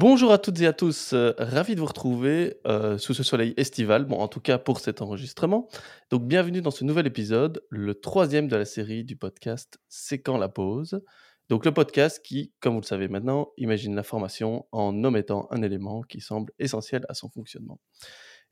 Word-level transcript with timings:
Bonjour 0.00 0.32
à 0.32 0.38
toutes 0.38 0.58
et 0.62 0.66
à 0.66 0.72
tous, 0.72 1.12
euh, 1.12 1.34
ravi 1.36 1.74
de 1.74 1.80
vous 1.80 1.86
retrouver 1.86 2.56
euh, 2.66 2.96
sous 2.96 3.12
ce 3.12 3.22
soleil 3.22 3.52
estival, 3.58 4.06
bon 4.06 4.16
en 4.16 4.28
tout 4.28 4.40
cas 4.40 4.56
pour 4.56 4.80
cet 4.80 5.02
enregistrement. 5.02 5.68
Donc 6.08 6.26
bienvenue 6.26 6.62
dans 6.62 6.70
ce 6.70 6.84
nouvel 6.84 7.06
épisode, 7.06 7.62
le 7.68 7.94
troisième 7.94 8.48
de 8.48 8.56
la 8.56 8.64
série 8.64 9.04
du 9.04 9.14
podcast 9.14 9.78
C'est 9.90 10.22
quand 10.22 10.38
la 10.38 10.48
pause. 10.48 11.02
Donc 11.50 11.66
le 11.66 11.74
podcast 11.74 12.24
qui, 12.24 12.50
comme 12.60 12.72
vous 12.76 12.80
le 12.80 12.86
savez 12.86 13.08
maintenant, 13.08 13.50
imagine 13.58 13.94
la 13.94 14.02
formation 14.02 14.66
en 14.72 15.04
omettant 15.04 15.48
un 15.50 15.60
élément 15.60 16.00
qui 16.00 16.22
semble 16.22 16.50
essentiel 16.58 17.04
à 17.10 17.12
son 17.12 17.28
fonctionnement. 17.28 17.78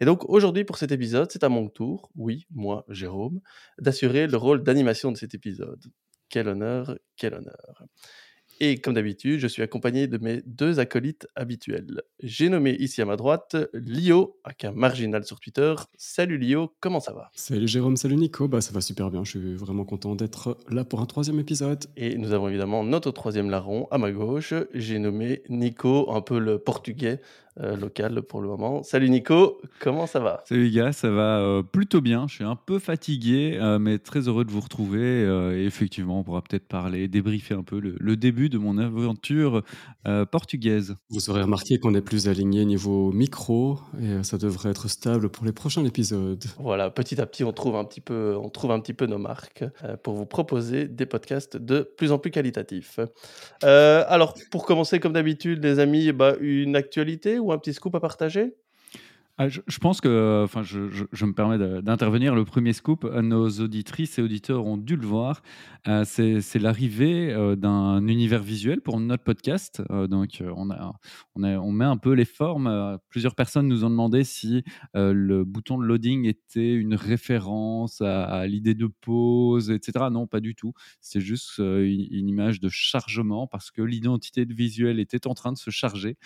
Et 0.00 0.04
donc 0.04 0.28
aujourd'hui 0.28 0.64
pour 0.64 0.76
cet 0.76 0.92
épisode, 0.92 1.30
c'est 1.32 1.44
à 1.44 1.48
mon 1.48 1.70
tour, 1.70 2.10
oui, 2.14 2.46
moi, 2.50 2.84
Jérôme, 2.90 3.40
d'assurer 3.78 4.26
le 4.26 4.36
rôle 4.36 4.62
d'animation 4.62 5.12
de 5.12 5.16
cet 5.16 5.34
épisode. 5.34 5.82
Quel 6.28 6.46
honneur, 6.46 6.98
quel 7.16 7.32
honneur. 7.32 7.86
Et 8.60 8.78
comme 8.78 8.94
d'habitude, 8.94 9.38
je 9.38 9.46
suis 9.46 9.62
accompagné 9.62 10.08
de 10.08 10.18
mes 10.18 10.42
deux 10.44 10.80
acolytes 10.80 11.28
habituels. 11.36 12.02
J'ai 12.20 12.48
nommé 12.48 12.72
ici 12.72 13.00
à 13.00 13.04
ma 13.04 13.14
droite 13.14 13.56
Lio, 13.72 14.36
aka 14.42 14.72
Marginal 14.72 15.24
sur 15.24 15.38
Twitter. 15.38 15.76
Salut 15.96 16.38
Lio, 16.38 16.74
comment 16.80 16.98
ça 16.98 17.12
va? 17.12 17.30
Salut 17.36 17.68
Jérôme, 17.68 17.96
salut 17.96 18.16
Nico, 18.16 18.48
bah 18.48 18.60
ça 18.60 18.72
va 18.72 18.80
super 18.80 19.12
bien, 19.12 19.22
je 19.22 19.30
suis 19.38 19.54
vraiment 19.54 19.84
content 19.84 20.16
d'être 20.16 20.58
là 20.68 20.84
pour 20.84 21.00
un 21.00 21.06
troisième 21.06 21.38
épisode. 21.38 21.84
Et 21.96 22.18
nous 22.18 22.32
avons 22.32 22.48
évidemment 22.48 22.82
notre 22.82 23.12
troisième 23.12 23.48
larron 23.48 23.86
à 23.92 23.98
ma 23.98 24.10
gauche. 24.10 24.52
J'ai 24.74 24.98
nommé 24.98 25.42
Nico, 25.48 26.10
un 26.10 26.20
peu 26.20 26.40
le 26.40 26.58
portugais 26.58 27.20
euh, 27.60 27.76
local 27.76 28.22
pour 28.22 28.40
le 28.40 28.46
moment. 28.46 28.84
Salut 28.84 29.10
Nico, 29.10 29.60
comment 29.80 30.06
ça 30.06 30.20
va? 30.20 30.44
Salut 30.44 30.64
les 30.66 30.70
gars, 30.70 30.92
ça 30.92 31.10
va 31.10 31.40
euh, 31.40 31.62
plutôt 31.64 32.00
bien. 32.00 32.28
Je 32.28 32.34
suis 32.36 32.44
un 32.44 32.54
peu 32.54 32.78
fatigué, 32.78 33.58
euh, 33.60 33.80
mais 33.80 33.98
très 33.98 34.28
heureux 34.28 34.44
de 34.44 34.50
vous 34.52 34.60
retrouver. 34.60 35.22
et 35.56 35.64
effectivement, 35.64 36.20
on 36.20 36.22
pourra 36.22 36.40
peut-être 36.42 36.68
parler, 36.68 37.08
débriefer 37.08 37.54
un 37.54 37.64
peu 37.64 37.80
le, 37.80 38.16
début 38.16 38.48
de 38.48 38.58
mon 38.58 38.78
aventure 38.78 39.62
portugaise. 40.30 40.96
Vous 41.10 41.30
aurez 41.30 41.42
remarqué 41.42 41.78
qu'on 41.78 41.94
est 41.94 42.00
plus 42.00 42.28
aligné 42.28 42.64
niveau 42.64 43.12
micro 43.12 43.78
et 44.00 44.22
ça 44.22 44.38
devrait 44.38 44.70
être 44.70 44.88
stable 44.88 45.28
pour 45.28 45.44
les 45.44 45.52
prochains 45.52 45.84
épisodes. 45.84 46.44
Voilà, 46.58 46.90
petit 46.90 47.20
à 47.20 47.26
petit, 47.26 47.44
on 47.44 47.52
trouve 47.52 47.76
un 47.76 47.84
petit 47.84 48.00
peu, 48.00 48.36
on 48.40 48.48
trouve 48.48 48.70
un 48.72 48.80
petit 48.80 48.94
peu 48.94 49.06
nos 49.06 49.18
marques 49.18 49.64
pour 50.02 50.14
vous 50.14 50.26
proposer 50.26 50.86
des 50.86 51.06
podcasts 51.06 51.56
de 51.56 51.80
plus 51.96 52.12
en 52.12 52.18
plus 52.18 52.30
qualitatifs. 52.30 53.00
alors, 53.62 54.34
pour 54.50 54.64
commencer, 54.64 55.00
comme 55.00 55.12
d'habitude, 55.12 55.62
les 55.62 55.78
amis, 55.78 56.12
bah, 56.12 56.34
une 56.40 56.76
actualité 56.76 57.38
un 57.52 57.58
petit 57.58 57.74
scoop 57.74 57.94
à 57.94 58.00
partager? 58.00 58.56
Ah, 59.40 59.48
je, 59.48 59.78
pense 59.78 60.00
que, 60.00 60.42
enfin, 60.42 60.64
je, 60.64 61.24
me 61.24 61.32
permets 61.32 61.58
d'intervenir. 61.80 62.34
Le 62.34 62.44
premier 62.44 62.72
scoop, 62.72 63.04
nos 63.04 63.48
auditrices 63.60 64.18
et 64.18 64.22
auditeurs 64.22 64.66
ont 64.66 64.76
dû 64.76 64.96
le 64.96 65.06
voir. 65.06 65.42
Euh, 65.86 66.04
c'est 66.04 66.58
l'arrivée 66.58 67.32
euh, 67.32 67.54
d'un 67.54 68.04
univers 68.08 68.42
visuel 68.42 68.80
pour 68.80 68.98
notre 68.98 69.22
podcast. 69.22 69.80
Euh, 69.90 70.08
donc, 70.08 70.42
on, 70.42 70.70
a, 70.70 70.92
on, 71.36 71.44
a, 71.44 71.56
on, 71.56 71.70
met 71.70 71.84
un 71.84 71.96
peu 71.98 72.14
les 72.14 72.24
formes. 72.24 72.98
plusieurs 73.10 73.36
personnes 73.36 73.68
nous 73.68 73.84
ont 73.84 73.90
demandé 73.90 74.24
si 74.24 74.64
le 74.94 75.44
bouton 75.44 75.78
de 75.78 75.84
loading 75.84 76.24
était 76.24 76.74
une 76.74 76.96
référence 76.96 78.00
à, 78.00 78.44
l'idée 78.48 78.74
de 78.74 78.88
pause, 78.88 79.70
etc. 79.70 80.06
Non, 80.10 80.26
pas 80.26 80.40
du 80.40 80.56
tout. 80.56 80.72
C'est 81.00 81.20
juste 81.20 81.58
une, 81.58 82.08
une, 82.10 82.28
image 82.28 82.58
de 82.58 82.68
chargement 82.68 83.46
parce 83.46 83.70
que 83.70 83.82
l'identité 83.82 84.44
visuelle 84.44 84.98
était 84.98 85.28
en 85.28 85.34
train 85.34 85.52
de 85.52 85.58
se 85.58 85.70
charger. 85.70 86.16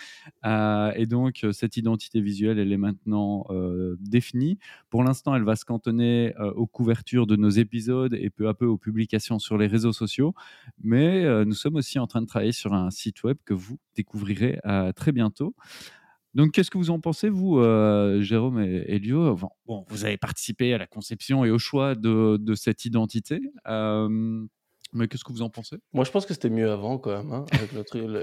et 0.43 1.05
donc, 1.05 1.45
cette 1.51 1.77
identité 1.77 2.19
visuelle, 2.19 2.57
elle 2.57 2.71
est 2.71 2.77
maintenant 2.77 3.02
euh, 3.07 3.95
définie. 3.99 4.57
Pour 4.89 5.03
l'instant, 5.03 5.35
elle 5.35 5.43
va 5.43 5.55
se 5.55 5.65
cantonner 5.65 6.33
euh, 6.39 6.51
aux 6.53 6.67
couvertures 6.67 7.27
de 7.27 7.35
nos 7.35 7.49
épisodes 7.49 8.13
et 8.13 8.29
peu 8.29 8.47
à 8.47 8.53
peu 8.53 8.65
aux 8.65 8.77
publications 8.77 9.39
sur 9.39 9.57
les 9.57 9.67
réseaux 9.67 9.93
sociaux. 9.93 10.33
Mais 10.81 11.23
euh, 11.25 11.45
nous 11.45 11.53
sommes 11.53 11.75
aussi 11.75 11.99
en 11.99 12.07
train 12.07 12.21
de 12.21 12.27
travailler 12.27 12.51
sur 12.51 12.73
un 12.73 12.89
site 12.91 13.23
web 13.23 13.37
que 13.45 13.53
vous 13.53 13.79
découvrirez 13.95 14.59
très 14.95 15.11
bientôt. 15.11 15.55
Donc, 16.33 16.51
qu'est-ce 16.51 16.71
que 16.71 16.77
vous 16.77 16.89
en 16.89 16.99
pensez, 16.99 17.29
vous, 17.29 17.61
Jérôme 18.21 18.59
et 18.59 18.85
Elio 18.87 19.37
bon, 19.67 19.85
Vous 19.87 20.05
avez 20.05 20.17
participé 20.17 20.73
à 20.73 20.77
la 20.77 20.87
conception 20.87 21.45
et 21.45 21.51
au 21.51 21.59
choix 21.59 21.95
de 21.95 22.55
cette 22.55 22.85
identité. 22.85 23.39
Mais 24.93 25.07
qu'est-ce 25.07 25.23
que 25.23 25.33
vous 25.33 25.41
en 25.41 25.49
pensez? 25.49 25.77
Moi, 25.91 26.05
je 26.05 26.11
pense 26.11 26.27
que 26.27 26.33
c'était 26.35 26.51
mieux 26.51 26.69
avant, 26.69 26.99
quand 26.99 27.17
même, 27.17 27.31
hein, 27.33 27.45
avec 27.51 27.71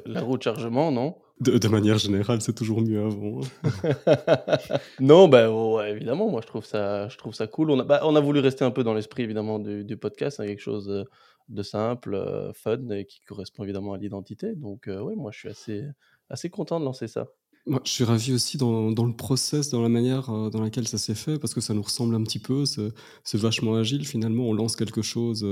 la 0.07 0.21
roue 0.23 0.39
de 0.39 0.43
chargement, 0.43 0.93
non? 0.93 1.17
De, 1.41 1.69
manière 1.69 1.99
générale, 1.99 2.41
c'est 2.43 2.53
toujours 2.53 2.81
mieux 2.81 3.03
avant. 3.03 3.41
Hein. 3.41 4.79
non, 5.01 5.27
ben 5.27 5.51
évidemment, 5.89 6.29
moi, 6.29 6.43
je 6.43 6.47
trouve 6.47 6.65
ça, 6.65 7.09
je 7.09 7.17
trouve 7.17 7.35
ça 7.35 7.49
cool. 7.49 7.71
On 7.71 7.81
a, 7.81 7.85
bah, 7.85 8.01
on 8.05 8.15
a 8.15 8.21
voulu 8.21 8.39
rester 8.41 8.65
un 8.65 8.71
peu 8.71 8.85
dans 8.85 8.95
l'esprit, 8.95 9.25
évidemment, 9.25 9.59
du, 9.59 9.97
podcast, 9.97 10.39
hein, 10.39 10.47
quelque 10.47 10.61
chose 10.61 10.89
euh, 10.91 11.05
de 11.49 11.63
simple, 11.63 12.15
euh, 12.15 12.53
fun, 12.53 12.89
et 12.91 13.05
qui 13.05 13.21
correspond 13.23 13.65
évidemment 13.65 13.95
à 13.95 13.99
l'identité. 13.99 14.55
Donc, 14.55 14.87
euh, 14.87 15.01
oui, 15.01 15.15
moi, 15.17 15.33
je 15.33 15.39
suis 15.41 15.49
assez, 15.49 15.83
assez 16.29 16.51
content 16.51 16.79
de 16.79 16.85
lancer 16.85 17.09
ça. 17.09 17.27
Moi, 17.67 17.81
je 17.85 17.91
suis 17.91 18.05
ravi 18.05 18.33
aussi 18.33 18.59
dans, 18.59 18.93
dans 18.93 19.07
le 19.07 19.17
process, 19.17 19.71
dans 19.71 19.83
la 19.83 19.89
manière 19.89 20.29
dans 20.51 20.61
laquelle 20.63 20.87
ça 20.87 20.99
s'est 20.99 21.15
fait, 21.15 21.39
parce 21.39 21.53
que 21.53 21.61
ça 21.61 21.75
nous 21.75 21.83
ressemble 21.83 22.15
un 22.15 22.23
petit 22.23 22.39
peu. 22.39 22.65
C'est 22.65 23.39
vachement 23.39 23.75
agile, 23.75 24.07
finalement. 24.07 24.45
On 24.45 24.53
lance 24.53 24.77
quelque 24.77 25.03
chose 25.03 25.45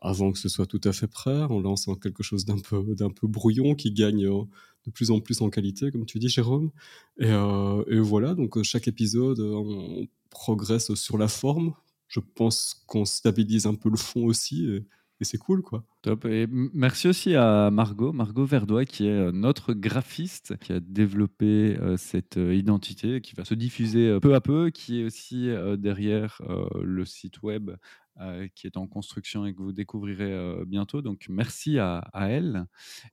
avant 0.00 0.32
que 0.32 0.38
ce 0.38 0.48
soit 0.48 0.66
tout 0.66 0.80
à 0.84 0.92
fait 0.92 1.06
prêt. 1.06 1.46
On 1.50 1.60
lance 1.60 1.88
quelque 2.02 2.22
chose 2.22 2.44
d'un 2.44 2.58
peu, 2.58 2.82
d'un 2.94 3.10
peu 3.10 3.26
brouillon 3.26 3.74
qui 3.74 3.92
gagne 3.92 4.26
euh, 4.26 4.44
de 4.86 4.90
plus 4.90 5.10
en 5.10 5.20
plus 5.20 5.40
en 5.42 5.50
qualité, 5.50 5.90
comme 5.90 6.06
tu 6.06 6.18
dis, 6.18 6.28
Jérôme. 6.28 6.70
Et, 7.18 7.26
euh, 7.26 8.00
voilà, 8.00 8.34
donc 8.34 8.56
euh, 8.56 8.62
chaque 8.62 8.88
épisode, 8.88 9.40
on 9.40 10.06
progresse 10.30 10.94
sur 10.94 11.18
la 11.18 11.28
forme. 11.28 11.74
Je 12.06 12.20
pense 12.20 12.84
qu'on 12.86 13.04
stabilise 13.04 13.66
un 13.66 13.74
peu 13.74 13.90
le 13.90 13.96
fond 13.96 14.24
aussi. 14.24 14.66
Et, 14.66 14.86
c'est 15.20 15.36
cool, 15.36 15.62
quoi. 15.62 15.84
Top. 16.02 16.26
Et 16.26 16.46
merci 16.48 17.08
aussi 17.08 17.34
à 17.34 17.72
Margot, 17.72 18.12
Margot 18.12 18.44
Verdois, 18.44 18.84
qui 18.84 19.08
est 19.08 19.32
notre 19.32 19.74
graphiste, 19.74 20.56
qui 20.58 20.72
a 20.72 20.78
développé 20.78 21.76
cette 21.96 22.36
identité, 22.36 23.20
qui 23.20 23.34
va 23.34 23.44
se 23.44 23.54
diffuser 23.54 24.16
peu 24.22 24.36
à 24.36 24.40
peu, 24.40 24.70
qui 24.70 25.00
est 25.00 25.04
aussi 25.04 25.48
derrière 25.76 26.40
le 26.80 27.04
site 27.04 27.42
web 27.42 27.72
euh, 28.20 28.48
qui 28.54 28.66
est 28.66 28.76
en 28.76 28.88
construction 28.88 29.46
et 29.46 29.54
que 29.54 29.62
vous 29.62 29.72
découvrirez 29.72 30.32
euh, 30.32 30.64
bientôt. 30.66 31.02
Donc 31.02 31.26
merci 31.28 31.78
à, 31.78 32.02
elle. 32.14 32.66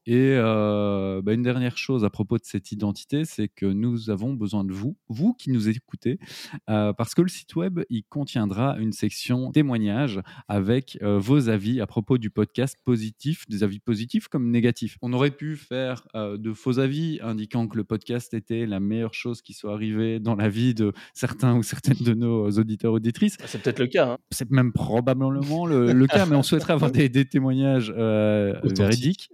Et 0.04 0.34
euh, 0.34 1.22
bah, 1.22 1.32
une 1.32 1.42
dernière 1.42 1.78
chose 1.78 2.04
à 2.04 2.10
propos 2.10 2.38
de 2.38 2.44
cette 2.44 2.72
identité, 2.72 3.24
c'est 3.24 3.48
que 3.48 3.66
nous 3.66 4.10
avons 4.10 4.34
besoin 4.34 4.64
de 4.64 4.72
vous, 4.72 4.96
vous 5.08 5.32
qui 5.34 5.50
nous 5.50 5.68
écoutez, 5.68 6.18
parce 6.66 7.14
que 7.14 7.22
le 7.22 7.28
site 7.28 7.54
web, 7.54 7.80
il 7.88 8.04
contiendra 8.04 8.76
une 8.78 8.92
section 8.92 9.52
témoignages 9.52 10.20
avec 10.48 10.98
vos 11.02 11.48
avis 11.48 11.80
à 11.80 11.86
propos 11.86 12.18
du 12.18 12.30
podcast 12.30 12.76
positif, 12.84 13.44
des 13.48 13.62
avis 13.62 13.78
positifs 13.78 14.28
comme 14.28 14.50
négatifs. 14.50 14.98
On 15.02 15.12
aurait 15.12 15.30
pu 15.30 15.56
faire 15.56 16.06
de 16.14 16.52
faux 16.52 16.78
avis 16.78 17.20
indiquant 17.22 17.68
que 17.68 17.76
le 17.76 17.84
podcast 17.84 18.34
était 18.34 18.66
la 18.66 18.80
meilleure 18.80 19.14
chose 19.14 19.42
qui 19.42 19.52
soit 19.52 19.72
arrivée 19.72 20.18
dans 20.18 20.34
la 20.34 20.48
vie 20.48 20.74
de 20.74 20.92
certains 21.14 21.56
ou 21.56 21.62
certaines 21.62 22.04
de 22.04 22.14
nos 22.14 22.50
auditeurs 22.50 22.92
auditrices. 22.92 23.36
C'est 23.46 23.62
peut-être 23.62 23.78
le 23.78 23.86
cas. 23.86 24.12
Hein. 24.12 24.18
C'est 24.30 24.50
même 24.50 24.72
probablement 25.02 25.66
le, 25.66 25.92
le, 25.92 26.06
cas, 26.06 26.24
mais 26.24 26.36
on 26.36 26.42
souhaiterait 26.42 26.72
avoir 26.72 26.90
des, 26.90 27.10
témoignages 27.26 27.92
euh, 27.94 28.58
véridiques, 28.64 29.30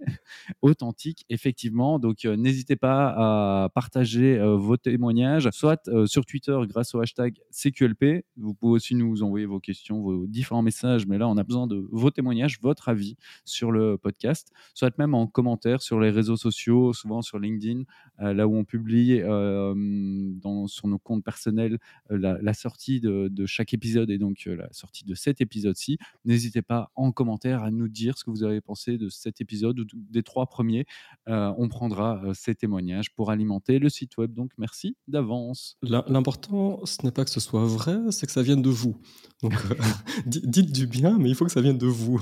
authentiques, 0.61 1.25
effectivement. 1.29 1.99
Donc, 1.99 2.25
euh, 2.25 2.35
n'hésitez 2.35 2.75
pas 2.75 3.13
à 3.15 3.69
partager 3.69 4.37
euh, 4.37 4.57
vos 4.57 4.75
témoignages, 4.75 5.49
soit 5.51 5.89
sur 6.05 6.25
Twitter 6.25 6.57
grâce 6.67 6.93
au 6.95 6.99
hashtag 6.99 7.39
CQLP. 7.51 8.25
Vous 8.35 8.53
pouvez 8.53 8.73
aussi 8.73 8.95
nous 8.95 9.23
envoyer 9.23 9.45
vos 9.45 9.61
questions, 9.61 10.01
vos 10.01 10.27
différents 10.27 10.63
messages, 10.63 11.07
mais 11.07 11.17
là, 11.17 11.29
on 11.29 11.37
a 11.37 11.43
besoin 11.43 11.65
de 11.65 11.87
vos 11.91 12.11
témoignages, 12.11 12.59
votre 12.61 12.89
avis 12.89 13.15
sur 13.45 13.71
le 13.71 13.97
podcast, 13.97 14.51
soit 14.73 14.97
même 14.97 15.13
en 15.13 15.27
commentaire 15.27 15.81
sur 15.81 15.99
les 15.99 16.09
réseaux 16.09 16.37
sociaux, 16.37 16.91
souvent 16.91 17.21
sur 17.21 17.39
LinkedIn, 17.39 17.83
là 18.19 18.47
où 18.47 18.55
on 18.55 18.65
publie 18.65 19.21
dans, 19.21 20.67
sur 20.67 20.87
nos 20.87 20.99
comptes 20.99 21.23
personnels 21.23 21.79
la, 22.09 22.53
sortie 22.53 22.99
de, 22.99 23.29
de, 23.29 23.45
chaque 23.45 23.73
épisode 23.73 24.09
et 24.09 24.17
donc 24.17 24.45
la 24.45 24.67
sortie 24.71 25.05
de 25.05 25.15
cet 25.15 25.39
épisode 25.39 25.52
épisode-ci. 25.53 25.97
N'hésitez 26.25 26.61
pas 26.61 26.91
en 26.95 27.11
commentaire 27.11 27.63
à 27.63 27.69
nous 27.69 27.87
dire 27.87 28.17
ce 28.17 28.23
que 28.23 28.31
vous 28.31 28.43
avez 28.43 28.61
pensé 28.61 28.97
de 28.97 29.09
cet 29.09 29.39
épisode 29.39 29.79
ou 29.79 29.85
des 29.93 30.23
trois 30.23 30.47
premiers. 30.47 30.85
Euh, 31.29 31.53
on 31.57 31.69
prendra 31.69 32.23
euh, 32.23 32.33
ces 32.33 32.55
témoignages 32.55 33.13
pour 33.13 33.29
alimenter 33.29 33.77
le 33.79 33.89
site 33.89 34.17
web. 34.17 34.33
Donc 34.33 34.51
merci 34.57 34.97
d'avance. 35.07 35.77
L'important, 35.83 36.83
ce 36.85 37.03
n'est 37.03 37.11
pas 37.11 37.23
que 37.23 37.31
ce 37.31 37.39
soit 37.39 37.65
vrai, 37.65 37.97
c'est 38.09 38.25
que 38.25 38.31
ça 38.31 38.41
vienne 38.41 38.61
de 38.61 38.69
vous. 38.69 38.97
Donc 39.41 39.53
euh, 39.53 39.75
dites 40.25 40.71
du 40.71 40.87
bien, 40.87 41.17
mais 41.19 41.29
il 41.29 41.35
faut 41.35 41.45
que 41.45 41.51
ça 41.51 41.61
vienne 41.61 41.77
de 41.77 41.87
vous. 41.87 42.21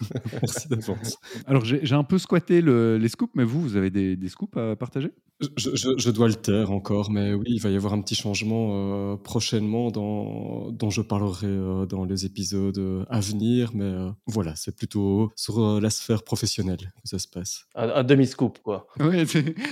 merci 0.42 0.68
d'avance. 0.68 1.18
Alors 1.46 1.64
j'ai 1.64 1.94
un 1.94 2.04
peu 2.04 2.18
squatté 2.18 2.60
les 2.62 3.08
scoops, 3.08 3.34
mais 3.34 3.44
vous, 3.44 3.60
vous 3.60 3.76
avez 3.76 3.90
des, 3.90 4.28
scoops 4.28 4.56
à 4.56 4.74
partager? 4.76 5.12
Je, 5.56 5.94
je, 5.96 6.10
dois 6.10 6.28
le 6.28 6.34
taire 6.34 6.70
encore, 6.70 7.10
mais 7.10 7.34
oui, 7.34 7.46
il 7.48 7.60
va 7.60 7.70
y 7.70 7.76
avoir 7.76 7.92
un 7.92 8.00
petit 8.00 8.14
changement 8.14 9.16
prochainement 9.18 9.90
dans, 9.90 10.70
dont 10.70 10.90
je 10.90 11.02
parlerai 11.02 11.86
dans 11.88 12.04
les 12.04 12.24
épisodes 12.26 13.06
à 13.08 13.20
venir, 13.20 13.70
mais 13.74 13.84
euh, 13.84 14.10
voilà, 14.26 14.54
c'est 14.56 14.74
plutôt 14.74 15.32
sur 15.36 15.58
euh, 15.58 15.80
la 15.80 15.90
sphère 15.90 16.22
professionnelle 16.22 16.78
que 17.02 17.08
ça 17.08 17.18
se 17.18 17.28
passe. 17.28 17.64
Un, 17.74 18.04
demi-scoop, 18.04 18.58
quoi. 18.62 18.86
Oui, 19.00 19.26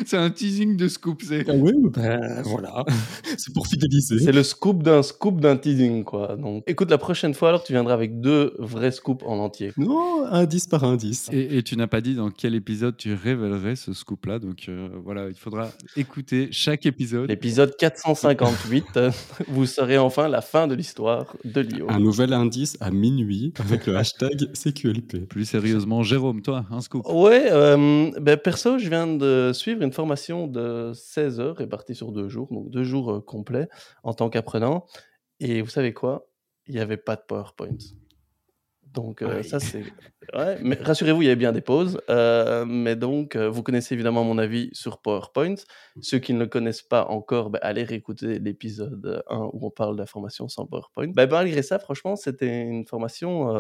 c'est 0.07 0.17
un 0.17 0.31
teasing 0.31 0.77
de 0.77 0.89
scoop. 0.89 1.23
Ah 1.31 1.53
oui, 1.55 1.73
ben 1.93 2.43
voilà, 2.43 2.85
c'est 3.37 3.53
pour 3.53 3.67
fidéliser. 3.67 4.19
C'est 4.19 4.33
le 4.33 4.43
scoop 4.43 4.83
d'un 4.83 5.03
scoop 5.03 5.41
d'un 5.41 5.57
teasing, 5.57 6.05
quoi. 6.05 6.37
Donc, 6.37 6.65
écoute, 6.67 6.91
la 6.91 6.99
prochaine 6.99 7.35
fois, 7.35 7.51
alors, 7.51 7.63
tu 7.63 7.73
viendras 7.73 7.95
avec 7.95 8.21
deux 8.21 8.55
vrais 8.59 8.93
scoops 8.93 9.25
en 9.25 9.39
entier. 9.39 9.73
Non, 9.77 10.25
indice 10.27 10.67
par 10.67 10.85
indice. 10.85 11.29
Et, 11.33 11.63
tu 11.63 11.77
n'as 11.77 11.87
pas 11.87 12.01
dit 12.01 12.15
dans 12.15 12.31
quel 12.31 12.55
épisode 12.55 12.97
tu 12.97 13.15
révélerais 13.15 13.77
ce 13.77 13.93
scoop-là, 13.93 14.39
donc 14.39 14.67
euh, 14.69 14.89
voilà, 15.05 15.29
il 15.29 15.35
faudra 15.35 15.60
faudra 15.61 15.73
écouter 15.97 16.49
chaque 16.53 16.87
épisode. 16.87 17.29
L'épisode 17.29 17.77
458, 17.77 18.85
euh, 18.97 19.11
vous 19.49 19.67
saurez 19.67 19.99
enfin 19.99 20.29
la 20.29 20.41
fin 20.41 20.67
de 20.67 20.75
l'histoire 20.75 21.37
de 21.45 21.61
Lio. 21.61 21.87
Un 21.89 21.99
nouvel 21.99 22.33
indice 22.33 22.77
à 22.81 22.91
minuit 22.91 23.53
avec 23.59 23.87
le 23.87 23.97
hashtag 23.97 24.53
CQLP. 24.53 25.27
Plus 25.29 25.45
sérieusement, 25.45 26.03
Jérôme, 26.03 26.43
toi, 26.43 26.67
un 26.71 26.81
scoop. 26.81 27.07
Ouais, 27.09 27.49
euh, 27.51 28.11
ben 28.21 28.37
perso, 28.37 28.79
je 28.79 28.89
viens 28.89 29.07
de 29.07 29.53
suivre 29.55 29.83
une 29.83 29.93
formation 29.93 30.47
de 30.47 30.93
16 30.95 31.41
heures 31.41 31.57
répartie 31.57 31.95
sur 31.95 32.13
deux 32.13 32.29
jours, 32.29 32.49
donc 32.51 32.71
deux 32.71 32.85
jours 32.85 33.13
euh, 33.13 33.21
complets 33.21 33.69
en 34.03 34.15
tant 34.15 34.31
qu'apprenant. 34.31 34.87
Et 35.41 35.63
vous 35.63 35.71
savez 35.71 35.93
quoi? 35.93 36.27
Il 36.67 36.75
n'y 36.75 36.81
avait 36.81 36.97
pas 36.97 37.17
de 37.17 37.23
PowerPoint. 37.27 37.79
Donc 38.93 39.23
euh, 39.23 39.43
ça 39.43 39.61
c'est 39.61 39.85
ouais, 40.35 40.59
mais 40.63 40.77
rassurez-vous, 40.77 41.23
il 41.23 41.27
y 41.27 41.29
avait 41.29 41.37
bien 41.37 41.53
des 41.53 41.61
pauses. 41.61 42.01
Euh, 42.11 42.65
mais 42.65 42.97
donc 42.97 43.37
euh, 43.37 43.49
vous 43.49 43.63
connaissez 43.63 43.95
évidemment 43.95 44.25
mon 44.25 44.37
avis 44.39 44.69
sur 44.73 44.99
PowerPoint. 44.99 45.55
Ceux 46.01 46.19
qui 46.19 46.35
ne 46.35 46.41
le 46.41 46.47
connaissent 46.47 46.83
pas 46.83 47.07
encore, 47.07 47.51
ben, 47.51 47.61
allez 47.63 47.85
réécouter 47.85 48.41
l'épisode 48.41 49.23
1 49.29 49.39
où 49.53 49.67
on 49.67 49.71
parle 49.71 49.95
de 49.95 50.01
la 50.01 50.07
formation 50.07 50.49
sans 50.49 50.67
PowerPoint. 50.67 51.09
Ben, 51.15 51.29
malgré 51.31 51.63
ça, 51.63 51.79
franchement, 51.79 52.17
c'était 52.17 52.63
une 52.63 52.87
formation 52.87 53.51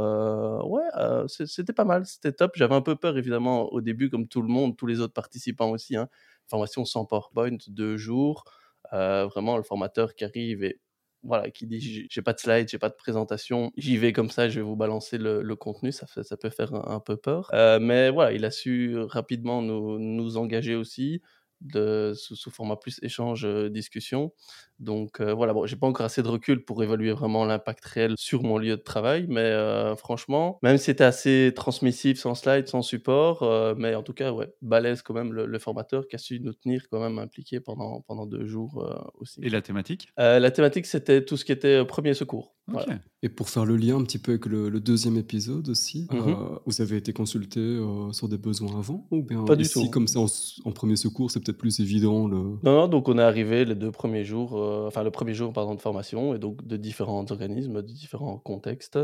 ouais, 0.65 0.83
c'était 1.29 1.73
pas 1.73 1.85
mal, 1.85 2.07
c'était 2.07 2.33
top. 2.33 2.53
J'avais 2.57 2.75
un 2.75 2.83
peu 2.83 2.97
peur 2.97 3.17
évidemment 3.17 3.73
au 3.73 3.81
début 3.81 4.11
comme 4.11 4.27
tout 4.27 4.43
le 4.43 4.49
monde, 4.49 4.77
tous 4.77 4.87
les 4.87 5.01
autres 5.01 5.15
participants 5.15 5.71
aussi 5.71 5.97
hein. 5.97 6.09
Formation 6.49 6.85
sans 6.85 7.05
PowerPoint, 7.05 7.57
deux 7.69 7.97
jours. 7.97 8.45
Vraiment 8.91 9.57
le 9.57 9.63
formateur 9.63 10.15
qui 10.17 10.25
arrive 10.25 10.65
et 10.65 10.81
voilà, 11.23 11.51
qui 11.51 11.67
dit 11.67 12.07
j'ai 12.11 12.23
pas 12.23 12.33
de 12.33 12.39
slide, 12.39 12.69
j'ai 12.69 12.79
pas 12.79 12.89
de 12.89 12.95
présentation, 12.95 13.73
j'y 13.77 13.97
vais 13.99 14.13
comme 14.13 14.31
ça, 14.31 14.49
je 14.49 14.61
vais 14.61 14.65
vous 14.67 14.77
balancer 14.77 15.19
le, 15.19 15.43
le 15.43 15.57
contenu, 15.57 15.93
ça, 15.93 16.07
ça 16.07 16.37
peut 16.37 16.51
faire 16.51 16.75
un, 16.75 16.97
un 16.97 17.01
peu 17.01 17.17
peur. 17.17 17.51
Euh, 17.55 17.79
mais 17.81 18.11
voilà, 18.11 18.33
il 18.33 18.45
a 18.45 18.51
su 18.51 18.97
rapidement 18.99 19.63
nous, 19.63 19.99
nous 19.99 20.37
engager 20.39 20.75
aussi 20.75 21.21
de, 21.61 22.13
sous, 22.17 22.37
sous 22.37 22.51
format 22.51 22.77
plus 22.77 22.99
échange, 23.03 23.45
euh, 23.45 23.69
discussion. 23.69 24.33
Donc 24.81 25.21
euh, 25.21 25.33
voilà, 25.35 25.53
bon, 25.53 25.67
j'ai 25.67 25.77
pas 25.77 25.87
encore 25.87 26.07
assez 26.07 26.23
de 26.23 26.29
recul 26.29 26.65
pour 26.65 26.83
évaluer 26.83 27.13
vraiment 27.13 27.45
l'impact 27.45 27.85
réel 27.85 28.15
sur 28.17 28.43
mon 28.43 28.59
lieu 28.59 28.77
de 28.77 28.83
travail, 28.83 29.27
mais 29.29 29.41
euh, 29.41 29.95
franchement, 29.97 30.59
même 30.63 30.79
si 30.79 30.85
c'était 30.85 31.05
assez 31.05 31.53
transmissif, 31.55 32.19
sans 32.19 32.35
slide, 32.35 32.67
sans 32.67 32.83
support, 32.83 33.43
euh, 33.43 33.75
mais 33.77 33.95
en 33.95 34.03
tout 34.03 34.15
cas, 34.15 34.33
ouais, 34.33 34.53
balèze 34.63 35.03
quand 35.03 35.15
même 35.15 35.33
le, 35.33 35.47
le 35.47 35.59
formateur 35.59 36.09
qui 36.09 36.17
a 36.17 36.19
su 36.19 36.41
nous 36.41 36.55
tenir 36.55 36.83
quand 36.91 37.01
même 37.01 37.19
impliqués 37.19 37.61
pendant, 37.61 38.01
pendant 38.01 38.27
deux 38.27 38.47
jours 38.47 38.83
euh, 38.85 38.95
aussi. 39.21 39.41
Et 39.43 39.51
la 39.51 39.63
thématique? 39.63 40.09
Euh, 40.19 40.39
la 40.39 40.51
thématique, 40.51 40.87
c'était 40.87 41.25
tout 41.25 41.37
ce 41.37 41.45
qui 41.45 41.53
était 41.53 41.85
premier 41.85 42.15
secours. 42.15 42.55
Voilà. 42.67 42.99
Et 43.23 43.29
pour 43.29 43.49
faire 43.51 43.65
le 43.65 43.77
lien 43.77 43.97
un 43.97 44.05
petit 44.05 44.19
peu 44.19 44.33
avec 44.33 44.47
le, 44.47 44.69
le 44.69 44.81
deuxième 44.81 45.17
épisode 45.17 45.69
aussi, 45.69 46.07
Mhm. 46.13 46.21
euh, 46.29 46.35
vous 46.67 46.81
avez 46.81 46.97
été 46.97 47.13
consulté 47.13 47.59
euh, 47.61 48.13
sur 48.13 48.29
des 48.29 48.39
besoins 48.39 48.79
avant 48.79 49.07
Ou 49.11 49.23
bien 49.23 49.45
Pas 49.45 49.57
du 49.57 49.65
ici, 49.65 49.73
tout. 49.85 49.91
comme 49.91 50.07
ça, 50.07 50.21
en, 50.21 50.27
en 50.65 50.71
premier 50.73 50.95
secours, 50.97 51.31
c'est 51.33 51.41
peut-être 51.41 51.59
plus 51.59 51.81
évident 51.81 52.29
le... 52.29 52.37
Non, 52.37 52.59
non, 52.63 52.89
donc 52.89 53.09
on 53.09 53.19
est 53.19 53.23
arrivé 53.23 53.65
les 53.65 53.75
deux 53.75 53.91
premiers 53.91 54.25
jours, 54.25 54.57
euh, 54.71 54.87
enfin 54.87 55.03
le 55.03 55.11
premier 55.11 55.35
jour 55.35 55.53
pardon, 55.53 55.75
de 55.75 55.81
formation, 55.81 56.35
et 56.35 56.39
donc 56.39 56.67
de 56.67 56.77
différents 56.77 57.25
organismes, 57.31 57.83
de 57.83 57.93
différents 57.93 58.39
contextes. 58.39 58.99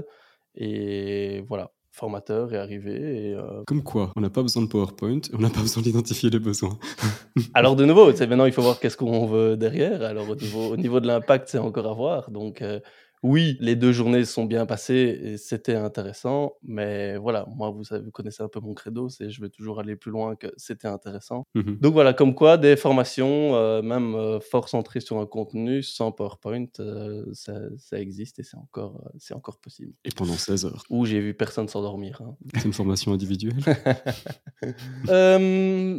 Et 0.55 1.43
voilà, 1.49 1.73
formateur 1.97 2.53
est 2.53 2.59
arrivé. 2.59 3.31
Et, 3.31 3.35
euh, 3.35 3.63
Comme 3.67 3.83
quoi, 3.83 4.13
on 4.17 4.21
n'a 4.21 4.31
pas 4.31 4.43
besoin 4.43 4.63
de 4.63 4.69
PowerPoint, 4.69 5.21
on 5.33 5.39
n'a 5.39 5.51
pas 5.51 5.61
besoin 5.61 5.83
d'identifier 5.83 6.31
les 6.31 6.39
besoins. 6.39 6.79
Alors 7.55 7.75
de 7.75 7.85
nouveau, 7.85 8.13
c'est 8.15 8.27
maintenant 8.27 8.45
il 8.45 8.53
faut 8.53 8.63
voir 8.63 8.79
qu'est-ce 8.79 8.97
qu'on 8.97 9.27
veut 9.27 9.57
derrière. 9.57 10.03
Alors 10.03 10.29
au 10.29 10.37
niveau, 10.37 10.73
au 10.73 10.77
niveau 10.77 11.01
de 11.01 11.07
l'impact, 11.07 11.49
c'est 11.49 11.59
encore 11.59 11.87
à 11.87 11.95
voir. 11.95 12.31
Donc 12.31 12.63
euh, 12.63 12.81
oui, 13.23 13.57
les 13.61 13.77
deux 13.77 13.93
journées 13.93 14.25
sont 14.25 14.45
bien 14.45 14.67
passées 14.67 15.19
et 15.23 15.37
c'était 15.37 15.75
intéressant. 15.75 16.55
Mais 16.63 17.17
voilà, 17.17 17.47
moi 17.57 17.71
vous 17.71 17.85
savez, 17.85 18.05
vous 18.05 18.11
connaissez 18.11 18.43
un 18.43 18.49
peu 18.49 18.61
mon 18.61 18.75
credo, 18.75 19.09
c'est 19.09 19.31
je 19.31 19.41
veux 19.41 19.49
toujours 19.49 19.81
aller 19.81 19.97
plus 19.97 20.11
loin 20.11 20.37
que 20.37 20.49
c'était 20.57 20.89
intéressant. 20.89 21.47
Mhm. 21.55 21.79
Donc 21.81 21.93
voilà, 21.95 22.13
comme 22.13 22.35
quoi 22.35 22.57
des 22.59 22.77
formations, 22.77 23.55
euh, 23.55 23.83
même 23.83 24.15
euh, 24.15 24.41
fort 24.41 24.69
centrées 24.69 25.01
sur 25.01 25.19
un 25.19 25.27
contenu, 25.27 25.83
sans 25.83 26.13
PowerPoint, 26.13 26.67
euh, 26.81 27.25
ça, 27.33 27.55
ça 27.79 27.99
existe 28.01 28.39
et 28.39 28.43
c'est 28.43 28.57
encore, 28.57 29.01
euh, 29.07 29.11
c'est 29.19 29.35
encore 29.35 29.59
possible. 29.59 29.93
Et 30.05 30.11
pendant 30.11 30.35
16 30.35 30.67
heures. 30.67 30.83
Où 30.91 31.07
j'ai 31.07 31.21
vu 31.21 31.35
personne 31.35 31.69
s'endormir. 31.69 32.21
hein. 32.23 32.37
C'est 32.55 32.65
une 32.65 32.73
formation 32.73 33.13
individuelle. 33.13 33.57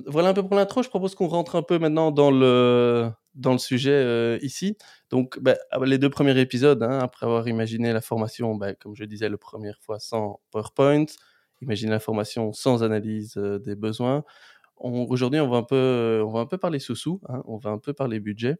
Voilà 0.07 0.29
un 0.29 0.33
peu 0.33 0.43
pour 0.43 0.55
l'intro. 0.55 0.83
Je 0.83 0.89
propose 0.89 1.15
qu'on 1.15 1.27
rentre 1.27 1.55
un 1.55 1.61
peu 1.61 1.79
maintenant 1.79 2.11
dans 2.11 2.31
le, 2.31 3.09
dans 3.37 3.53
le 3.53 3.57
sujet 3.57 3.91
euh, 3.91 4.37
ici. 4.41 4.77
Donc, 5.09 5.39
bah, 5.39 5.55
les 5.85 5.97
deux 5.97 6.09
premiers 6.09 6.37
épisodes, 6.39 6.83
hein, 6.83 6.99
après 6.99 7.25
avoir 7.25 7.47
imaginé 7.47 7.93
la 7.93 8.01
formation, 8.01 8.55
bah, 8.55 8.73
comme 8.73 8.95
je 8.95 9.05
disais, 9.05 9.29
la 9.29 9.37
première 9.37 9.79
fois 9.81 9.99
sans 9.99 10.41
PowerPoint, 10.51 11.05
imaginer 11.61 11.91
la 11.91 11.99
formation 11.99 12.53
sans 12.53 12.83
analyse 12.83 13.37
euh, 13.37 13.59
des 13.59 13.75
besoins. 13.75 14.23
Aujourd'hui, 14.79 15.39
on 15.39 15.49
va 15.49 15.57
un 15.57 15.63
peu, 15.63 16.21
on 16.23 16.31
va 16.31 16.41
un 16.41 16.45
peu 16.45 16.59
parler 16.59 16.77
sous-sous, 16.77 17.19
hein, 17.29 17.41
on 17.47 17.57
va 17.57 17.71
un 17.71 17.79
peu 17.79 17.93
parler 17.93 18.19
budget, 18.19 18.57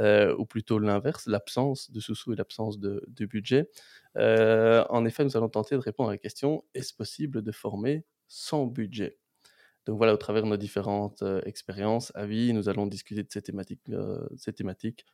euh, 0.00 0.34
ou 0.38 0.46
plutôt 0.46 0.78
l'inverse, 0.78 1.26
l'absence 1.26 1.90
de 1.90 2.00
sous-sous 2.00 2.32
et 2.32 2.36
l'absence 2.36 2.78
de, 2.78 3.04
budget. 3.26 3.68
Euh, 4.16 4.84
en 4.88 5.04
effet, 5.04 5.24
nous 5.24 5.36
allons 5.36 5.50
tenter 5.50 5.74
de 5.74 5.80
répondre 5.80 6.08
à 6.08 6.12
la 6.12 6.18
question 6.18 6.64
est-ce 6.74 6.94
possible 6.94 7.42
de 7.42 7.52
former 7.52 8.06
sans 8.28 8.66
budget? 8.66 9.18
Donc 9.88 9.98
voilà, 9.98 10.14
au 10.14 10.18
travers 10.18 10.44
de 10.44 10.48
nos 10.48 10.58
différentes 10.58 11.22
euh, 11.24 11.42
expériences, 11.46 12.12
avis, 12.16 12.52
nous 12.54 12.68
allons 12.70 12.86
discuter 12.86 13.24
de 13.24 13.30
ces 13.32 13.42
thématiques. 13.42 13.82
euh, 13.90 14.28
ces 14.36 14.52
thématiques. 14.54 15.06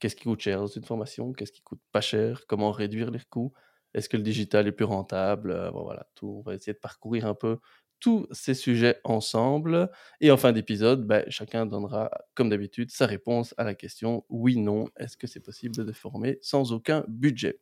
Qu'est-ce 0.00 0.16
qui 0.16 0.24
coûte 0.24 0.40
cher 0.40 0.58
dans 0.60 0.66
une 0.66 0.84
formation? 0.84 1.32
Qu'est-ce 1.32 1.52
qui 1.52 1.62
coûte 1.62 1.80
pas 1.92 2.00
cher? 2.02 2.46
Comment 2.48 2.72
réduire 2.72 3.10
les 3.10 3.20
coûts? 3.30 3.52
Est-ce 3.94 4.08
que 4.08 4.16
le 4.18 4.22
digital 4.24 4.66
est 4.66 4.72
plus 4.72 4.84
rentable? 4.84 5.50
Euh, 5.52 5.70
Voilà, 5.70 6.08
tout, 6.14 6.28
on 6.38 6.42
va 6.42 6.54
essayer 6.54 6.74
de 6.74 6.78
parcourir 6.78 7.26
un 7.26 7.34
peu 7.34 7.58
tous 8.00 8.26
ces 8.32 8.54
sujets 8.54 9.00
ensemble. 9.04 9.90
Et 10.20 10.30
en 10.30 10.36
fin 10.36 10.52
d'épisode, 10.52 11.06
ben, 11.06 11.24
chacun 11.28 11.66
donnera, 11.66 12.10
comme 12.34 12.50
d'habitude, 12.50 12.90
sa 12.90 13.06
réponse 13.06 13.54
à 13.58 13.64
la 13.64 13.74
question 13.74 14.24
oui, 14.28 14.56
non, 14.58 14.86
est-ce 14.98 15.16
que 15.16 15.26
c'est 15.26 15.40
possible 15.40 15.84
de 15.84 15.92
former 15.92 16.38
sans 16.42 16.72
aucun 16.72 17.04
budget? 17.08 17.60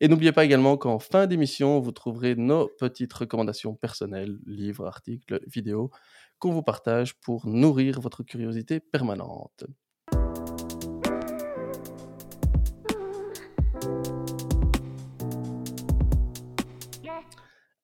Et 0.00 0.08
n'oubliez 0.08 0.32
pas 0.32 0.44
également 0.44 0.76
qu'en 0.76 0.98
fin 0.98 1.26
d'émission, 1.26 1.80
vous 1.80 1.92
trouverez 1.92 2.34
nos 2.34 2.68
petites 2.78 3.12
recommandations 3.12 3.74
personnelles, 3.74 4.38
livres, 4.46 4.86
articles, 4.86 5.40
vidéos, 5.46 5.90
qu'on 6.38 6.50
vous 6.50 6.62
partage 6.62 7.14
pour 7.20 7.46
nourrir 7.46 8.00
votre 8.00 8.22
curiosité 8.22 8.80
permanente. 8.80 9.64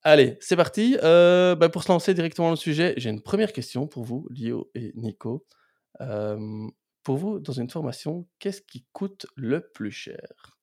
Allez, 0.03 0.39
c'est 0.41 0.57
parti. 0.57 0.97
Euh, 1.03 1.55
bah, 1.55 1.69
pour 1.69 1.83
se 1.83 1.93
lancer 1.93 2.15
directement 2.15 2.49
dans 2.49 2.53
le 2.53 2.57
sujet, 2.57 2.95
j'ai 2.97 3.11
une 3.11 3.21
première 3.21 3.53
question 3.53 3.87
pour 3.87 4.05
vous, 4.05 4.27
Lio 4.31 4.71
et 4.75 4.93
Nico. 4.97 5.47
Euh, 6.01 6.67
pour 7.03 7.17
vous, 7.19 7.39
dans 7.39 7.53
une 7.53 7.69
formation, 7.69 8.27
qu'est-ce 8.39 8.63
qui 8.63 8.87
coûte 8.93 9.27
le 9.37 9.71
plus 9.73 9.91
cher? 9.91 10.60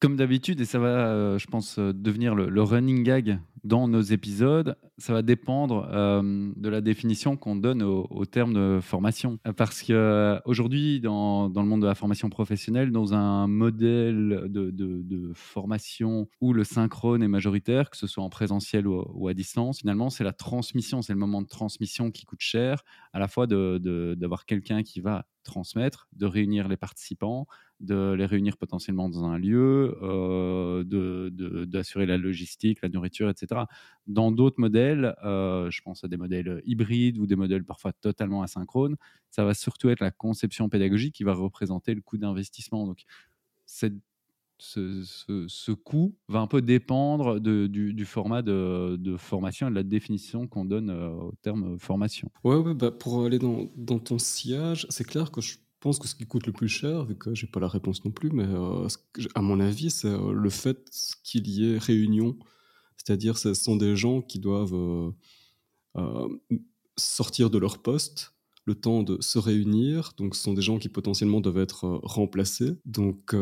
Comme 0.00 0.14
d'habitude, 0.14 0.60
et 0.60 0.64
ça 0.64 0.78
va, 0.78 1.08
euh, 1.08 1.38
je 1.38 1.46
pense, 1.48 1.76
euh, 1.80 1.92
devenir 1.92 2.36
le, 2.36 2.62
running 2.62 3.02
gag 3.02 3.40
dans 3.64 3.88
nos 3.88 4.00
épisodes, 4.00 4.76
ça 4.96 5.12
va 5.12 5.22
dépendre 5.22 5.88
euh, 5.92 6.52
de 6.54 6.68
la 6.68 6.80
définition 6.80 7.36
qu'on 7.36 7.56
donne 7.56 7.82
au, 7.82 8.24
terme 8.24 8.54
de 8.54 8.78
formation. 8.80 9.40
Parce 9.56 9.82
qu'aujourd'hui, 9.82 11.00
dans, 11.00 11.50
dans 11.50 11.62
le 11.62 11.68
monde 11.68 11.82
de 11.82 11.86
la 11.88 11.96
formation 11.96 12.30
professionnelle, 12.30 12.92
dans 12.92 13.12
un 13.12 13.48
modèle 13.48 14.44
de, 14.46 14.70
de- 14.70 15.32
formation 15.34 16.28
où 16.40 16.52
le 16.52 16.62
synchrone 16.62 17.24
est 17.24 17.28
majoritaire, 17.28 17.90
que 17.90 17.96
ce 17.96 18.06
soit 18.06 18.22
en 18.22 18.30
présentiel 18.30 18.86
ou, 18.86 19.26
à 19.26 19.34
distance, 19.34 19.80
finalement, 19.80 20.10
c'est 20.10 20.24
la 20.24 20.32
transmission, 20.32 21.02
c'est 21.02 21.12
le 21.12 21.18
moment 21.18 21.42
de 21.42 21.48
transmission 21.48 22.12
qui 22.12 22.24
coûte 22.24 22.40
cher, 22.40 22.84
à 23.12 23.18
la 23.18 23.26
fois 23.26 23.48
d'avoir 23.48 24.46
quelqu'un 24.46 24.84
qui 24.84 25.00
va 25.00 25.26
transmettre, 25.42 26.08
de 26.12 26.26
réunir 26.26 26.68
les 26.68 26.76
participants, 26.76 27.46
de 27.80 28.12
les 28.12 28.26
réunir 28.26 28.56
potentiellement 28.56 29.08
dans 29.08 29.24
un 29.24 29.38
lieu, 29.38 29.96
euh, 30.02 30.84
d'assurer 31.66 32.06
la 32.06 32.16
logistique, 32.16 32.80
la 32.82 32.88
nourriture, 32.88 33.30
etc. 33.30 33.62
Dans 34.06 34.32
d'autres 34.32 34.60
modèles, 34.60 35.14
euh, 35.24 35.70
je 35.70 35.80
pense 35.82 36.04
à 36.04 36.08
des 36.08 36.16
modèles 36.16 36.62
hybrides 36.64 37.18
ou 37.18 37.26
des 37.26 37.36
modèles 37.36 37.64
parfois 37.64 37.92
totalement 37.92 38.42
asynchrones, 38.42 38.96
ça 39.30 39.44
va 39.44 39.54
surtout 39.54 39.90
être 39.90 40.00
la 40.00 40.10
conception 40.10 40.68
pédagogique 40.68 41.14
qui 41.14 41.24
va 41.24 41.34
représenter 41.34 41.94
le 41.94 42.00
coût 42.00 42.18
d'investissement. 42.18 42.86
Donc, 42.86 43.04
ce, 43.66 43.92
coût 45.72 46.16
va 46.28 46.40
un 46.40 46.48
peu 46.48 46.62
dépendre 46.62 47.38
du, 47.38 48.04
format 48.04 48.42
de, 48.42 48.96
de 48.98 49.16
formation 49.16 49.68
et 49.68 49.70
de 49.70 49.76
la 49.76 49.84
définition 49.84 50.48
qu'on 50.48 50.64
donne 50.64 50.90
euh, 50.90 51.10
au 51.10 51.32
terme 51.42 51.78
formation. 51.78 52.28
Ouais, 52.42 52.56
ouais, 52.56 52.74
bah, 52.74 52.90
pour 52.90 53.24
aller 53.24 53.38
dans, 53.38 53.66
dans 53.76 54.00
ton 54.00 54.18
sillage, 54.18 54.86
c'est 54.90 55.04
clair 55.04 55.30
que 55.30 55.40
je 55.40 55.58
pense 55.80 55.98
que 55.98 56.08
ce 56.08 56.14
qui 56.14 56.26
coûte 56.26 56.46
le 56.46 56.52
plus 56.52 56.68
cher, 56.68 57.04
vu 57.04 57.16
que 57.16 57.34
j'ai 57.34 57.46
pas 57.46 57.60
la 57.60 57.68
réponse 57.68 58.04
non 58.04 58.10
plus, 58.10 58.30
mais 58.30 58.46
euh, 58.46 58.88
à 59.34 59.42
mon 59.42 59.60
avis, 59.60 59.90
c'est 59.90 60.08
euh, 60.08 60.32
le 60.32 60.50
fait 60.50 60.90
qu'il 61.22 61.48
y 61.48 61.72
ait 61.72 61.78
réunion. 61.78 62.36
C'est-à-dire, 62.96 63.38
ce 63.38 63.54
sont 63.54 63.76
des 63.76 63.96
gens 63.96 64.20
qui 64.20 64.38
doivent 64.40 64.74
euh, 65.96 66.28
sortir 66.96 67.50
de 67.50 67.58
leur 67.58 67.80
poste, 67.80 68.34
le 68.64 68.74
temps 68.74 69.02
de 69.02 69.18
se 69.22 69.38
réunir. 69.38 70.12
Donc, 70.18 70.34
ce 70.34 70.42
sont 70.42 70.52
des 70.52 70.62
gens 70.62 70.78
qui 70.78 70.88
potentiellement 70.88 71.40
doivent 71.40 71.58
être 71.58 72.00
remplacés. 72.02 72.72
Donc, 72.84 73.34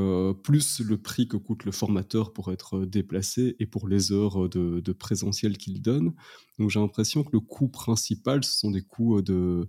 plus 0.44 0.80
le 0.80 0.98
prix 0.98 1.26
que 1.26 1.36
coûte 1.36 1.64
le 1.64 1.72
formateur 1.72 2.32
pour 2.32 2.52
être 2.52 2.84
déplacé 2.84 3.56
et 3.58 3.66
pour 3.66 3.88
les 3.88 4.12
heures 4.12 4.48
de, 4.48 4.78
de 4.78 4.92
présentiel 4.92 5.58
qu'il 5.58 5.82
donne. 5.82 6.14
Donc, 6.58 6.70
j'ai 6.70 6.78
l'impression 6.78 7.24
que 7.24 7.30
le 7.32 7.40
coût 7.40 7.68
principal, 7.68 8.44
ce 8.44 8.56
sont 8.56 8.70
des 8.70 8.82
coûts 8.82 9.18
euh, 9.18 9.68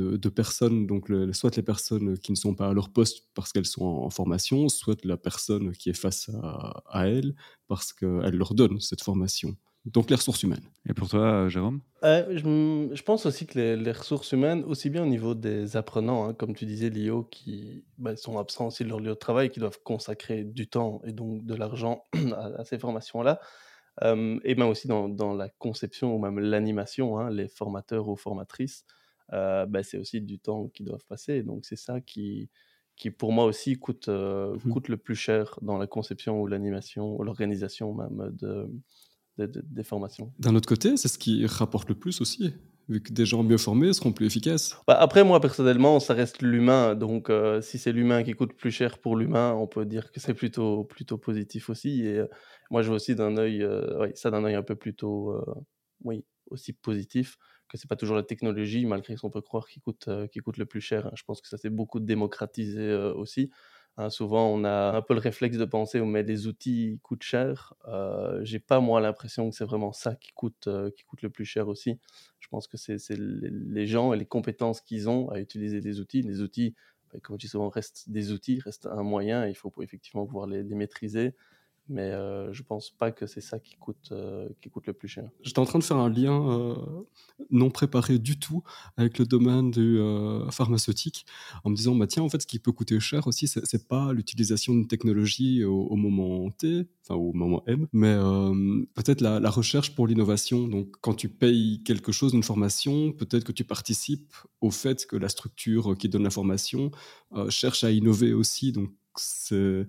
de, 0.00 0.16
de, 0.16 0.28
personnes, 0.28 0.86
donc 0.86 1.10
soit 1.32 1.56
les 1.56 1.62
personnes 1.62 2.18
qui 2.18 2.32
ne 2.32 2.36
sont 2.36 2.54
pas 2.54 2.68
à 2.68 2.72
leur 2.72 2.90
poste 2.90 3.28
parce 3.34 3.52
qu'elles 3.52 3.66
sont 3.66 3.84
en, 3.84 4.10
formation, 4.10 4.68
soit 4.68 5.04
la 5.04 5.16
personne 5.16 5.72
qui 5.72 5.90
est 5.90 6.00
face 6.00 6.30
à, 6.42 6.82
à 6.90 7.08
elle 7.08 7.34
parce 7.68 7.92
qu'elle 7.92 8.36
leur 8.36 8.54
donne 8.54 8.80
cette 8.80 9.02
formation. 9.02 9.56
Donc 9.86 10.10
les 10.10 10.16
ressources 10.16 10.42
humaines. 10.42 10.64
Et 10.88 10.92
pour 10.92 11.08
toi, 11.08 11.48
Jérôme? 11.48 11.80
Je, 12.02 13.02
pense 13.02 13.24
aussi 13.24 13.46
que 13.46 13.58
les, 13.58 13.92
ressources 13.92 14.32
humaines, 14.32 14.62
aussi 14.64 14.90
bien 14.90 15.04
au 15.04 15.06
niveau 15.06 15.34
des 15.34 15.76
apprenants, 15.76 16.28
hein, 16.28 16.34
comme 16.34 16.54
tu 16.54 16.66
disais, 16.66 16.90
Lio, 16.90 17.24
qui 17.24 17.84
bah, 17.96 18.14
sont 18.16 18.38
absents 18.38 18.66
aussi 18.66 18.84
de 18.84 18.90
leur 18.90 19.00
lieu 19.00 19.08
de 19.08 19.14
travail, 19.14 19.50
qui 19.50 19.58
doivent 19.58 19.80
consacrer 19.82 20.44
du 20.44 20.68
temps 20.68 21.00
et 21.04 21.12
donc 21.12 21.46
de 21.46 21.54
l'argent 21.54 22.04
à, 22.58 22.64
ces 22.64 22.78
formations-là, 22.78 23.40
et 24.02 24.54
même 24.54 24.68
aussi 24.68 24.86
dans, 24.86 25.34
la 25.34 25.48
conception 25.48 26.14
ou 26.14 26.18
même 26.18 26.38
l'animation, 26.38 27.18
hein, 27.18 27.30
les 27.30 27.48
formateurs 27.48 28.08
ou 28.08 28.16
formatrices, 28.16 28.84
euh, 29.32 29.66
bah, 29.66 29.82
c'est 29.82 29.98
aussi 29.98 30.20
du 30.20 30.38
temps 30.38 30.68
qu'ils 30.68 30.86
doivent 30.86 31.04
passer. 31.08 31.42
Donc 31.42 31.64
c'est 31.64 31.76
ça 31.76 32.00
qui, 32.00 32.50
qui 32.96 33.10
pour 33.10 33.32
moi 33.32 33.44
aussi 33.44 33.78
coûte, 33.78 34.08
euh, 34.08 34.56
mmh 34.64 34.72
coûte 34.72 34.88
le 34.88 34.96
plus 34.96 35.14
cher 35.14 35.58
dans 35.62 35.78
la 35.78 35.86
conception 35.86 36.40
ou 36.40 36.46
l'animation 36.46 37.16
ou 37.16 37.22
l'organisation 37.22 37.94
même 37.94 38.30
de, 38.32 38.68
des 39.38 39.84
formations. 39.84 40.32
D'un 40.38 40.54
autre 40.54 40.68
côté, 40.68 40.96
c'est 40.96 41.08
ce 41.08 41.18
qui 41.18 41.46
rapporte 41.46 41.88
le 41.88 41.94
plus 41.94 42.20
aussi, 42.20 42.52
vu 42.88 43.00
que 43.00 43.12
des 43.12 43.24
gens 43.24 43.42
mieux 43.42 43.56
formés 43.56 43.92
seront 43.92 44.12
plus 44.12 44.26
efficaces. 44.26 44.76
Bah, 44.86 44.98
après, 45.00 45.24
moi, 45.24 45.40
personnellement, 45.40 45.98
ça 46.00 46.12
reste 46.12 46.42
l'humain. 46.42 46.94
Donc, 46.94 47.30
euh, 47.30 47.62
si 47.62 47.78
c'est 47.78 47.92
l'humain 47.92 48.22
qui 48.22 48.32
coûte 48.32 48.52
plus 48.52 48.70
cher 48.70 48.98
pour 48.98 49.16
l'humain, 49.16 49.54
on 49.54 49.66
peut 49.66 49.86
dire 49.86 50.12
que 50.12 50.20
c'est 50.20 50.34
plutôt, 50.34 50.84
plutôt 50.84 51.16
positif 51.16 51.70
aussi. 51.70 52.04
Et 52.04 52.22
moi, 52.70 52.82
je 52.82 52.88
vois 52.88 52.96
aussi 52.96 53.14
d'un 53.14 53.38
œil, 53.38 53.66
ça 54.14 54.30
d'un 54.30 54.44
œil 54.44 54.56
un 54.56 54.62
peu 54.62 54.76
plutôt, 54.76 55.40
oui, 56.04 56.24
aussi 56.50 56.74
positif 56.74 57.38
que 57.70 57.78
c'est 57.78 57.88
pas 57.88 57.96
toujours 57.96 58.16
la 58.16 58.22
technologie, 58.22 58.84
malgré 58.84 59.14
qu'on 59.14 59.30
peut 59.30 59.40
croire 59.40 59.68
qui 59.68 59.80
coûte, 59.80 60.08
euh, 60.08 60.26
le 60.56 60.66
plus 60.66 60.80
cher. 60.80 61.06
Hein. 61.06 61.12
Je 61.14 61.22
pense 61.22 61.40
que 61.40 61.48
ça 61.48 61.56
s'est 61.56 61.70
beaucoup 61.70 62.00
démocratisé 62.00 62.80
euh, 62.80 63.14
aussi. 63.14 63.50
Hein. 63.96 64.10
souvent, 64.10 64.48
on 64.48 64.64
a 64.64 64.96
un 64.96 65.02
peu 65.02 65.14
le 65.14 65.20
réflexe 65.20 65.56
de 65.56 65.64
penser, 65.64 66.00
mais 66.00 66.22
les 66.22 66.46
outils 66.46 66.98
coûtent 67.02 67.22
cher. 67.22 67.74
Euh, 67.88 68.40
J'ai 68.44 68.58
pas 68.58 68.80
moi 68.80 69.00
l'impression 69.00 69.48
que 69.48 69.56
c'est 69.56 69.64
vraiment 69.64 69.92
ça 69.92 70.16
qui 70.16 70.32
coûte, 70.32 70.66
euh, 70.66 70.90
qui 70.90 71.04
coûte 71.04 71.22
le 71.22 71.30
plus 71.30 71.44
cher 71.44 71.68
aussi. 71.68 71.98
Je 72.40 72.48
pense 72.48 72.66
que 72.66 72.76
c'est 72.76 72.98
les, 73.10 73.86
gens 73.86 74.12
et 74.12 74.18
les 74.18 74.26
compétences 74.26 74.80
qu'ils 74.80 75.08
ont 75.08 75.30
à 75.30 75.38
utiliser 75.38 75.80
les 75.80 76.00
outils. 76.00 76.22
Les 76.22 76.40
outils, 76.42 76.74
bah, 77.12 77.20
comme 77.22 77.36
je 77.36 77.46
dis 77.46 77.48
souvent, 77.48 77.68
restent 77.68 78.10
des 78.10 78.32
outils, 78.32 78.60
restent 78.60 78.86
un 78.86 79.04
moyen. 79.04 79.46
Il 79.46 79.54
faut 79.54 79.72
effectivement 79.80 80.26
pouvoir 80.26 80.48
les, 80.48 80.64
les 80.64 80.74
maîtriser 80.74 81.34
mais 81.90 82.12
euh, 82.12 82.52
je 82.52 82.62
pense 82.62 82.90
pas 82.90 83.10
que 83.10 83.26
c'est 83.26 83.40
ça 83.40 83.58
qui 83.58 83.74
coûte, 83.74 84.10
euh, 84.12 84.48
qui 84.62 84.70
coûte 84.70 84.86
le 84.86 84.92
plus 84.92 85.08
cher. 85.08 85.28
J'étais 85.42 85.58
en 85.58 85.64
train 85.64 85.80
de 85.80 85.84
faire 85.84 85.96
un 85.96 86.08
lien 86.08 86.48
euh, 86.48 86.76
non 87.50 87.68
préparé 87.68 88.20
du 88.20 88.38
tout 88.38 88.62
avec 88.96 89.18
le 89.18 89.26
domaine 89.26 89.72
du 89.72 89.98
pharmaceutique, 90.50 91.26
en 91.64 91.70
me 91.70 91.76
disant, 91.76 91.96
bah, 91.96 92.06
tiens, 92.06 92.22
en 92.22 92.28
fait, 92.28 92.42
ce 92.42 92.46
qui 92.46 92.60
peut 92.60 92.70
coûter 92.70 92.98
cher 93.00 93.26
aussi, 93.26 93.48
c'est 93.48 93.88
pas 93.88 94.12
l'utilisation 94.12 94.72
d'une 94.72 94.86
technologie 94.86 95.64
au, 95.64 95.96
moment 95.96 96.48
T, 96.52 96.86
enfin 97.02 97.16
au 97.16 97.32
moment 97.32 97.64
M, 97.66 97.88
mais 97.92 98.14
peut-être 98.94 99.20
la, 99.20 99.40
la, 99.40 99.50
recherche 99.50 99.94
pour 99.96 100.06
l'innovation. 100.06 100.68
Donc, 100.68 100.92
quand 101.00 101.14
tu 101.14 101.28
payes 101.28 101.82
quelque 101.84 102.12
chose, 102.12 102.34
une 102.34 102.44
formation, 102.44 103.12
peut-être 103.12 103.44
que 103.44 103.52
tu 103.52 103.64
participes 103.64 104.32
au 104.60 104.70
fait 104.70 105.06
que 105.06 105.16
la 105.16 105.28
structure 105.28 105.96
qui 105.98 106.08
donne 106.08 106.22
la 106.22 106.30
formation 106.30 106.92
cherche 107.48 107.82
à 107.82 107.90
innover 107.90 108.32
aussi. 108.32 108.70
Donc, 108.70 108.90
c'est 109.16 109.86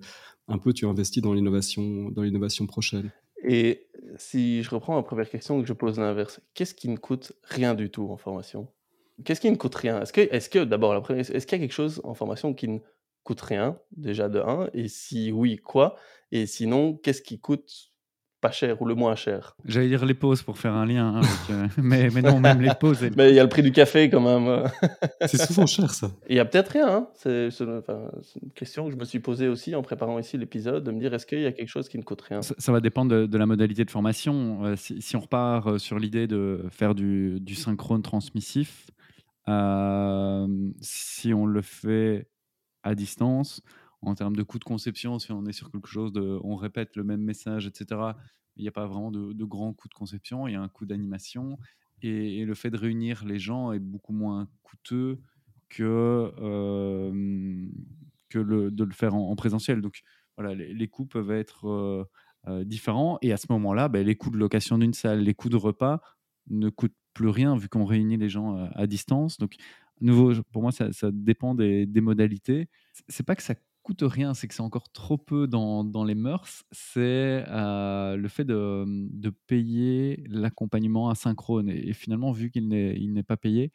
un 0.52 0.58
peu 0.58 0.72
tu 0.72 0.86
investis 0.86 1.22
dans 1.22 1.32
l'innovation, 1.32 2.10
dans 2.10 2.22
l'innovation 2.22 2.66
prochaine. 2.66 3.10
Et 3.44 3.88
si 4.16 4.62
je 4.62 4.70
reprends 4.70 4.94
ma 4.94 5.02
première 5.02 5.28
question 5.28 5.60
que 5.60 5.66
je 5.66 5.72
pose 5.72 5.98
l'inverse, 5.98 6.40
qu'est-ce 6.54 6.74
qui 6.74 6.88
ne 6.88 6.96
coûte 6.96 7.32
rien 7.42 7.74
du 7.74 7.90
tout 7.90 8.08
en 8.10 8.16
formation? 8.16 8.68
Qu'est-ce 9.24 9.40
qui 9.40 9.50
ne 9.50 9.56
coûte 9.56 9.74
rien? 9.74 10.00
Est-ce 10.00 10.12
que, 10.12 10.20
est 10.20 10.52
que 10.52 10.64
d'abord, 10.64 11.10
est-ce 11.10 11.46
qu'il 11.46 11.58
y 11.58 11.60
a 11.60 11.64
quelque 11.64 11.72
chose 11.72 12.00
en 12.04 12.14
formation 12.14 12.54
qui 12.54 12.68
ne 12.68 12.78
coûte 13.24 13.40
rien, 13.40 13.78
déjà 13.96 14.28
de 14.28 14.40
1 14.40 14.70
Et 14.74 14.88
si 14.88 15.32
oui, 15.32 15.56
quoi? 15.56 15.96
Et 16.30 16.46
sinon, 16.46 16.96
qu'est-ce 16.96 17.22
qui 17.22 17.40
coûte 17.40 17.91
pas 18.42 18.50
cher 18.50 18.82
ou 18.82 18.84
le 18.84 18.96
moins 18.96 19.14
cher. 19.14 19.56
J'allais 19.64 19.88
dire 19.88 20.04
les 20.04 20.14
pauses 20.14 20.42
pour 20.42 20.58
faire 20.58 20.74
un 20.74 20.84
lien, 20.84 21.14
hein, 21.16 21.20
euh, 21.50 21.68
mais, 21.78 22.10
mais, 22.10 22.22
non, 22.22 22.40
même 22.40 22.60
les 22.60 22.74
pauses. 22.78 23.00
mais 23.16 23.30
il 23.30 23.36
y 23.36 23.38
a 23.38 23.42
le 23.44 23.48
prix 23.48 23.62
du 23.62 23.70
café 23.70 24.10
quand 24.10 24.20
même. 24.20 24.68
c'est 25.26 25.40
souvent 25.40 25.64
cher 25.64 25.94
ça. 25.94 26.10
Il 26.28 26.36
y 26.36 26.40
a 26.40 26.44
peut-être 26.44 26.70
rien. 26.70 26.88
Hein. 26.88 27.08
C'est 27.14 27.50
une 27.60 28.50
question 28.54 28.86
que 28.86 28.90
je 28.90 28.96
me 28.96 29.04
suis 29.04 29.20
posée 29.20 29.46
aussi 29.46 29.76
en 29.76 29.82
préparant 29.82 30.18
ici 30.18 30.36
l'épisode, 30.36 30.82
de 30.82 30.90
me 30.90 30.98
dire 30.98 31.14
est-ce 31.14 31.24
qu'il 31.24 31.40
y 31.40 31.46
a 31.46 31.52
quelque 31.52 31.68
chose 31.68 31.88
qui 31.88 31.96
ne 31.98 32.02
coûte 32.02 32.20
rien? 32.22 32.42
Ça, 32.42 32.72
va 32.72 32.80
dépendre 32.80 33.28
de, 33.28 33.38
la 33.38 33.46
modalité 33.46 33.84
de 33.84 33.90
formation. 33.90 34.64
Euh, 34.64 34.74
si, 34.76 35.16
on 35.16 35.20
repart 35.20 35.68
euh, 35.68 35.78
sur 35.78 36.00
l'idée 36.00 36.26
de 36.26 36.64
faire 36.70 36.96
du, 36.96 37.38
du 37.40 37.54
synchrone 37.54 38.02
transmissif, 38.02 38.90
si 40.80 41.32
on 41.32 41.46
le 41.46 41.62
fait 41.62 42.26
à 42.82 42.96
distance, 42.96 43.62
en 44.02 44.14
termes 44.14 44.36
de 44.36 44.42
coût 44.42 44.58
de 44.58 44.64
conception, 44.64 45.18
si 45.18 45.32
on 45.32 45.44
est 45.46 45.52
sur 45.52 45.70
quelque 45.70 45.88
chose 45.88 46.12
on 46.42 46.56
répète 46.56 46.96
le 46.96 47.04
même 47.04 47.22
message, 47.22 47.66
etc., 47.66 48.12
il 48.56 48.62
n'y 48.62 48.68
a 48.68 48.72
pas 48.72 48.86
vraiment 48.86 49.10
de, 49.10 49.32
de 49.32 49.44
grands 49.44 49.72
coûts 49.72 49.88
de 49.88 49.94
conception, 49.94 50.46
il 50.46 50.52
y 50.52 50.56
a 50.56 50.60
un 50.60 50.68
coût 50.68 50.84
d'animation. 50.84 51.58
Et, 52.02 52.44
le 52.44 52.54
fait 52.54 52.70
de 52.70 52.76
réunir 52.76 53.24
les 53.24 53.38
gens 53.38 53.72
est 53.72 53.78
beaucoup 53.78 54.12
moins 54.12 54.48
coûteux 54.62 55.20
que, 55.68 56.32
euh, 56.38 57.66
que 58.28 58.38
de 58.38 58.84
le 58.84 58.92
faire 58.92 59.14
en, 59.14 59.34
présentiel. 59.36 59.80
Donc 59.80 60.02
voilà, 60.36 60.54
les, 60.54 60.88
coûts 60.88 61.06
peuvent 61.06 61.30
être 61.30 61.68
euh, 61.68 62.04
euh, 62.48 62.64
différents. 62.64 63.18
Et 63.22 63.32
à 63.32 63.36
ce 63.36 63.46
moment-là, 63.50 63.88
ben, 63.88 64.04
les 64.04 64.16
coûts 64.16 64.30
de 64.30 64.38
location 64.38 64.78
d'une 64.78 64.94
salle, 64.94 65.20
les 65.20 65.34
coûts 65.34 65.48
de 65.48 65.56
repas 65.56 66.00
ne 66.50 66.68
coûtent 66.68 66.96
plus 67.14 67.28
rien 67.28 67.56
vu 67.56 67.68
qu'on 67.68 67.84
réunit 67.84 68.16
les 68.16 68.28
gens 68.28 68.56
à 68.74 68.86
distance. 68.86 69.38
Donc, 69.38 69.54
nouveau, 70.00 70.32
pour 70.50 70.62
moi, 70.62 70.72
ça, 70.72 70.92
ça 70.92 71.10
dépend 71.12 71.54
des, 71.54 71.86
des 71.86 72.00
modalités. 72.00 72.68
C'est 73.08 73.24
pas 73.24 73.36
que 73.36 73.42
ça 73.42 73.54
coûte 73.82 74.02
rien, 74.02 74.34
c'est 74.34 74.48
que 74.48 74.54
c'est 74.54 74.62
encore 74.62 74.90
trop 74.92 75.18
peu 75.18 75.46
dans, 75.46 75.84
dans 75.84 76.04
les 76.04 76.14
mœurs, 76.14 76.64
c'est 76.70 77.44
euh, 77.48 78.16
le 78.16 78.28
fait 78.28 78.44
de, 78.44 78.84
de 78.86 79.30
payer 79.30 80.24
l'accompagnement 80.28 81.10
asynchrone. 81.10 81.68
Et, 81.68 81.92
finalement, 81.92 82.32
vu 82.32 82.50
qu'il 82.50 82.68
n'est, 82.68 83.22
pas 83.22 83.36
payé, 83.36 83.72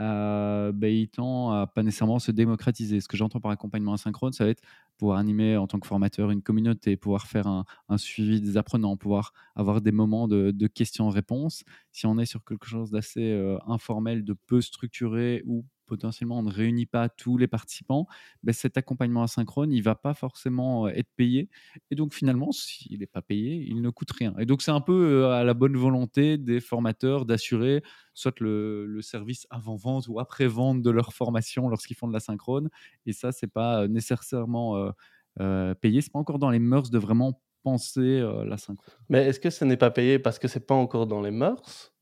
euh, 0.00 0.70
ben, 0.72 0.92
il 0.92 1.08
tend 1.08 1.52
à 1.52 1.66
pas 1.66 1.82
nécessairement 1.82 2.20
se 2.20 2.30
démocratiser. 2.30 3.00
Ce 3.00 3.08
que 3.08 3.16
j'entends 3.16 3.40
par 3.40 3.50
accompagnement 3.50 3.94
asynchrone, 3.94 4.32
ça 4.32 4.44
va 4.44 4.50
être 4.50 4.62
pouvoir 4.96 5.18
animer 5.18 5.56
en 5.56 5.66
tant 5.66 5.80
que 5.80 5.86
formateur 5.86 6.30
une 6.30 6.42
communauté, 6.42 6.96
pouvoir 6.96 7.26
faire 7.26 7.46
un, 7.46 7.64
un 7.88 7.98
suivi 7.98 8.40
des 8.40 8.56
apprenants, 8.56 8.96
pouvoir 8.96 9.32
avoir 9.56 9.80
des 9.80 9.92
moments 9.92 10.28
de, 10.28 10.50
de 10.52 10.66
questions-réponses. 10.66 11.64
Si 11.92 12.06
on 12.06 12.18
est 12.18 12.26
sur 12.26 12.44
quelque 12.44 12.66
chose 12.66 12.90
d'assez 12.90 13.32
euh, 13.32 13.58
informel, 13.66 14.24
de 14.24 14.34
peu 14.34 14.60
structuré 14.60 15.42
ou 15.46 15.64
potentiellement 15.88 16.38
on 16.38 16.42
ne 16.42 16.52
réunit 16.52 16.86
pas 16.86 17.08
tous 17.08 17.36
les 17.38 17.48
participants, 17.48 18.06
ben 18.42 18.52
cet 18.52 18.76
accompagnement 18.76 19.22
asynchrone, 19.22 19.72
il 19.72 19.82
va 19.82 19.94
pas 19.94 20.14
forcément 20.14 20.86
euh, 20.86 20.90
être 20.90 21.10
payé. 21.16 21.48
Et 21.90 21.94
donc 21.94 22.14
finalement, 22.14 22.52
s'il 22.52 23.00
n'est 23.00 23.06
pas 23.06 23.22
payé, 23.22 23.64
il 23.68 23.80
ne 23.80 23.90
coûte 23.90 24.12
rien. 24.12 24.34
Et 24.38 24.46
donc 24.46 24.62
c'est 24.62 24.70
un 24.70 24.80
peu 24.80 25.24
euh, 25.24 25.30
à 25.30 25.44
la 25.44 25.54
bonne 25.54 25.76
volonté 25.76 26.38
des 26.38 26.60
formateurs 26.60 27.24
d'assurer 27.24 27.82
soit 28.14 28.40
le, 28.40 29.00
service 29.00 29.46
avant-vente 29.50 30.08
ou 30.08 30.20
après-vente 30.20 30.82
de 30.82 30.90
leur 30.90 31.12
formation 31.12 31.68
lorsqu'ils 31.68 31.96
font 31.96 32.08
de 32.08 32.12
l'asynchrone. 32.12 32.68
Et 33.06 33.12
ça, 33.12 33.32
c'est 33.32 33.46
pas 33.46 33.82
euh, 33.82 33.88
nécessairement 33.88 34.92
euh, 35.40 35.74
payé. 35.74 36.00
C'est 36.00 36.12
pas 36.12 36.18
encore 36.18 36.38
dans 36.38 36.50
les 36.50 36.58
mœurs 36.58 36.90
de 36.90 36.98
vraiment 36.98 37.40
penser 37.62 38.20
l'asynchrone. 38.44 38.94
Mais 39.08 39.26
est-ce 39.26 39.40
que 39.40 39.50
ce 39.50 39.64
n'est 39.64 39.76
pas 39.76 39.90
payé 39.90 40.18
parce 40.18 40.38
que 40.38 40.48
c'est 40.48 40.66
pas 40.66 40.74
encore 40.74 41.06
dans 41.06 41.20
les 41.20 41.30
mœurs? 41.30 41.92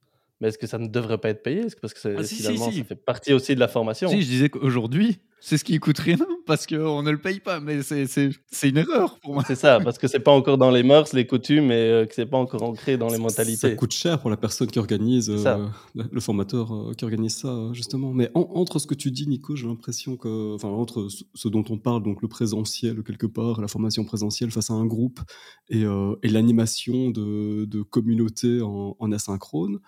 Mais 0.40 0.48
est-ce 0.48 0.58
que 0.58 0.66
ça 0.66 0.78
ne 0.78 0.86
devrait 0.86 1.18
pas 1.18 1.30
être 1.30 1.42
payé? 1.42 1.60
Est-ce 1.60 1.76
que 1.76 1.80
parce 1.80 1.94
que 1.94 2.16
ah, 2.18 2.22
finalement 2.22 2.70
ça 2.70 2.84
fait 2.84 2.94
partie 2.94 3.32
aussi 3.32 3.54
de 3.54 3.60
la 3.60 3.68
formation 3.68 4.08
Si, 4.08 4.20
je 4.20 4.26
disais 4.26 4.48
qu'aujourd'hui, 4.50 5.18
c'est 5.40 5.58
ce 5.58 5.64
qui 5.64 5.78
coûte 5.78 5.98
rien 5.98 6.18
parce 6.46 6.66
qu'on 6.66 7.02
ne 7.02 7.10
le 7.10 7.18
paye 7.18 7.40
pas, 7.40 7.60
mais 7.60 7.82
c'est 7.82 8.30
une 8.64 8.76
erreur 8.76 9.18
pour 9.20 9.34
moi. 9.34 9.44
C'est 9.46 9.54
ça, 9.54 9.80
parce 9.80 9.96
que 9.96 10.08
c'est 10.08 10.20
pas 10.20 10.32
encore 10.32 10.58
dans 10.58 10.70
les 10.70 10.82
mœurs, 10.82 11.12
les 11.12 11.26
coutumes 11.26 11.70
et 11.70 11.74
euh, 11.74 12.06
que 12.06 12.14
c'est 12.14 12.26
pas 12.26 12.36
encore 12.36 12.62
ancré 12.62 12.96
dans 12.96 13.08
les 13.08 13.18
mentalités. 13.18 13.56
Ça 13.56 13.74
coûte 13.74 13.92
cher 13.92 14.20
pour 14.20 14.28
la 14.28 14.36
personne 14.36 14.66
qui 14.66 14.78
organise, 14.78 15.30
euh, 15.30 15.66
le 15.94 16.20
formateur 16.20 16.74
euh, 16.74 16.92
qui 16.94 17.04
organise 17.04 17.36
ça, 17.36 17.70
justement. 17.72 18.12
Mais 18.12 18.30
entre 18.34 18.78
ce 18.78 18.86
que 18.86 18.94
tu 18.94 19.10
dis, 19.10 19.26
Nico, 19.26 19.56
j'ai 19.56 19.66
l'impression 19.66 20.16
que, 20.16 20.54
enfin, 20.54 20.68
entre 20.68 21.08
ce 21.34 21.48
dont 21.48 21.64
on 21.70 21.78
parle, 21.78 22.02
donc 22.02 22.22
le 22.22 22.28
présentiel 22.28 23.02
quelque 23.02 23.26
part, 23.26 23.60
la 23.60 23.68
formation 23.68 24.04
présentielle 24.04 24.50
face 24.50 24.70
à 24.70 24.74
un 24.74 24.86
groupe 24.86 25.20
et, 25.68 25.82
et 26.22 26.28
l'animation 26.28 27.10
de, 27.10 27.64
de 27.66 27.82
communautés 27.82 28.60
en, 28.62 28.96
en 28.98 29.12
asynchrone, 29.12 29.78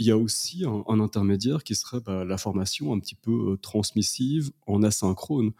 il 0.00 0.06
y 0.06 0.10
a 0.10 0.16
aussi 0.16 0.64
un, 0.64 1.00
intermédiaire 1.00 1.62
qui 1.62 1.74
serait 1.74 2.00
bah, 2.00 2.24
la 2.24 2.38
formation 2.38 2.94
un 2.94 2.98
petit 2.98 3.14
peu 3.14 3.52
euh, 3.52 3.56
transmissive 3.58 4.50
en 4.66 4.82
asynchrone. 4.82 5.52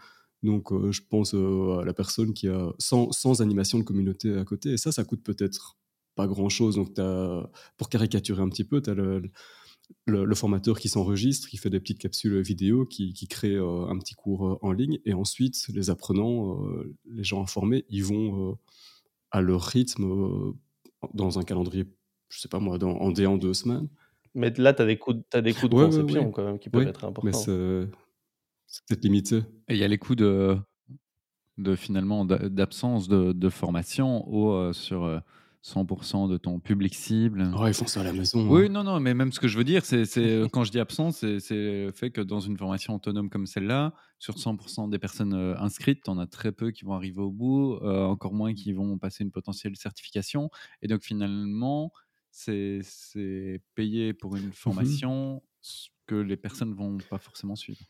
Donc, 0.42 0.72
euh, 0.72 0.90
je 0.90 1.02
pense 1.06 1.34
euh, 1.34 1.80
à 1.80 1.84
la 1.84 1.92
personne 1.92 2.32
qui 2.32 2.48
a 2.48 2.72
sans, 2.78 3.12
sans, 3.12 3.42
animation 3.42 3.78
de 3.78 3.84
communauté 3.84 4.34
à 4.34 4.44
côté. 4.46 4.70
Et 4.70 4.76
ça, 4.78 4.92
ça 4.92 5.04
coûte 5.04 5.22
peut-être 5.22 5.76
pas 6.14 6.26
grand-chose. 6.26 6.76
Donc, 6.76 6.98
as, 6.98 7.50
pour 7.76 7.90
caricaturer 7.90 8.40
un 8.40 8.48
petit 8.48 8.64
peu, 8.64 8.80
tu 8.80 8.88
as 8.88 8.94
le, 8.94 10.34
formateur 10.34 10.78
qui 10.80 10.88
s'enregistre, 10.88 11.46
qui 11.46 11.58
fait 11.58 11.68
des 11.68 11.78
petites 11.78 11.98
capsules 11.98 12.40
vidéo, 12.40 12.86
qui, 12.86 13.12
qui 13.12 13.28
crée 13.28 13.58
un 13.58 13.98
petit 13.98 14.14
cours 14.14 14.58
en 14.62 14.72
ligne. 14.72 15.00
Et 15.04 15.12
ensuite, 15.12 15.68
les 15.68 15.90
apprenants, 15.90 16.64
les 17.10 17.24
gens 17.24 17.42
informés, 17.42 17.84
ils 17.90 18.04
vont 18.04 18.58
à 19.32 19.42
leur 19.42 19.64
rythme 19.64 20.54
dans 21.12 21.38
un 21.38 21.42
calendrier, 21.42 21.84
je 22.30 22.40
sais 22.40 22.48
pas 22.48 22.60
moi, 22.60 22.82
en 22.82 23.10
D 23.10 23.26
en 23.26 23.36
deux 23.36 23.52
semaines 23.52 23.88
Mais 24.34 24.50
là, 24.56 24.74
tu 24.74 24.82
as 24.82 24.86
des 24.86 24.98
coûts 24.98 25.12
de 25.14 25.24
as 25.32 25.40
des 25.42 25.54
coûts 25.54 25.68
de 25.68 25.72
Ouais, 25.72 25.84
ouais, 25.84 26.02
conception 26.02 26.30
ouais. 26.30 26.32
quand 26.32 26.44
même 26.44 26.58
qui 26.58 26.70
peuvent 26.70 26.86
Oui, 26.86 26.88
être 26.88 27.04
importants. 27.04 27.52
c'est 27.52 27.88
c'est 28.66 28.86
peut-être 28.88 29.04
limité. 29.04 29.42
Et 29.68 29.74
il 29.74 29.78
y 29.78 29.84
a 29.84 29.88
les 29.88 29.98
coûts 29.98 30.14
de 30.16 30.58
de 31.58 31.76
finalement 31.76 32.24
d'a 32.24 32.48
d'absence 32.48 33.08
de 33.08 33.32
de 33.32 33.48
formation 33.50 34.24
ou, 34.28 34.50
heu, 34.52 34.72
sur, 34.72 35.04
heu, 35.04 35.20
100 35.62 36.28
de 36.28 36.36
ton 36.38 36.60
public 36.60 36.94
cible. 36.94 37.48
Oh, 37.52 37.66
ils 37.68 37.74
font 37.74 37.86
ça 37.86 38.00
à 38.00 38.04
la 38.04 38.12
maison, 38.12 38.40
Oui, 38.46 38.68
hein. 38.68 38.70
non, 38.70 38.84
non, 38.84 39.00
mais 39.00 39.14
même 39.14 39.32
ce 39.32 39.40
que 39.40 39.48
je 39.48 39.58
veux 39.58 39.64
dire, 39.64 39.84
c'est 39.86 40.04
quand 40.52 40.64
je 40.64 40.72
dis 40.72 40.80
absence, 40.80 41.18
c'est 41.18 41.40
c'est 41.40 41.54
le 41.86 41.92
fait 41.92 42.10
que 42.12 42.20
dans 42.22 42.40
une 42.40 42.56
formation 42.58 42.94
autonome 42.96 43.30
comme 43.30 43.46
celle-là, 43.46 43.94
sur 44.18 44.38
100% 44.38 44.88
des 44.88 44.98
personnes, 44.98 45.34
heu, 45.34 45.56
inscrites, 45.60 46.02
tu 46.04 46.10
en 46.10 46.18
as 46.18 46.26
très 46.26 46.52
peu 46.52 46.70
qui 46.72 46.84
vont 46.84 46.94
arriver 46.94 47.20
au 47.22 47.30
bout, 47.32 47.78
heu, 47.82 48.04
encore 48.06 48.34
moins 48.34 48.54
qui 48.54 48.72
vont 48.72 48.98
passer 48.98 49.24
une 49.24 49.32
potentielle 49.32 49.76
certification 49.76 50.50
et 50.82 50.88
donc 50.88 51.02
finalement, 51.02 51.92
c'est 52.30 53.60
payer 53.74 54.12
pour 54.12 54.36
une 54.36 54.48
Mmh 54.48 54.52
formation 54.52 55.42
que 56.06 56.14
les 56.14 56.36
personnes 56.36 56.74
vont 56.74 56.98
pas 57.08 57.18
forcément 57.18 57.56
suivre. 57.56 57.80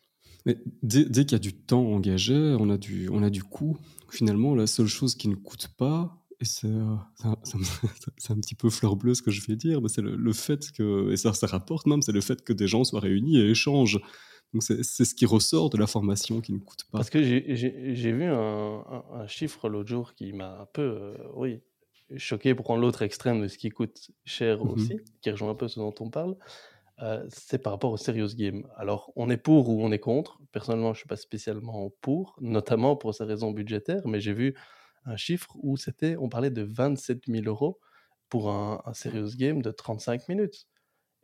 Mais 0.46 0.58
dès 0.82 1.04
dès 1.04 1.24
qu'il 1.24 1.32
y 1.32 1.36
a 1.36 1.38
du 1.38 1.54
temps 1.54 1.86
engagé, 1.86 2.56
on 2.58 2.70
a 2.70 2.78
du 2.78 3.08
on 3.10 3.22
a 3.22 3.30
du 3.30 3.42
coût. 3.42 3.76
Finalement, 4.10 4.54
la 4.54 4.66
seule 4.66 4.86
chose 4.86 5.14
qui 5.14 5.28
ne 5.28 5.34
coûte 5.34 5.68
pas 5.76 6.16
et 6.40 6.46
c'est, 6.46 6.72
c'est 8.16 8.32
un 8.32 8.36
petit 8.36 8.54
peu 8.54 8.70
fleur 8.70 8.96
bleue 8.96 9.14
ce 9.14 9.22
que 9.22 9.30
je 9.30 9.46
vais 9.46 9.56
dire, 9.56 9.82
mais 9.82 9.88
c'est 9.88 10.00
le 10.00 10.16
le 10.16 10.32
fait 10.32 10.72
que 10.72 11.12
et 11.12 11.16
ça 11.16 11.34
ça 11.34 11.46
rapporte 11.46 11.86
même, 11.86 12.02
c'est 12.02 12.12
le 12.12 12.22
fait 12.22 12.42
que 12.42 12.52
des 12.52 12.66
gens 12.66 12.84
soient 12.84 13.00
réunis 13.00 13.38
et 13.38 13.50
échangent. 13.50 14.00
Donc 14.52 14.62
c'est 14.62 14.82
c'est 14.82 15.04
ce 15.04 15.14
qui 15.14 15.26
ressort 15.26 15.70
de 15.70 15.76
la 15.76 15.86
formation 15.86 16.40
qui 16.40 16.52
ne 16.52 16.58
coûte 16.58 16.84
pas. 16.90 16.98
Parce 16.98 17.10
que 17.10 17.22
j'ai 17.22 17.54
j'ai 17.54 17.94
j'ai 17.94 18.12
vu 18.12 18.24
un 18.24 18.84
un 18.88 19.04
un 19.12 19.26
chiffre 19.26 19.68
l'autre 19.68 19.88
jour 19.88 20.14
qui 20.14 20.32
m'a 20.32 20.60
un 20.60 20.66
peu, 20.66 20.82
heu, 20.82 21.16
oui, 21.36 21.60
choqué 22.16 22.54
pour 22.54 22.64
prendre 22.64 22.80
l'autre 22.82 23.02
extrême 23.02 23.40
de 23.42 23.48
ce 23.48 23.58
qui 23.58 23.70
coûte 23.70 24.10
cher 24.24 24.62
Mmh 24.62 24.70
aussi, 24.70 25.00
qui 25.22 25.30
rejoint 25.30 25.50
un 25.50 25.54
peu 25.54 25.68
ce 25.68 25.80
dont 25.80 25.94
on 26.00 26.10
parle, 26.10 26.36
heu, 27.02 27.26
c'est 27.30 27.58
par 27.62 27.72
rapport 27.74 27.92
aux 27.92 27.96
serious 27.98 28.34
games. 28.36 28.66
Alors, 28.76 29.12
on 29.16 29.30
est 29.30 29.36
pour 29.38 29.68
ou 29.70 29.82
on 29.84 29.92
est 29.92 29.98
contre. 30.00 30.38
Personnellement, 30.52 30.94
je 30.94 31.00
suis 31.00 31.08
pas 31.08 31.16
spécialement 31.16 31.90
pour, 32.02 32.36
notamment 32.40 32.96
pour 32.96 33.14
ces 33.14 33.24
raisons 33.24 33.52
budgétaires, 33.52 34.06
mais 34.08 34.20
j'ai 34.20 34.34
vu 34.34 34.56
un 35.06 35.16
chiffre 35.16 35.50
où 35.62 35.76
c'était 35.76 36.16
on 36.18 36.28
parlait 36.28 36.50
de 36.50 36.62
27 36.62 37.28
000 37.28 37.46
€ 37.48 37.78
pour 38.28 38.50
un 38.50 38.82
un 38.86 38.94
serious 38.94 39.36
game 39.36 39.62
de 39.62 39.70
35 39.72 40.28
minutes 40.28 40.66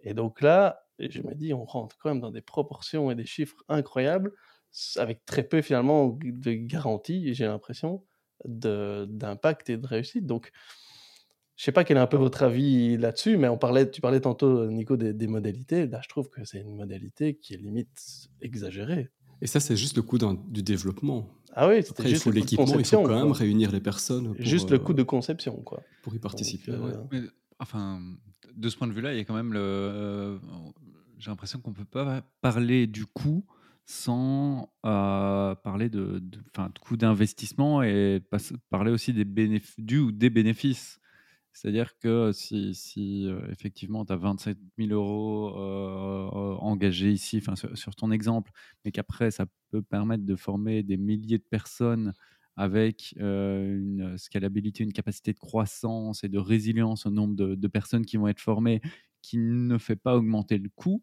et 0.01 0.15
donc 0.15 0.41
là, 0.41 0.81
je 0.99 1.23
me 1.23 1.35
dis: 1.35 1.53
«On 1.55 1.65
rentre 1.65 1.97
quand 1.99 2.11
même 2.11 2.21
dans 2.21 2.31
des 2.31 2.43
proportions 2.43 3.11
et 3.11 3.15
des 3.15 3.27
chiffres 3.27 3.57
incroyables, 3.69 4.33
avec 4.97 5.25
très 5.27 5.43
peu 5.43 5.63
finalement 5.63 6.09
de 6.23 6.53
garantie», 6.53 7.35
j'ai 7.35 7.47
l'impression, 7.47 8.07
d'impact 8.45 9.71
et 9.71 9.77
de 9.77 9.87
réussite 9.87 10.27
donc 10.27 10.53
je 11.57 11.65
sais 11.65 11.73
pas 11.73 11.85
quel 11.85 11.97
est 11.97 12.01
un 12.01 12.07
peu 12.07 12.19
votre 12.19 12.43
avis 12.43 12.99
là-dessus, 12.99 13.39
mais 13.39 13.49
on 13.49 13.57
parlait 13.57 13.91
tu 13.91 14.03
parlais 14.03 14.21
tantôt, 14.21 14.67
Nico, 14.71 14.99
des 14.99 15.15
des 15.15 15.27
modalités. 15.27 15.87
Là, 15.87 16.01
je 16.03 16.09
trouve 16.09 16.29
que 16.29 16.45
c'est 16.45 16.61
une 16.61 16.77
modalité 16.77 17.37
qui 17.37 17.55
est 17.55 17.57
limite 17.57 18.29
exagérée. 18.43 19.11
Et 19.41 19.47
ça, 19.47 19.59
c'est 19.59 19.77
juste 19.77 19.97
le 19.97 20.03
coût 20.03 20.19
d'un 20.19 20.35
du 20.35 20.63
développement. 20.63 21.27
Ah 21.55 21.67
oui, 21.69 21.77
c'était 21.77 21.93
Après, 21.93 22.05
il 22.05 22.11
juste 22.11 22.25
faut 22.25 22.31
le 22.31 22.35
coût 22.35 22.41
de 22.41 22.45
l'équipement, 22.45 22.65
il 22.65 22.69
faut 22.69 22.75
conception, 22.75 23.03
quand 23.05 23.15
même 23.17 23.29
quoi. 23.29 23.39
réunir 23.39 23.73
les 23.73 23.81
personnes 23.81 24.35
pour, 24.35 24.45
Juste 24.45 24.71
le 24.71 24.79
coût 24.79 24.93
de 24.93 25.03
conception, 25.03 25.57
quoi. 25.63 25.83
pour 26.03 26.13
y 26.15 26.17
Donc, 26.17 26.23
participer, 26.23 26.73
ouais. 26.73 26.93
heu, 26.93 26.99
Mais 27.11 27.23
enfin, 27.59 28.03
de 28.55 28.69
ce 28.69 28.77
point 28.77 28.87
de 28.87 28.93
vue-là, 28.93 29.15
il 29.15 29.17
y 29.17 29.21
a 29.21 29.25
quand 29.25 29.35
même 29.35 29.55
le 29.55 29.61
heu, 29.61 30.41
j'ai 31.19 31.31
l'impression 31.31 31.59
qu'on 31.59 31.73
peut 31.73 31.87
pas 31.87 32.23
parler 32.43 32.87
du 32.87 33.07
coût 33.07 33.45
sans, 33.87 34.73
heu, 34.85 35.55
parler 35.65 35.89
de 35.91 36.19
de 36.21 36.39
de 36.41 36.79
coût 36.81 36.97
d'investissement 36.97 37.83
et 37.83 38.21
parler 38.71 38.91
aussi 38.93 39.13
des 39.15 39.25
du 39.79 39.99
ou 40.01 40.13
des 40.13 40.31
bénéfices. 40.31 41.01
C'est-à-dire 41.53 41.99
que 41.99 42.33
si 42.33 42.75
si, 42.75 43.27
heu, 43.29 43.43
effectivement 43.51 44.05
tu 44.05 44.13
as 44.13 44.17
27 44.17 44.59
000 44.79 44.93
€ 44.93 45.57
heu, 45.59 46.57
engagés 46.61 47.13
ici, 47.13 47.41
sur 47.57 47.77
sur 47.79 47.95
ton 47.97 48.11
exemple, 48.13 48.53
mais 48.85 48.93
qu'après 48.93 49.31
ça 49.31 49.47
peut 49.71 49.83
permettre 49.83 50.25
de 50.27 50.37
former 50.37 50.83
des 50.83 50.97
milliers 50.99 51.39
de 51.39 51.45
personnes 51.45 52.13
avec, 52.57 53.15
une 53.19 54.17
scalabilité, 54.19 54.85
une 54.85 54.93
capacité 54.95 55.33
de 55.33 55.39
croissance 55.39 56.25
et 56.25 56.29
de 56.29 56.39
résilience 56.39 57.07
au 57.07 57.11
nombre 57.11 57.35
de 57.37 57.69
personnes 57.69 58.07
qui 58.07 58.17
vont 58.19 58.29
être 58.29 58.41
formées, 58.41 58.81
qui 59.23 59.39
ne 59.39 59.79
fait 59.79 59.97
pas 59.97 60.17
augmenter 60.17 60.59
le 60.59 60.71
coût, 60.71 61.03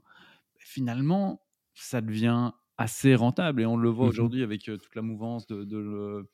finalement, 0.57 1.41
ça 1.75 2.01
devient 2.01 2.51
assez 2.77 3.15
rentable 3.15 3.61
et 3.61 3.65
on 3.65 3.77
le 3.77 3.89
voit 3.89 4.05
Mmh 4.05 4.09
mh. 4.19 4.27
aujourd'hui 4.27 4.43
avec, 4.43 4.63
toute 4.63 4.95
la 4.95 5.01
mouvance 5.01 5.47
de 5.47 5.63
de 5.65 6.27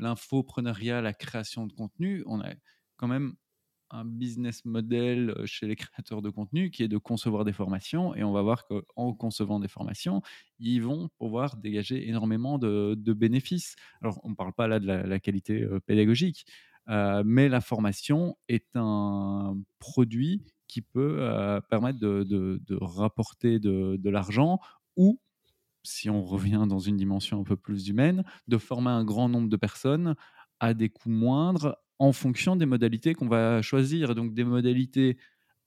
l'infopreneuriat, 0.00 1.02
la 1.02 1.12
création 1.12 1.66
de 1.66 1.72
contenu. 1.74 2.22
On 2.26 2.40
a 2.40 2.50
quand 2.96 3.08
même 3.08 3.34
un 3.90 4.04
business 4.06 4.64
model, 4.64 5.34
chez 5.46 5.66
les 5.66 5.76
créateurs 5.76 6.22
de 6.22 6.30
contenu 6.30 6.70
qui 6.70 6.82
est 6.82 6.88
de 6.88 6.98
concevoir 6.98 7.44
des 7.44 7.52
formations 7.52 8.14
et 8.14 8.24
on 8.24 8.32
va 8.32 8.42
voir 8.42 8.66
qu'en 8.66 9.14
concevant 9.14 9.60
des 9.60 9.68
formations, 9.68 10.22
ils 10.58 10.80
vont 10.80 11.10
pouvoir 11.18 11.56
dégager 11.58 12.08
énormément 12.08 12.58
de 12.58 12.94
de 12.98 13.12
bénéfices. 13.12 13.76
Alors, 14.02 14.20
on 14.24 14.34
parle 14.34 14.54
pas 14.54 14.68
là 14.68 14.80
de 14.80 14.86
la 14.86 15.06
la 15.06 15.20
qualité, 15.20 15.66
pédagogique, 15.86 16.46
mais 16.88 17.48
la 17.48 17.60
formation 17.60 18.36
est 18.48 18.68
un 18.74 19.56
produit 19.78 20.42
qui 20.68 20.82
peut, 20.82 21.18
permettre 21.70 21.98
de 21.98 22.24
de 22.24 22.60
de 22.66 22.78
rapporter 22.80 23.58
de 23.60 23.96
de 23.98 24.10
l'argent 24.10 24.58
ou, 24.96 25.20
si 25.84 26.10
on 26.10 26.24
revient 26.24 26.64
dans 26.68 26.78
une 26.78 26.96
dimension 26.96 27.40
un 27.40 27.44
peu 27.44 27.56
plus 27.56 27.88
humaine, 27.88 28.24
de 28.48 28.58
former 28.58 28.90
un 28.90 29.04
grand 29.04 29.28
nombre 29.28 29.48
de 29.48 29.56
personnes 29.56 30.14
à 30.60 30.74
des 30.74 30.88
coûts 30.90 31.10
moindres 31.10 31.76
en 31.98 32.12
fonction 32.12 32.56
des 32.56 32.66
modalités 32.66 33.14
qu'on 33.14 33.28
va 33.28 33.62
choisir. 33.62 34.14
Donc 34.14 34.34
des 34.34 34.44
modalités, 34.44 35.18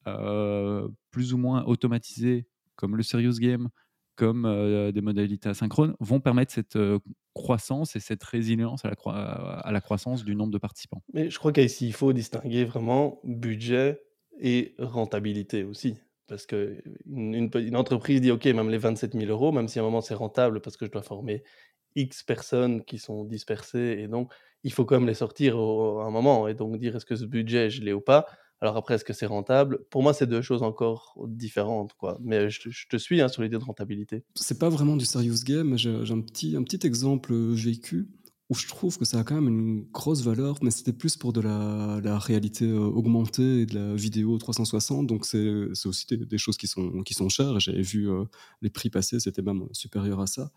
heu, 0.08 0.90
plus 1.12 1.34
ou 1.34 1.38
moins 1.38 1.64
automatisées 1.66 2.48
comme 2.76 2.96
le 2.98 3.04
serious 3.04 3.36
game, 3.40 3.70
comme, 4.16 4.46
heu, 4.46 4.92
des 4.94 5.02
modalités 5.02 5.50
asynchrones 5.50 5.96
vont 6.00 6.20
permettre 6.22 6.54
cette, 6.54 6.76
heu, 6.76 7.00
croissance 7.34 7.96
et 7.96 8.00
cette 8.00 8.24
résilience 8.24 8.86
à 8.86 8.90
la 8.90 8.96
à 9.06 9.72
la 9.72 9.82
croissance 9.82 10.24
du 10.26 10.36
nombre 10.36 10.52
de 10.54 10.58
participants. 10.58 11.04
mais 11.14 11.30
je 11.30 11.38
crois 11.40 11.52
qu'ici, 11.52 11.88
il 11.88 11.94
faut 11.94 12.14
distinguer 12.14 12.64
vraiment 12.66 13.20
budget 13.24 14.02
et 14.40 14.76
rentabilité 14.80 15.64
aussi. 15.64 15.98
Parce 16.28 16.46
qu'une 16.48 16.82
une 17.56 17.76
entreprise 17.76 18.22
dit: 18.22 18.32
«OK, 18.32 18.46
même 18.46 18.70
les 18.70 18.78
27 18.80 19.14
000 19.16 19.52
€, 19.52 19.52
même 19.54 19.68
si 19.68 19.80
à 19.80 19.82
un 19.84 19.86
moment 19.86 20.02
c'est 20.02 20.16
rentable 20.16 20.62
parce 20.62 20.78
que 20.78 20.86
je 20.86 20.92
dois 20.92 21.04
former 21.04 21.44
X 21.96 22.24
personnes 22.24 22.84
qui 22.84 22.98
sont 23.00 23.24
dispersées 23.26 23.98
et 24.00 24.08
donc 24.08 24.32
il 24.64 24.74
faut 24.74 24.86
quand 24.86 24.96
même 25.00 25.08
les 25.08 25.14
sortir 25.16 25.56
à 25.58 26.06
un 26.06 26.12
moment 26.12 26.48
et 26.48 26.54
donc 26.56 26.78
dire: 26.78 26.96
«Est-ce 26.96 27.06
que 27.06 27.16
ce 27.16 27.26
budget, 27.26 27.70
je 27.70 27.82
l'ai 27.84 27.94
ou 27.94 28.02
pas?» 28.02 28.26
alors 28.62 28.78
après, 28.78 28.96
est-ce 28.96 29.06
que 29.06 29.14
c'est 29.14 29.26
rentable? 29.28 29.80
Pour 29.92 30.02
moi, 30.04 30.14
c'est 30.14 30.28
2 30.28 30.42
choses 30.42 30.64
encore 30.64 31.14
différentes, 31.28 31.94
quoi, 31.94 32.18
mais 32.22 32.50
je 32.50 32.88
te 32.90 32.98
suis, 32.98 33.22
hein, 33.22 33.28
sur 33.28 33.44
l'idée 33.44 33.58
de 33.60 33.64
rentabilité. 33.64 34.24
C'est 34.36 34.60
pas 34.60 34.70
vraiment 34.70 34.96
du 34.98 35.06
serious 35.06 35.44
game, 35.46 35.78
j'ai 35.78 35.90
un 35.92 36.22
petit 36.22 36.56
un 36.56 36.64
petit 36.64 36.86
exemple, 36.88 37.34
heu, 37.34 37.54
vécu 37.54 38.08
où 38.50 38.56
je 38.56 38.68
trouve 38.68 38.98
que 38.98 39.06
ça 39.06 39.20
a 39.20 39.24
quand 39.24 39.36
même 39.36 39.48
une 39.50 39.84
grosse 39.92 40.22
valeur, 40.24 40.60
mais 40.64 40.72
c'était 40.72 40.94
plus 40.94 41.18
pour 41.18 41.34
de 41.34 41.42
la 41.42 42.20
réalité, 42.20 42.66
heu, 42.68 42.78
augmentée 42.80 43.62
et 43.62 43.66
de 43.66 43.76
la 43.76 43.96
vidéo 43.96 44.38
360 44.38 45.08
donc 45.08 45.26
c'est 45.26 45.64
aussi 45.86 46.06
des 46.08 46.38
choses 46.38 46.58
qui 46.58 46.68
sont 46.68 47.02
qui 47.04 47.14
sont 47.16 47.30
chères. 47.30 47.60
J'avais 47.60 47.82
vu, 47.82 48.08
heu, 48.10 48.26
les 48.62 48.70
prix 48.70 48.90
passer, 48.90 49.20
c'était 49.20 49.42
même 49.42 49.66
supérieur 49.74 50.20
à 50.22 50.28
ça. 50.28 50.52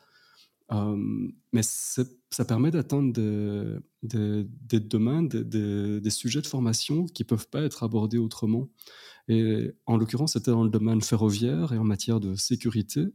Hem, 0.71 1.33
mais 1.53 1.63
ça 1.63 2.45
permet 2.47 2.71
d'atteindre 2.71 3.13
des 3.13 4.45
des 4.45 4.81
domaines, 4.81 5.29
des 5.29 6.01
des 6.01 6.11
sujets 6.11 6.43
de 6.43 6.47
formation 6.47 7.07
qui 7.07 7.25
peuvent 7.25 7.49
pas 7.49 7.63
être 7.63 7.83
abordés 7.85 8.19
autrement 8.19 8.69
et 9.29 9.73
en 9.87 9.97
l'occurrence, 9.99 10.35
c'était 10.35 10.53
dans 10.53 10.65
le 10.65 10.71
domaine 10.71 11.03
ferroviaire 11.03 11.73
et 11.75 11.79
en 11.79 11.85
matière 11.85 12.21
de 12.21 12.35
sécurité. 12.37 13.07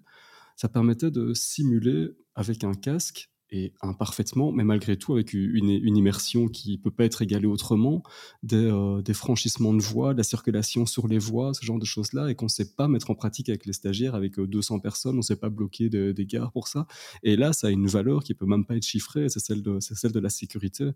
Ça 0.58 0.70
permettait 0.70 1.12
de 1.12 1.34
simuler 1.36 2.10
avec 2.36 2.64
un 2.66 2.74
casque 2.76 3.32
et 3.54 3.72
imparfaitement, 3.84 4.52
mais 4.52 4.64
malgré 4.64 4.98
tout 4.98 5.14
avec 5.14 5.34
une 5.34 5.96
immersion 5.96 6.48
qui 6.48 6.80
peut 6.80 6.90
pas 6.90 7.06
être 7.06 7.22
égalée 7.22 7.46
autrement, 7.46 8.02
des, 8.42 8.72
des 9.06 9.14
franchissements 9.14 9.76
de 9.76 9.82
voies, 9.82 10.14
de 10.14 10.18
la 10.18 10.24
circulation 10.24 10.88
sur 10.88 11.08
les 11.08 11.20
voies, 11.20 11.54
ce 11.54 11.64
genre 11.64 11.78
de 11.78 11.86
choses-là 11.86 12.30
et 12.32 12.36
qu'on 12.36 12.48
sait 12.48 12.74
pas 12.74 12.88
mettre 12.88 13.12
en 13.12 13.16
pratique 13.16 13.50
avec 13.50 13.68
les 13.68 13.74
stagiaires, 13.74 14.16
avec, 14.16 14.40
heu, 14.40 14.48
200 14.48 14.80
personnes, 14.80 15.20
on 15.20 15.22
sait 15.22 15.36
pas 15.36 15.50
bloquer 15.50 15.90
de 15.90 16.12
des 16.12 16.26
gares 16.26 16.52
pour 16.52 16.68
ça 16.68 16.88
et 17.22 17.36
là, 17.36 17.54
ça 17.54 17.68
a 17.68 17.70
une 17.70 17.86
valeur 17.86 18.24
qui 18.24 18.34
peut 18.34 18.48
même 18.48 18.66
pas 18.66 18.76
être 18.76 18.86
chiffrée, 18.86 19.30
c'est 19.30 19.40
celle 19.40 19.62
de 19.62 20.20
la 20.20 20.30
sécurité. 20.30 20.90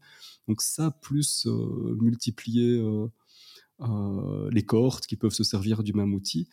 Donc 0.48 0.62
ça, 0.62 0.90
plus, 1.02 1.46
heu, 1.46 1.96
multiplier, 2.02 2.82
les 4.52 4.64
cohortes 4.64 5.06
qui 5.06 5.16
peuvent 5.16 5.34
se 5.34 5.44
servir 5.44 5.84
du 5.84 5.94
même 5.94 6.14
outil, 6.14 6.48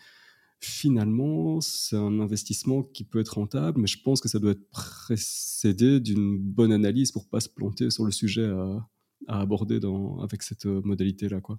finalement, 0.64 1.60
c'est 1.60 1.96
un 1.96 2.20
investissement 2.20 2.82
qui 2.82 3.04
peut 3.04 3.20
être 3.20 3.36
rentable, 3.38 3.80
mais 3.80 3.86
je 3.86 4.00
pense 4.02 4.20
que 4.20 4.28
ça 4.28 4.38
doit 4.38 4.52
être 4.52 4.70
précédé 4.70 6.00
d'une 6.00 6.38
bonne 6.38 6.72
analyse 6.72 7.12
pour 7.12 7.28
pas 7.28 7.40
se 7.40 7.48
planter 7.48 7.90
sur 7.90 8.04
le 8.04 8.12
sujet 8.12 8.46
à 8.46 8.88
à 9.28 9.40
aborder 9.40 9.80
dans 9.80 10.18
avec 10.20 10.42
cette, 10.42 10.66
heu, 10.66 10.82
modalité-là, 10.84 11.40
quoi. 11.40 11.58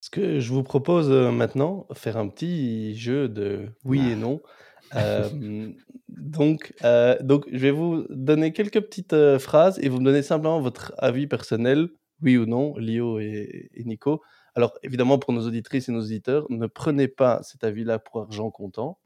Ce 0.00 0.10
que 0.10 0.38
je 0.38 0.52
vous 0.52 0.62
propose, 0.62 1.10
heu, 1.10 1.30
maintenant, 1.32 1.86
faire 1.94 2.16
un 2.16 2.28
petit 2.28 2.94
jeu 2.96 3.28
de 3.28 3.68
oui 3.84 4.10
et 4.10 4.14
Ah. 4.14 4.16
non. 4.16 4.42
Hem, 4.94 5.74
donc 6.08 6.72
heu, 6.84 7.16
donc 7.22 7.46
je 7.52 7.58
vais 7.58 7.70
vous 7.72 8.06
donner 8.08 8.52
quelques 8.52 8.80
petites, 8.80 9.14
phrases 9.38 9.78
et 9.80 9.88
vous 9.88 9.98
me 10.00 10.04
donnez 10.04 10.22
simplement 10.22 10.60
votre 10.60 10.94
avis 10.98 11.26
personnel, 11.26 11.88
oui 12.22 12.36
ou 12.38 12.46
non, 12.46 12.76
Lio 12.78 13.18
et 13.18 13.68
et 13.74 13.84
Nico, 13.84 14.22
Alors 14.58 14.74
évidemment, 14.82 15.20
pour 15.20 15.32
nos 15.32 15.46
auditrices 15.46 15.88
et 15.88 15.92
nos 15.92 16.02
auditeurs, 16.02 16.44
ne 16.50 16.66
prenez 16.66 17.06
pas 17.06 17.40
cet 17.44 17.62
avis-là 17.62 18.00
pour 18.00 18.22
argent 18.22 18.50
comptant. 18.50 18.98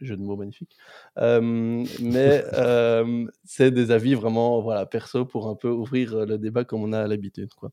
Jeu 0.00 0.16
de 0.16 0.22
mots 0.22 0.34
magnifique. 0.34 0.78
Euh, 1.18 1.84
mais 2.00 2.42
euh, 2.54 3.26
c'est 3.44 3.70
des 3.70 3.90
avis 3.90 4.14
vraiment 4.14 4.62
voilà, 4.62 4.86
perso 4.86 5.26
pour 5.26 5.48
un 5.48 5.56
peu 5.56 5.68
ouvrir 5.68 6.24
le 6.24 6.38
débat 6.38 6.64
comme 6.64 6.82
on 6.82 6.94
a 6.94 7.06
l'habitude. 7.06 7.52
Quoi. 7.52 7.70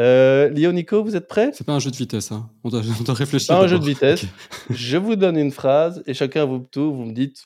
Euh, 0.00 0.48
Léo, 0.48 0.72
Nico, 0.72 1.04
vous 1.04 1.14
êtes 1.14 1.28
prêts? 1.28 1.52
C'est 1.54 1.64
pas 1.64 1.74
un 1.74 1.78
jeu 1.78 1.92
de 1.92 1.96
vitesse, 1.96 2.32
hein. 2.32 2.50
on, 2.64 2.70
doit, 2.70 2.82
on 2.98 3.04
doit 3.04 3.14
réfléchir. 3.14 3.54
Pas 3.54 3.62
un 3.62 3.68
jeu 3.68 3.78
de 3.78 3.84
vitesse. 3.84 4.24
Okay. 4.24 4.32
Je 4.70 4.96
vous 4.96 5.14
donne 5.14 5.38
une 5.38 5.52
phrase 5.52 6.02
et 6.08 6.12
chacun 6.12 6.44
vous 6.44 6.58
tour, 6.58 6.92
vous 6.92 7.04
me 7.04 7.12
dites 7.12 7.44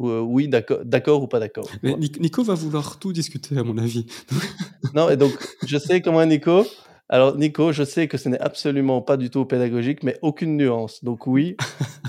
euh, 0.00 0.20
oui, 0.20 0.48
d'accord 0.48 1.22
ou 1.22 1.28
pas 1.28 1.38
d'accord. 1.38 1.70
Nico 1.82 2.42
va 2.42 2.54
vouloir 2.54 2.98
tout 2.98 3.12
discuter, 3.12 3.58
à 3.58 3.62
mon 3.62 3.76
avis. 3.76 4.06
non, 4.94 5.10
et 5.10 5.18
donc 5.18 5.32
je 5.66 5.76
sais 5.76 6.00
comment 6.00 6.24
Nico. 6.24 6.66
Alors, 7.10 7.36
Nico, 7.36 7.70
je 7.70 7.84
sais 7.84 8.08
que 8.08 8.16
ce 8.16 8.30
n'est 8.30 8.40
absolument 8.40 9.02
pas 9.02 9.18
du 9.18 9.28
tout 9.28 9.44
pédagogique, 9.44 10.02
mais 10.02 10.16
aucune 10.22 10.56
nuance. 10.56 11.04
Donc, 11.04 11.26
oui 11.26 11.54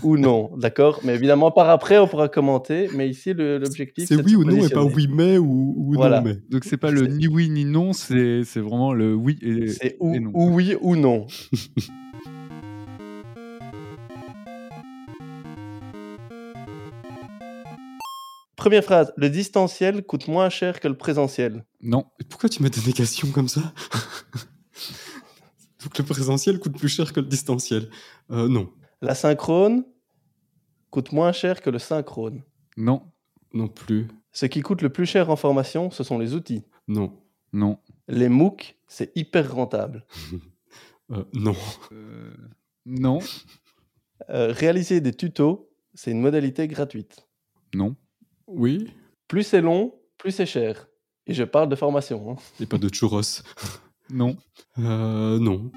ou 0.04 0.16
non, 0.18 0.52
d'accord? 0.56 1.02
Mais 1.04 1.16
évidemment, 1.16 1.52
par 1.52 1.70
après, 1.70 1.98
on 1.98 2.08
pourra 2.08 2.30
commenter. 2.30 2.90
Mais 2.96 3.10
ici, 3.10 3.34
l'objectif, 3.34 4.08
c'est 4.08 4.16
oui 4.16 4.38
ou 4.38 4.46
non, 4.46 4.66
et 4.66 4.70
pas 4.70 4.86
oui 4.86 5.08
mais 5.12 5.38
ou, 5.38 5.76
ou 5.78 5.94
voilà. 5.96 6.22
non 6.22 6.28
mais. 6.30 6.38
Donc, 6.50 6.64
c'est 6.64 6.78
pas 6.78 6.92
le 6.92 7.08
ni 7.08 7.28
oui 7.28 7.50
ni 7.50 7.66
non, 7.66 7.92
c'est 7.92 8.42
vraiment 8.56 8.94
le 8.94 9.14
oui 9.14 9.38
et, 9.42 9.68
c'est 9.68 9.98
ou, 10.00 10.16
et 10.16 10.20
non. 10.22 10.32
ou 10.34 10.54
oui 10.54 10.78
ou 10.80 10.96
non. 10.96 11.28
Première 18.56 18.84
phrase, 18.84 19.12
le 19.18 19.30
distanciel 19.30 20.04
coûte 20.04 20.30
moins 20.30 20.50
cher 20.50 20.80
que 20.80 20.88
le 20.88 20.96
présentiel. 20.96 21.66
Non. 21.82 22.06
Pourquoi 22.30 22.48
tu 22.48 22.64
mets 22.64 22.70
des 22.70 22.82
négations 22.88 23.28
comme 23.28 23.50
ça? 23.50 23.74
Donc 25.84 25.98
le 25.98 26.04
présentiel 26.04 26.60
coûte 26.60 26.78
plus 26.78 26.90
cher 26.90 27.14
que 27.14 27.20
le 27.20 27.28
distanciel. 27.28 27.90
Euh, 28.32 28.48
non. 28.48 28.72
La 29.02 29.14
synchrone 29.16 29.84
coûte 30.90 31.12
moins 31.12 31.32
cher 31.32 31.62
que 31.62 31.70
le 31.70 31.80
synchrone. 31.80 32.42
Non. 32.78 33.04
Non 33.54 33.68
plus. 33.68 34.08
Ce 34.32 34.46
qui 34.46 34.62
coûte 34.62 34.82
le 34.82 34.90
plus 34.90 35.06
cher 35.06 35.30
en 35.30 35.36
formation, 35.36 35.92
ce 35.92 36.04
sont 36.04 36.18
les 36.18 36.34
outils. 36.34 36.64
Non. 36.88 37.22
Non. 37.54 37.80
Les 38.08 38.30
MOOC, 38.30 38.76
c'est 38.88 39.16
hyper 39.16 39.54
rentable. 39.54 40.06
euh, 41.12 41.24
non. 41.34 41.56
Euh, 41.92 42.34
non. 42.86 43.20
Euh, 44.30 44.52
réaliser 44.52 45.02
des 45.02 45.14
tutos, 45.14 45.70
c'est 45.94 46.12
une 46.12 46.20
modalité 46.20 46.68
gratuite. 46.68 47.26
Non. 47.74 47.96
Oui. 48.48 48.92
Plus 49.28 49.44
c'est 49.44 49.62
long, 49.62 49.96
plus 50.18 50.32
c'est 50.32 50.46
cher. 50.46 50.88
Et 51.28 51.34
je 51.34 51.44
parle 51.44 51.70
de 51.70 51.76
formation. 51.76 52.32
Hein. 52.32 52.36
Et 52.60 52.66
pas 52.66 52.78
de 52.78 52.90
churros. 52.90 53.22
non. 54.10 54.38
Euh, 54.80 55.40
non. 55.40 55.72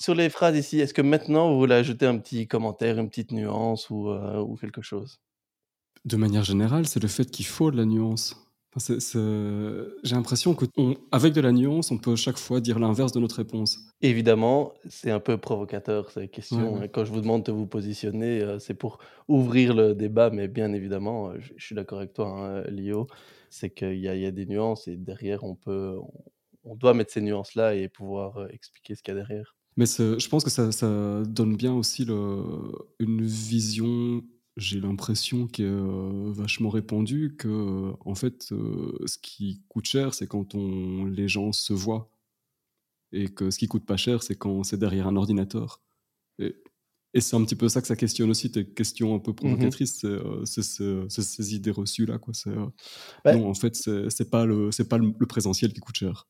Sur 0.00 0.14
les 0.14 0.30
phrases 0.30 0.56
ici, 0.56 0.80
est-ce 0.80 0.94
que 0.94 1.02
maintenant 1.02 1.50
vous 1.50 1.58
voulez 1.58 1.74
ajouter 1.74 2.06
un 2.06 2.18
petit 2.18 2.46
commentaire, 2.48 2.98
une 2.98 3.08
petite 3.08 3.32
nuance 3.32 3.90
ou, 3.90 4.08
euh, 4.08 4.40
ou 4.40 4.56
quelque 4.56 4.80
chose? 4.80 5.20
De 6.04 6.16
manière 6.16 6.44
générale, 6.44 6.86
c'est 6.86 7.02
le 7.02 7.08
fait 7.08 7.30
qu'il 7.30 7.46
faut 7.46 7.70
de 7.70 7.76
la 7.76 7.84
nuance. 7.84 8.47
J'ai 8.78 10.14
l'impression 10.14 10.54
qu'avec 10.54 11.32
de 11.32 11.40
la 11.40 11.52
nuance, 11.52 11.90
on 11.90 11.98
peut 11.98 12.16
chaque 12.16 12.38
fois 12.38 12.60
dire 12.60 12.78
l'inverse 12.78 13.12
de 13.12 13.20
notre 13.20 13.36
réponse. 13.36 13.78
Évidemment, 14.00 14.72
c'est 14.88 15.10
un 15.10 15.20
peu 15.20 15.36
provocateur 15.38 16.10
ces 16.10 16.28
questions. 16.28 16.74
Ouais, 16.74 16.80
ouais. 16.80 16.88
Quand 16.88 17.04
je 17.04 17.12
vous 17.12 17.20
demande 17.20 17.42
de 17.44 17.52
vous 17.52 17.66
positionner, 17.66 18.40
euh, 18.40 18.58
c'est 18.58 18.74
pour 18.74 18.98
ouvrir 19.26 19.74
le 19.74 19.94
débat, 19.94 20.30
mais 20.30 20.48
bien 20.48 20.72
évidemment, 20.72 21.30
euh, 21.30 21.34
je, 21.38 21.52
je 21.56 21.66
suis 21.66 21.74
d'accord 21.74 21.98
avec 21.98 22.12
toi, 22.12 22.28
hein, 22.28 22.70
Lio, 22.70 23.06
c'est 23.50 23.70
qu'il 23.70 23.98
y 23.98 24.08
a, 24.08 24.14
il 24.14 24.22
y 24.22 24.26
a 24.26 24.30
des 24.30 24.46
nuances 24.46 24.88
et 24.88 24.96
derrière, 24.96 25.44
on 25.44 25.54
peut, 25.54 25.96
on, 25.98 26.70
on 26.70 26.74
doit 26.76 26.94
mettre 26.94 27.12
ces 27.12 27.20
nuances-là 27.20 27.74
et 27.74 27.88
pouvoir 27.88 28.36
euh, 28.36 28.48
expliquer 28.50 28.94
ce 28.94 29.02
qu'il 29.02 29.14
y 29.14 29.16
a 29.16 29.20
derrière. 29.20 29.56
Mais 29.76 29.86
je 29.86 30.28
pense 30.28 30.42
que 30.42 30.50
ça, 30.50 30.72
ça 30.72 31.22
donne 31.24 31.56
bien 31.56 31.72
aussi 31.72 32.04
le, 32.04 32.42
une 32.98 33.22
vision, 33.22 34.22
j'ai 34.58 34.80
l'impression, 34.80 35.46
qui 35.46 35.62
est 35.62 35.66
euh, 35.66 36.30
vachement 36.32 36.68
répandue, 36.70 37.36
que 37.38 37.48
euh, 37.48 37.92
en 38.04 38.14
fait, 38.14 38.52
euh, 38.52 38.98
ce 39.06 39.18
qui 39.18 39.62
coûte 39.68 39.86
cher, 39.86 40.14
c'est 40.14 40.26
quand 40.26 40.54
on, 40.54 41.06
les 41.06 41.28
gens 41.28 41.52
se 41.52 41.72
voient. 41.72 42.10
Et 43.12 43.28
que 43.28 43.50
ce 43.50 43.58
qui 43.58 43.68
coûte 43.68 43.86
pas 43.86 43.96
cher, 43.96 44.22
c'est 44.22 44.36
quand 44.36 44.62
c'est 44.64 44.76
derrière 44.78 45.06
un 45.06 45.16
ordinateur. 45.16 45.80
Et, 46.38 46.56
et 47.14 47.20
c'est 47.22 47.36
un 47.36 47.44
petit 47.44 47.56
peu 47.56 47.68
ça 47.70 47.80
que 47.80 47.86
ça 47.86 47.96
questionne 47.96 48.30
aussi, 48.30 48.50
tes 48.52 48.66
questions 48.68 49.14
un 49.14 49.18
peu 49.18 49.32
provocatrices, 49.34 50.00
c'est 50.00 50.18
c'est 50.44 50.62
ce- 50.62 51.06
c'est 51.08 51.22
ces 51.22 51.54
idées 51.54 51.70
reçues-là. 51.70 52.18
quoi. 52.18 52.34
C'est, 52.34 52.50
euh, 52.50 52.66
Ouais. 53.24 53.36
Non, 53.36 53.48
en 53.50 53.54
fait, 53.54 53.74
c'est 53.76 54.10
c'est 54.10 54.30
pas, 54.30 54.44
le, 54.46 54.70
c'est 54.72 54.88
pas 54.88 54.98
le, 54.98 55.12
le 55.18 55.26
présentiel 55.26 55.72
qui 55.72 55.80
coûte 55.80 55.96
cher. 55.96 56.28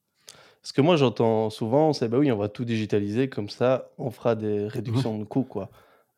Ce 0.62 0.72
que 0.72 0.80
moi 0.82 0.96
j'entends 0.96 1.50
souvent, 1.50 1.92
c'est 1.92 2.08
bah 2.08 2.18
oui, 2.18 2.30
on 2.32 2.36
va 2.38 2.48
tout 2.48 2.64
digitaliser, 2.64 3.28
comme 3.28 3.48
ça, 3.48 3.92
on 3.98 4.10
fera 4.10 4.34
des 4.36 4.66
réductions 4.68 5.18
de 5.18 5.24
coûts, 5.24 5.44
quoi. 5.44 5.70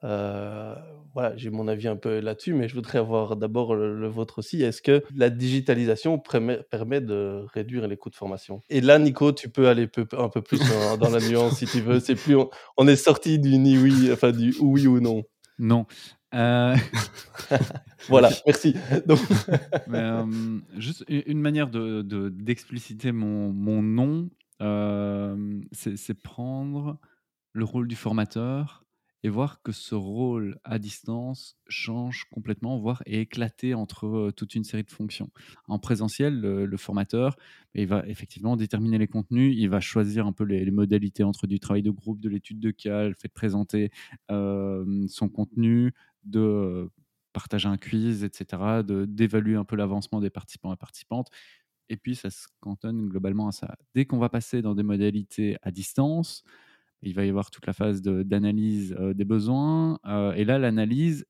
Euh, 0.05 0.75
voilà, 1.13 1.37
j'ai 1.37 1.51
mon 1.51 1.67
avis 1.69 1.89
un 1.89 1.97
peu 1.97 2.21
là-dessus, 2.21 2.55
mais 2.55 2.69
je 2.69 2.75
voudrais 2.75 2.99
avoir 2.99 3.37
d'abord 3.37 3.75
le, 3.75 3.99
le 3.99 4.09
vôtre 4.09 4.39
aussi. 4.39 4.63
Est-ce 4.63 4.81
que 4.81 5.03
la 5.15 5.29
digitalisation 5.29 6.19
permet, 6.19 6.63
permet 6.71 7.01
de 7.01 7.45
réduire 7.53 7.89
les 7.89 7.97
coûts 7.97 8.11
de 8.11 8.17
formation? 8.17 8.63
Et 8.71 8.81
là, 8.81 8.99
Nico, 8.99 9.33
tu 9.33 9.49
peux 9.49 9.69
aller 9.69 9.87
peu- 9.87 10.07
un 10.17 10.29
peu 10.29 10.41
plus 10.41 10.59
dans, 10.61 10.97
dans 10.99 11.11
la 11.11 11.21
nuance 11.21 11.59
si 11.59 11.67
tu 11.67 11.81
veux. 11.81 12.01
C'est 12.01 12.15
plus, 12.15 12.37
on, 12.37 12.49
on 12.77 12.87
est 12.89 12.97
sorti 12.97 13.39
du 13.39 13.59
ni 13.59 13.77
oui, 13.77 14.11
enfin 14.13 14.31
du 14.33 14.55
oui 14.61 14.87
ou 14.87 15.01
non. 15.01 15.23
Non. 15.59 15.87
Euh, 16.35 16.77
Voilà, 18.09 18.31
merci. 18.47 18.75
Donc, 19.07 19.19
mais, 19.89 19.99
euh, 19.99 20.25
juste 20.79 21.05
une 21.09 21.41
manière 21.41 21.69
de 21.69 22.03
de- 22.03 22.29
d'expliciter 22.29 23.13
mon, 23.13 23.53
mon 23.53 24.29
c'est 25.73 25.97
c'est 25.97 26.15
prendre 26.15 26.99
le 27.53 27.65
rôle 27.65 27.89
du 27.89 27.97
formateur 27.97 28.85
et 29.23 29.29
voir 29.29 29.63
que 29.63 29.73
ce 29.73 29.95
rôle 29.95 30.59
à 30.65 30.79
distance 30.79 31.59
change 31.69 32.25
complètement, 32.33 32.79
voire 32.79 33.03
est 33.07 33.21
éclaté 33.21 33.75
entre 33.75 34.31
toute 34.37 34.55
une 34.55 34.65
série 34.65 34.83
de 34.83 34.91
fonctions. 34.91 35.31
En 35.69 35.79
présentiel, 35.79 36.41
le, 36.41 36.77
formateur, 36.77 37.37
il 37.75 37.87
va 37.87 38.07
effectivement 38.07 38.57
déterminer 38.57 38.99
les 38.99 39.09
contenus, 39.09 39.55
il 39.57 39.69
va 39.69 39.81
choisir 39.81 40.27
un 40.27 40.33
peu 40.33 40.45
les, 40.45 40.71
modalités 40.71 41.23
entre 41.23 41.47
du 41.47 41.61
travail 41.61 41.83
de 41.83 41.91
groupe, 41.91 42.21
de 42.21 42.29
l'étude 42.29 42.61
de 42.61 42.71
cas, 42.71 43.09
le 43.09 43.15
fait 43.15 43.29
de 43.29 43.33
présenter 43.33 43.91
son 44.29 45.29
contenu, 45.29 45.93
de 46.25 46.89
partager 47.33 47.69
un 47.69 47.77
quiz, 47.77 48.25
etc., 48.25 48.83
d'évaluer 49.07 49.57
un 49.57 49.65
peu 49.65 49.77
l'avancement 49.77 50.21
des 50.21 50.31
participants 50.31 50.73
et 50.73 50.77
participantes. 50.77 51.29
Et 51.89 51.97
puis, 51.97 52.15
ça 52.15 52.31
se 52.31 52.47
cantonne 52.61 53.09
globalement 53.09 53.49
à 53.49 53.53
ça. 53.53 53.77
Dès 53.95 54.05
qu'on 54.05 54.19
va 54.19 54.29
passer 54.29 54.63
dans 54.63 54.75
des 54.75 54.85
modalités 54.85 55.57
à 55.63 55.73
distance, 55.73 56.45
il 57.03 57.15
va 57.15 57.25
y 57.25 57.29
avoir 57.29 57.51
toute 57.51 57.67
la 57.67 57.73
phase 57.73 58.03
d'analyse 58.03 58.95
euh, 58.99 59.15
des 59.15 59.25
besoins. 59.25 59.99
euh, 60.07 60.33
et 60.33 60.45
là, 60.45 60.59
l'analyse, 60.59 61.27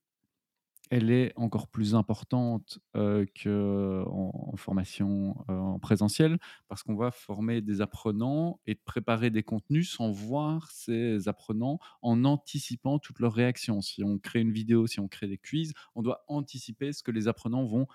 elle 0.91 1.13
est 1.13 1.33
encore 1.37 1.69
plus 1.69 1.95
importante 1.95 2.81
euh, 2.97 3.25
qu'en 3.41 4.33
en 4.53 4.57
formation 4.57 5.37
en 5.47 5.79
présentiel, 5.79 6.39
parce 6.67 6.83
qu'on 6.83 6.97
va 6.97 7.13
former 7.13 7.61
des 7.61 7.81
apprenants 7.81 8.59
et 8.67 8.75
préparer 8.75 9.31
des 9.31 9.45
contenus 9.45 9.93
sans 9.93 10.11
voir 10.11 10.69
ces 10.73 11.29
apprenants 11.29 11.79
en 12.03 12.25
anticipant 12.25 12.99
toutes 12.99 13.21
leurs 13.21 13.35
réactions. 13.35 13.81
Si 13.81 14.03
on 14.03 14.19
crée 14.19 14.41
une 14.41 14.51
vidéo, 14.51 14.89
si 14.89 14.99
on 14.99 15.07
crée 15.07 15.29
des 15.29 15.39
quiz, 15.39 15.75
on 15.95 16.03
doit 16.03 16.25
anticiper 16.27 16.93
ce 16.93 17.05
que 17.05 17.13
les 17.13 17.29
apprenants 17.29 17.65
vont 17.65 17.87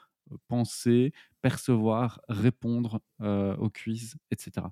penser, 0.47 1.11
percevoir, 1.41 2.21
répondre 2.29 3.01
aux 3.19 3.69
quiz, 3.69 4.15
etc. 4.31 4.67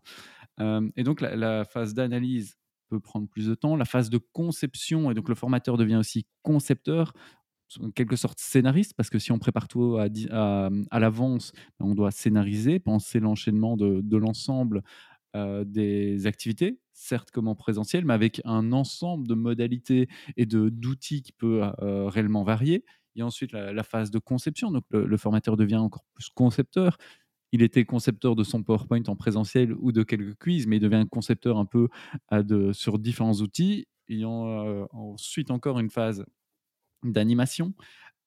Et 0.95 1.03
donc 1.03 1.19
la 1.19 1.65
phase 1.65 1.93
d'analyse 1.93 2.55
peut 2.93 2.99
prendre 2.99 3.27
plus 3.27 3.47
de 3.47 3.55
temps. 3.55 3.75
La 3.75 3.85
phase 3.85 4.09
de 4.09 4.17
conception, 4.17 5.09
et 5.09 5.13
donc 5.13 5.29
le 5.29 5.35
formateur 5.35 5.77
devient 5.77 5.95
aussi 5.95 6.25
concepteur, 6.43 7.13
en 7.81 7.89
quelque 7.89 8.15
sorte 8.15 8.39
scénariste, 8.39 8.93
parce 8.95 9.09
que 9.09 9.17
si 9.17 9.31
on 9.31 9.39
prépare 9.39 9.67
tout 9.67 9.97
à, 9.97 10.69
l'avance, 10.99 11.51
ben, 11.79 11.87
on 11.87 11.95
doit 11.95 12.11
scénariser, 12.11 12.79
penser 12.79 13.19
l'enchaînement 13.19 13.77
de, 13.77 14.17
l'ensemble 14.17 14.83
euh, 15.35 15.63
des 15.63 16.27
activités, 16.27 16.79
certes 16.91 17.31
comme 17.31 17.47
en 17.47 17.55
présentiel, 17.55 18.05
mais 18.05 18.13
avec 18.13 18.41
un 18.45 18.71
ensemble 18.73 19.27
de 19.27 19.33
modalités 19.33 20.07
et 20.37 20.45
d'outils 20.45 21.23
qui 21.23 21.31
peut 21.31 21.63
euh, 21.81 22.07
réellement 22.09 22.43
varier. 22.43 22.85
Il 23.15 23.19
y 23.19 23.21
a 23.21 23.25
ensuite 23.25 23.51
la, 23.51 23.83
phase 23.83 24.11
de 24.11 24.19
conception, 24.19 24.71
donc 24.71 24.83
le 24.91 25.17
formateur 25.17 25.55
devient 25.55 25.77
encore 25.77 26.03
plus 26.15 26.29
concepteur. 26.29 26.97
Il 27.53 27.61
était 27.61 27.85
concepteur 27.85 28.35
de 28.35 28.43
son 28.43 28.63
PowerPoint 28.63 29.03
en 29.07 29.15
présentiel 29.15 29.73
ou 29.79 29.93
de 29.93 30.03
quelques 30.03 30.35
quiz, 30.39 30.67
mais 30.67 30.77
il 30.77 30.81
devient 30.81 31.05
concepteur 31.09 31.57
un 31.57 31.65
peu 31.65 31.87
euh, 32.33 32.73
sur 32.73 32.99
différents 32.99 33.35
outils. 33.35 33.87
Il 34.09 34.19
y 34.19 34.23
a 34.25 34.27
euh, 34.27 34.85
ensuite 34.91 35.51
encore 35.51 35.79
une 35.79 35.89
phase 35.89 36.25
d'animation, 37.03 37.73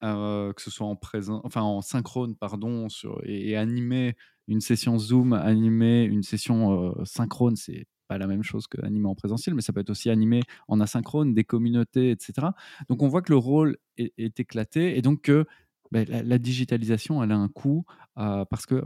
euh, 0.04 0.52
que 0.52 0.62
ce 0.62 0.70
soit 0.70 0.86
en 0.86 0.96
présent, 0.96 1.40
enfin 1.44 1.62
en 1.62 1.80
synchrone, 1.80 2.36
pardon, 2.36 2.86
et, 3.24 3.56
animer 3.56 4.14
une 4.46 4.60
session 4.60 4.98
Zoom, 4.98 5.32
animer 5.32 6.04
une 6.04 6.22
session 6.22 6.90
euh, 6.90 7.04
synchrone, 7.04 7.56
c'est 7.56 7.86
pas 8.06 8.18
la 8.18 8.26
même 8.26 8.42
chose 8.42 8.66
que 8.66 8.80
animer 8.84 9.08
en 9.08 9.14
présentiel, 9.14 9.54
mais 9.54 9.62
ça 9.62 9.72
peut 9.72 9.80
être 9.80 9.90
aussi 9.90 10.10
animé 10.10 10.42
en 10.68 10.80
asynchrone, 10.80 11.34
des 11.34 11.44
communautés, 11.44 12.10
etc. 12.10 12.48
Donc 12.88 13.02
on 13.02 13.08
voit 13.08 13.22
que 13.22 13.32
le 13.32 13.38
rôle 13.38 13.78
est, 13.96 14.38
éclaté 14.38 14.96
et 14.96 15.02
donc 15.02 15.22
que 15.22 15.46
ben, 15.90 16.06
la, 16.08 16.22
la 16.22 16.38
digitalisation, 16.38 17.22
elle 17.24 17.32
a 17.32 17.36
un 17.36 17.48
coût 17.48 17.84
euh, 18.18 18.44
parce 18.44 18.66
que 18.66 18.82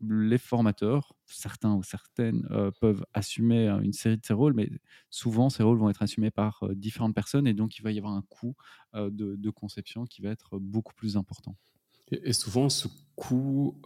les 0.00 0.38
formateurs, 0.38 1.14
certains 1.26 1.74
ou 1.74 1.82
certaines, 1.82 2.46
peuvent 2.80 3.04
assumer 3.12 3.68
une 3.82 3.92
série 3.92 4.16
de 4.16 4.24
ces 4.24 4.34
rôles, 4.34 4.54
mais 4.54 4.70
souvent 5.10 5.48
ces 5.50 5.62
rôles 5.62 5.78
vont 5.78 5.90
être 5.90 6.02
assumés 6.02 6.30
par 6.30 6.64
différentes 6.74 7.14
personnes 7.14 7.46
et 7.46 7.54
donc 7.54 7.78
il 7.78 7.82
va 7.82 7.92
y 7.92 7.98
avoir 7.98 8.14
un 8.14 8.22
coût 8.28 8.54
de, 8.94 9.36
de 9.36 9.50
conception 9.50 10.04
qui 10.04 10.22
va 10.22 10.30
être 10.30 10.58
beaucoup 10.58 10.94
plus 10.94 11.16
important. 11.16 11.56
Et, 12.10 12.32
souvent, 12.32 12.68
ce 12.68 12.88
coût 13.16 13.80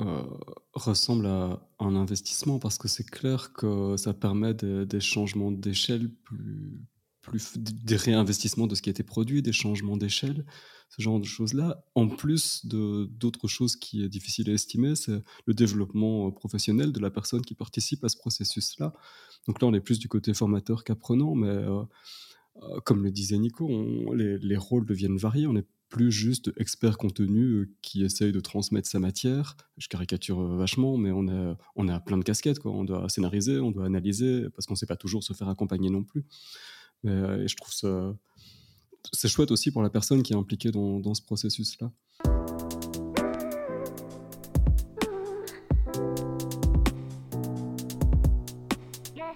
ressemble 0.73 1.27
à 1.27 1.61
un 1.79 1.95
investissement 1.95 2.59
parce 2.59 2.79
que 2.79 2.89
c'est 2.89 3.09
clair 3.09 3.53
que 3.53 3.97
ça 3.97 4.13
permet 4.13 4.55
des 4.55 5.01
changements 5.01 5.53
d'échelle 5.53 6.13
plus, 6.25 6.81
plus 7.29 7.57
des 7.57 7.97
réinvestissements 7.97 8.67
de 8.67 8.75
ce 8.75 8.83
qui 8.83 8.91
a 8.91 8.93
été 8.93 9.03
produit, 9.03 9.43
des 9.43 9.53
changements 9.53 9.97
d'échelle, 9.97 10.45
ce 10.89 11.03
genre 11.03 11.21
de 11.21 11.25
choses-là. 11.25 11.85
En 11.95 12.09
plus 12.09 12.67
de 12.67 13.09
d'autres 13.11 13.49
choses 13.49 13.77
qui 13.77 14.03
est 14.03 14.09
difficile 14.09 14.51
à 14.51 14.55
estimer, 14.55 14.95
c'est 14.97 15.23
le 15.47 15.55
développement 15.55 16.31
professionnel 16.31 16.93
de 16.93 17.01
la 17.01 17.11
personne 17.11 17.43
qui 17.43 17.55
participe 17.55 18.05
à 18.05 18.09
ce 18.09 18.17
processus-là. 18.17 18.95
Donc 19.47 19.61
là, 19.61 19.69
on 19.69 19.75
est 19.75 19.81
plus 19.81 19.99
du 19.99 20.09
côté 20.09 20.35
formateur 20.35 20.85
qu'apprenant, 20.85 21.35
mais 21.35 21.49
euh, 21.49 21.83
euh, 22.63 22.81
comme 22.85 23.03
le 23.03 23.11
disait 23.11 23.39
Nico, 23.39 23.69
les, 24.15 24.39
les, 24.39 24.57
rôles 24.57 24.87
deviennent 24.87 25.17
variés. 25.17 25.47
On 25.47 25.53
n'est 25.53 25.67
plus 25.89 26.13
juste 26.13 26.53
expert 26.59 26.99
contenu 26.99 27.43
euh, 27.43 27.71
qui 27.83 28.05
essaye 28.05 28.33
de 28.33 28.41
transmettre 28.41 28.89
sa 28.89 28.99
matière. 28.99 29.57
Je 29.79 29.89
caricature 29.89 30.43
vachement, 30.57 30.99
mais 30.99 31.11
on 31.11 31.29
a, 31.29 31.57
on 31.77 31.89
a 31.89 32.01
plein 32.01 32.19
de 32.19 32.25
casquettes. 32.25 32.59
Quoi. 32.59 32.73
On 32.73 32.85
doit 32.85 33.09
scénariser, 33.09 33.59
on 33.61 33.71
doit 33.71 33.87
analyser, 33.87 34.49
parce 34.51 34.67
qu'on 34.67 34.75
ne 34.75 34.79
sait 34.79 34.87
pas 34.87 34.97
toujours 34.97 35.23
se 35.23 35.33
faire 35.33 35.49
accompagner 35.49 35.91
non 35.91 36.05
plus. 36.05 36.25
Mais, 37.05 37.43
et 37.45 37.49
je 37.49 37.57
trouve 37.57 37.73
ça. 37.73 38.15
C'est 39.13 39.29
chouette 39.29 39.51
aussi 39.51 39.71
pour 39.71 39.83
la 39.83 39.91
personne 39.91 40.23
qui 40.23 40.33
est 40.33 40.37
impliquée 40.37 40.71
dans, 40.71 41.01
dans 41.01 41.15
ce 41.15 41.23
processus-là. 41.23 41.91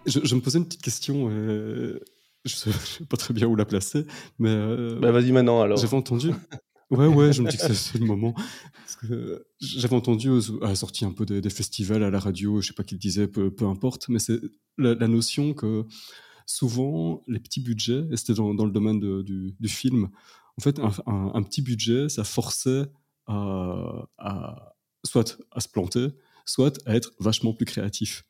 Je, 0.04 0.34
me 0.34 0.40
posais 0.40 0.58
une 0.58 0.66
petite 0.66 0.82
question. 0.82 1.28
Euh, 1.30 2.00
je 2.44 2.56
sais, 2.56 2.72
sais 2.98 3.04
pas 3.04 3.16
très 3.16 3.34
bien 3.34 3.46
où 3.46 3.56
la 3.56 3.64
placer, 3.64 4.04
mais. 4.38 4.50
Euh, 4.50 4.98
bah 5.00 5.12
vas-y 5.12 5.32
maintenant 5.32 5.60
alors. 5.62 5.78
J'avais 5.78 5.96
entendu. 5.96 6.32
Ouais, 6.90 7.06
ouais, 7.06 7.32
je 7.32 7.40
me 7.40 7.48
dis 7.48 7.56
que 7.56 7.72
c'est 7.72 7.98
le 7.98 8.04
moment. 8.04 8.34
J'avais 9.60 9.94
entendu 9.94 10.28
à 10.60 10.68
la 10.68 10.74
sortie 10.74 11.06
un 11.06 11.12
peu 11.12 11.24
des, 11.24 11.48
festivals 11.48 12.02
à 12.02 12.10
la 12.10 12.18
radio, 12.18 12.60
je 12.60 12.68
sais 12.68 12.74
pas 12.74 12.82
qui 12.82 12.94
le 12.94 13.00
disait, 13.00 13.26
peu, 13.26 13.50
peu 13.50 13.64
importe, 13.64 14.10
mais 14.10 14.18
c'est 14.18 14.38
la, 14.76 14.94
la, 14.94 15.08
notion 15.08 15.54
que 15.54 15.86
souvent, 16.52 17.22
les 17.26 17.40
petits 17.40 17.60
budgets, 17.60 18.06
et 18.10 18.16
c'était 18.16 18.34
dans, 18.34 18.52
le 18.52 18.70
domaine 18.70 19.00
du, 19.22 19.68
film, 19.68 20.10
en 20.58 20.62
fait, 20.62 20.78
un, 20.78 21.42
petit 21.42 21.62
budget, 21.62 22.08
ça 22.08 22.24
forçait 22.24 22.84
à, 23.26 24.74
soit 25.04 25.38
à 25.50 25.60
se 25.60 25.68
planter, 25.68 26.08
soit 26.44 26.78
à 26.86 26.94
être 26.94 27.12
vachement 27.18 27.54
plus 27.54 27.66
créatif. 27.66 28.24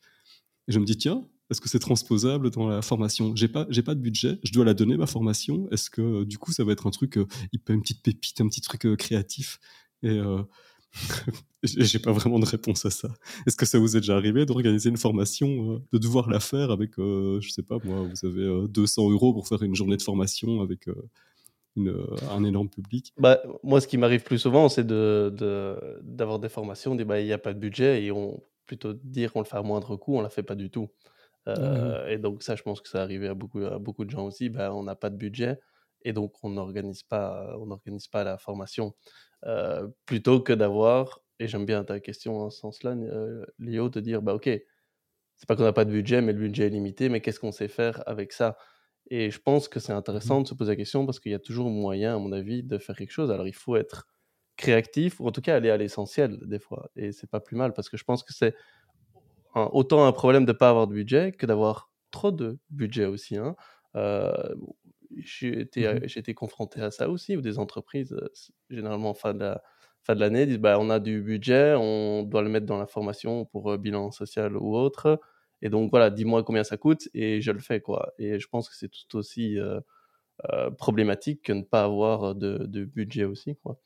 Et 0.69 0.73
je 0.73 0.79
me 0.79 0.85
dis, 0.85 0.97
tiens, 0.97 1.27
est-ce 1.51 1.61
que 1.61 1.69
c'est 1.69 1.81
transposable 1.81 2.51
dans 2.51 2.69
la 2.69 2.81
formation? 2.81 3.35
J'ai 3.37 3.49
pas, 3.49 3.67
j'ai 3.69 3.83
pas 3.83 3.95
de 3.95 4.01
budget, 4.01 4.39
je 4.43 4.53
dois 4.53 4.65
la 4.65 4.75
donner 4.75 4.97
ma 4.97 5.07
formation. 5.07 5.69
Est-ce 5.71 5.91
que 5.91 6.25
du 6.25 6.39
coup, 6.39 6.53
ça 6.53 6.65
va 6.65 6.73
être 6.73 6.87
un 6.87 6.91
truc, 6.91 7.19
euh, 7.19 7.27
une 7.53 7.83
petite 7.83 8.03
pépite, 8.03 8.41
un 8.41 8.49
petit 8.49 8.61
truc 8.61 8.87
euh, 8.87 8.97
créatif? 8.97 9.59
Euh, 10.05 10.43
J'ai 11.63 11.99
pas 11.99 12.13
vraiment 12.13 12.39
de 12.39 12.45
réponse 12.45 12.85
à 12.85 12.91
ça. 12.91 13.09
Est-ce 13.47 13.57
que 13.57 13.67
ça 13.67 13.79
vous 13.79 13.97
est 13.97 14.01
déjà 14.01 14.17
arrivé 14.17 14.45
d'organiser 14.45 14.91
une 14.91 14.97
formation, 14.97 15.75
euh, 15.75 15.79
de 15.93 15.99
devoir 15.99 16.29
la 16.29 16.41
faire 16.41 16.71
avec, 16.71 16.99
euh, 16.99 17.41
je 17.41 17.51
sais 17.51 17.63
pas 17.63 17.79
moi, 17.85 18.03
vous 18.03 18.27
avez 18.27 18.69
200 18.69 19.09
euh, 19.09 19.13
euros 19.13 19.33
pour 19.33 19.47
faire 19.47 19.63
une 19.63 19.75
journée 19.75 19.97
de 19.97 20.03
formation 20.03 20.61
avec 20.61 20.89
une, 21.77 21.97
un 22.31 22.45
énorme 22.45 22.69
public? 22.69 23.13
Bah, 23.17 23.41
Moi, 23.63 23.81
ce 23.81 23.87
qui 23.87 23.97
m'arrive 23.97 24.23
plus 24.23 24.39
souvent, 24.39 24.69
c'est 24.69 24.87
d'avoir 24.87 26.39
de, 26.39 26.43
des 26.43 26.49
formations, 26.49 26.95
bah, 26.97 27.21
il 27.21 27.27
n'y 27.27 27.33
a 27.33 27.39
pas 27.39 27.55
de 27.55 27.59
budget 27.59 28.05
et 28.05 28.11
on 28.11 28.43
plutôt 28.67 28.93
dire 28.93 29.33
qu'on 29.33 29.41
le 29.41 29.45
fait 29.45 29.57
à 29.57 29.63
moindre 29.63 29.97
coût, 29.97 30.15
on 30.15 30.19
ne 30.19 30.23
la 30.23 30.31
fait 30.31 30.43
pas 30.43 30.55
du 30.55 30.71
tout. 30.71 30.89
Et 32.09 32.19
donc 32.19 32.43
ça, 32.43 32.55
je 32.57 32.63
pense 32.63 32.81
que 32.81 32.89
ça 32.89 33.03
arrivé 33.03 33.29
à 33.29 33.35
beaucoup, 33.35 33.61
à 33.61 33.79
beaucoup 33.79 34.05
de 34.05 34.11
gens 34.11 34.27
aussi. 34.27 34.49
Bah, 34.49 34.73
on 34.75 34.83
n'a 34.85 34.95
pas 34.95 35.11
de 35.11 35.17
budget 35.17 35.59
et 36.05 36.13
donc 36.13 36.33
on 36.43 36.51
n'organise 36.51 37.03
pas, 37.03 37.57
on 37.59 37.67
n'organise 37.67 38.07
pas 38.09 38.25
la 38.25 38.39
formation. 38.39 38.95
Euh, 39.47 39.89
plutôt 40.07 40.41
que 40.41 40.53
d'avoir, 40.53 41.21
et 41.41 41.49
j'aime 41.49 41.67
bien 41.67 41.85
ta 41.85 42.01
question 42.01 42.39
en 42.39 42.51
ce 42.51 42.61
sens-là, 42.61 42.93
euh, 42.93 43.45
Léo, 43.59 43.89
de 43.89 44.01
dire, 44.01 44.23
bah 44.23 44.35
ok, 44.35 44.49
c'est 45.37 45.49
pas 45.49 45.57
qu'on 45.57 45.65
n'a 45.65 45.73
pas 45.73 45.85
de 45.85 45.91
budget, 45.91 46.23
mais 46.23 46.33
le 46.33 46.39
budget 46.39 46.67
est 46.67 46.71
limité, 46.71 47.09
mais 47.09 47.21
qu'est-ce 47.21 47.41
qu'on 47.41 47.53
sait 47.53 47.69
faire 47.69 48.03
avec 48.07 48.33
ça? 48.33 48.57
Et 49.11 49.31
je 49.31 49.41
pense 49.41 49.69
que 49.69 49.81
c'est 49.81 49.93
intéressant 49.93 50.41
mmh 50.41 50.43
de 50.45 50.49
se 50.49 50.55
poser 50.55 50.73
la 50.73 50.77
question 50.77 51.05
parce 51.05 51.19
qu'il 51.19 51.33
y 51.33 51.35
a 51.35 51.41
toujours 51.41 51.69
moyen, 51.71 52.15
à 52.15 52.19
mon 52.19 52.33
avis, 52.33 52.63
de 52.63 52.79
faire 52.79 52.97
quelque 52.97 53.11
chose. 53.11 53.31
Alors 53.33 53.49
il 53.49 53.55
faut 53.55 53.77
être 53.77 54.07
créatif, 54.57 55.21
ou 55.21 55.27
en 55.27 55.33
tout 55.33 55.41
cas 55.41 55.57
aller 55.57 55.71
à 55.71 55.77
l'essentiel 55.77 56.39
des 56.43 56.61
fois. 56.61 56.91
Et 56.95 57.13
c'est 57.13 57.29
pas 57.29 57.41
plus 57.41 57.57
mal 57.57 57.73
parce 57.75 57.89
que 57.89 57.97
je 57.97 58.05
pense 58.05 58.23
que 58.23 58.33
c'est 58.33 58.55
autant 59.55 60.07
un 60.07 60.13
problème 60.13 60.45
de 60.45 60.53
ne 60.53 60.57
pas 60.57 60.71
avoir 60.71 60.87
de 60.87 60.95
budget 60.95 61.33
que 61.33 61.47
d'avoir 61.47 61.91
trop 62.11 62.31
de 62.31 62.59
budget 62.71 63.07
aussi. 63.07 63.37
Hein. 63.37 63.57
Euh, 63.97 64.55
j'ai 65.19 65.61
été, 65.61 65.87
mmh 65.93 66.05
été, 66.17 66.35
confronté 66.35 66.81
à 66.81 66.91
ça 66.91 67.09
aussi, 67.09 67.37
où 67.37 67.41
des 67.41 67.59
entreprises, 67.59 68.17
généralement 68.71 69.15
fin 69.15 69.35
de 69.35 69.55
fin 70.05 70.15
de 70.15 70.21
l'année, 70.21 70.47
disent 70.47 70.59
bah, 70.59 70.79
on 70.81 70.91
a 70.91 70.99
du 70.99 71.23
budget, 71.23 71.75
on 71.79 72.25
doit 72.25 72.43
le 72.43 72.49
mettre 72.49 72.67
dans 72.67 72.79
la 72.79 72.87
formation 72.87 73.45
pour 73.47 73.79
bilan 73.79 74.11
social 74.11 74.57
ou 74.57 74.75
autre. 74.77 75.21
Et 75.63 75.69
donc 75.69 75.91
voilà, 75.91 76.11
dis-moi 76.11 76.43
combien 76.43 76.65
ça 76.65 76.77
coûte 76.77 77.09
et 77.15 77.41
je 77.41 77.53
le 77.53 77.61
fais. 77.61 77.81
quoi. 77.81 78.13
Et 78.19 78.41
je 78.41 78.49
pense 78.49 78.69
que 78.69 78.75
c'est 78.75 78.89
tout 78.89 79.17
aussi 79.17 79.59
problématique 80.77 81.43
que 81.43 81.53
ne 81.53 81.63
pas 81.63 81.85
avoir 81.85 82.35
de, 82.35 82.67
de, 82.67 82.85
budget 82.85 83.25
aussi. 83.25 83.57
quoi. 83.63 83.79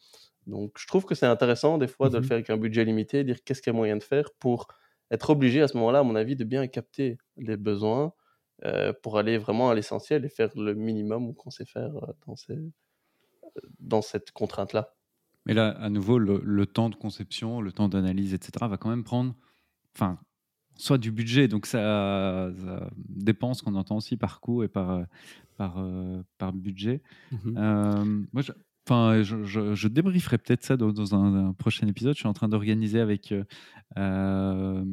Donc 0.47 0.77
je 0.79 0.87
trouve 0.87 1.05
que 1.05 1.15
c'est 1.15 1.27
intéressant 1.27 1.79
des 1.79 1.89
fois 1.89 2.09
de 2.09 2.15
le 2.17 2.21
mmh 2.21 2.25
faire 2.25 2.35
avec 2.37 2.51
un 2.51 2.57
budget 2.57 2.85
limité, 2.85 3.25
dire 3.25 3.43
qu'est-ce 3.45 3.61
qu'il 3.61 3.73
y 3.73 3.77
a 3.77 3.77
moyen 3.77 3.97
de 3.97 4.03
faire 4.03 4.31
pour 4.39 4.69
être 5.11 5.31
obligé 5.31 5.62
à 5.62 5.69
ce 5.69 5.77
moment-là, 5.77 6.01
à 6.01 6.03
mon 6.03 6.17
avis, 6.17 6.37
de 6.37 6.45
bien 6.45 6.67
capter 6.67 7.19
les 7.37 7.57
besoins 7.57 8.12
euh, 8.64 8.92
pour 9.03 9.19
aller 9.19 9.38
vraiment 9.38 9.71
à 9.71 9.75
l'essentiel 9.75 10.25
et 10.25 10.29
faire 10.29 10.51
le 10.57 10.75
minimum 10.75 11.35
qu'on 11.35 11.51
sait 11.51 11.66
faire 11.66 11.95
euh, 11.97 12.12
dans, 12.27 12.37
ces, 12.37 12.59
dans 13.81 14.03
cette 14.03 14.33
contrainte-là. 14.33 14.95
Mais 15.45 15.55
là, 15.55 15.69
à 15.69 15.90
nouveau, 15.90 16.19
le, 16.19 16.66
temps 16.66 16.88
de 16.88 16.97
conception, 16.97 17.61
le 17.61 17.71
temps 17.71 17.88
d'analyse, 17.88 18.35
etc., 18.35 18.66
va 18.69 18.77
quand 18.77 18.90
même 18.90 19.05
prendre, 19.05 19.37
enfin, 19.95 20.19
soit 20.75 20.99
du 20.99 21.12
budget, 21.12 21.47
donc 21.47 21.66
ça, 21.66 22.51
ça 22.59 22.90
dépend 22.99 23.55
ce 23.55 23.62
qu'on 23.62 23.77
entend 23.77 23.97
aussi 23.97 24.16
par 24.16 24.40
coût 24.40 24.64
et 24.64 24.69
par, 24.69 25.05
par, 25.57 25.87
par 26.38 26.53
budget. 26.53 27.01
Mmh 27.31 28.27
moi, 28.33 28.42
je, 28.42 28.53
Enfin, 28.88 29.23
je, 29.23 29.75
je, 29.75 29.88
débrieferai 29.88 30.38
peut-être 30.38 30.62
ça 30.62 30.77
dans, 30.77 31.14
un, 31.14 31.53
prochain 31.55 31.88
épisode. 31.88 32.14
Je 32.14 32.21
suis 32.21 32.29
en 32.29 32.33
train 32.33 32.49
d'organiser 32.49 33.01
avec 33.01 33.35
euh, 33.99 34.85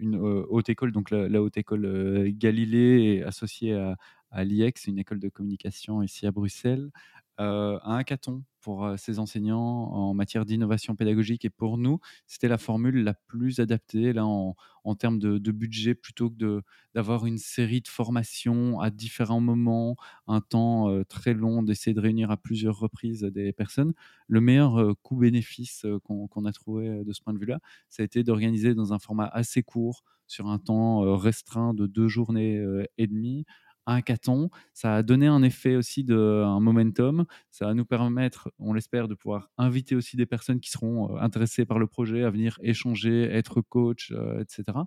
une 0.00 0.16
haute 0.16 0.68
école, 0.68 0.92
donc 0.92 1.10
la, 1.10 1.42
haute 1.42 1.56
école 1.56 2.30
Galilée, 2.32 3.22
associée 3.22 3.74
à, 3.74 3.96
à 4.30 4.44
l'IEX, 4.44 4.86
une 4.86 4.98
école 4.98 5.20
de 5.20 5.28
communication 5.28 6.02
ici 6.02 6.26
à 6.26 6.30
Bruxelles, 6.30 6.90
un 7.38 7.96
hackathon 7.96 8.44
pour 8.60 8.92
ses 8.98 9.18
enseignants 9.18 9.58
en 9.58 10.14
matière 10.14 10.44
d'innovation 10.44 10.94
pédagogique. 10.94 11.44
Et 11.44 11.50
pour 11.50 11.78
nous, 11.78 11.98
c'était 12.26 12.48
la 12.48 12.58
formule 12.58 13.02
la 13.02 13.14
plus 13.14 13.58
adaptée 13.58 14.12
là, 14.12 14.26
en, 14.26 14.54
en 14.84 14.94
termes 14.94 15.18
de, 15.18 15.50
budget, 15.50 15.94
plutôt 15.94 16.30
que 16.30 16.62
d'avoir 16.94 17.26
une 17.26 17.38
série 17.38 17.80
de 17.80 17.88
formations 17.88 18.80
à 18.80 18.90
différents 18.90 19.40
moments, 19.40 19.96
un 20.26 20.40
temps 20.40 20.88
très 21.08 21.34
long, 21.34 21.62
d'essayer 21.62 21.94
de 21.94 22.00
réunir 22.00 22.30
à 22.30 22.36
plusieurs 22.36 22.78
reprises 22.78 23.22
des 23.22 23.52
personnes. 23.52 23.92
Le 24.28 24.40
meilleur 24.40 24.94
coût-bénéfice 25.02 25.86
qu'on 26.04 26.44
a 26.44 26.52
trouvé 26.52 27.04
de 27.04 27.12
ce 27.12 27.22
point 27.22 27.32
de 27.32 27.38
vue-là, 27.38 27.60
ça 27.88 28.02
a 28.02 28.04
été 28.04 28.22
d'organiser 28.22 28.74
dans 28.74 28.92
un 28.92 28.98
format 28.98 29.26
assez 29.26 29.62
court, 29.62 30.04
sur 30.26 30.46
un 30.46 30.58
temps 30.58 31.16
restreint 31.16 31.74
de 31.74 31.86
deux 31.86 32.06
journées 32.06 32.62
et 32.98 33.06
demie, 33.06 33.44
un 33.86 33.96
hackathon. 33.96 34.50
Ça 34.72 34.96
a 34.96 35.02
donné 35.02 35.26
un 35.26 35.42
effet 35.42 35.76
aussi 35.76 36.04
de 36.04 36.42
un 36.44 36.60
momentum. 36.60 37.24
Ça 37.50 37.66
va 37.66 37.74
nous 37.74 37.84
permettre, 37.84 38.50
on 38.58 38.72
l'espère, 38.72 39.08
de 39.08 39.14
pouvoir 39.14 39.50
inviter 39.58 39.94
aussi 39.96 40.16
des 40.16 40.26
personnes 40.26 40.60
qui 40.60 40.70
seront 40.70 41.16
euh, 41.16 41.20
intéressées 41.20 41.64
par 41.64 41.78
le 41.78 41.86
projet 41.86 42.24
à 42.24 42.30
venir 42.30 42.58
échanger, 42.62 43.22
être 43.24 43.60
coach, 43.60 44.12
euh, 44.12 44.40
etc. 44.40 44.78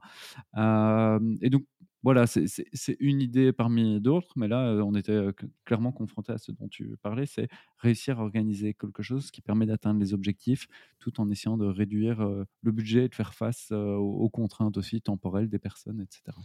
et 1.42 1.50
donc, 1.50 1.66
voilà, 2.04 2.28
c'est 2.28 2.98
une 3.00 3.22
idée 3.22 3.54
parmi 3.54 4.02
d'autres, 4.02 4.34
mais 4.36 4.50
là, 4.50 4.74
on 4.84 4.94
était 4.94 5.30
clairement 5.64 5.94
confronté 5.94 6.34
à 6.34 6.38
ce 6.38 6.52
dont 6.52 6.68
tu 6.68 6.98
parlais, 7.02 7.26
c'est 7.26 7.48
réussir 7.78 8.20
à 8.20 8.24
organiser 8.24 8.74
quelque 8.74 9.02
chose 9.02 9.32
qui 9.32 9.40
permet 9.42 9.66
d'atteindre 9.66 10.02
les 10.02 10.14
objectifs 10.14 10.68
tout 11.00 11.22
en 11.22 11.30
essayant 11.30 11.56
de 11.56 11.66
réduire 11.66 12.20
le 12.62 12.72
budget 12.74 13.06
et 13.06 13.08
de 13.08 13.16
faire 13.16 13.34
face 13.34 13.72
aux 13.72 14.30
contraintes 14.30 14.76
aussi 14.76 15.02
temporelles 15.02 15.48
des 15.48 15.60
personnes, 15.60 16.02
etc. 16.02 16.38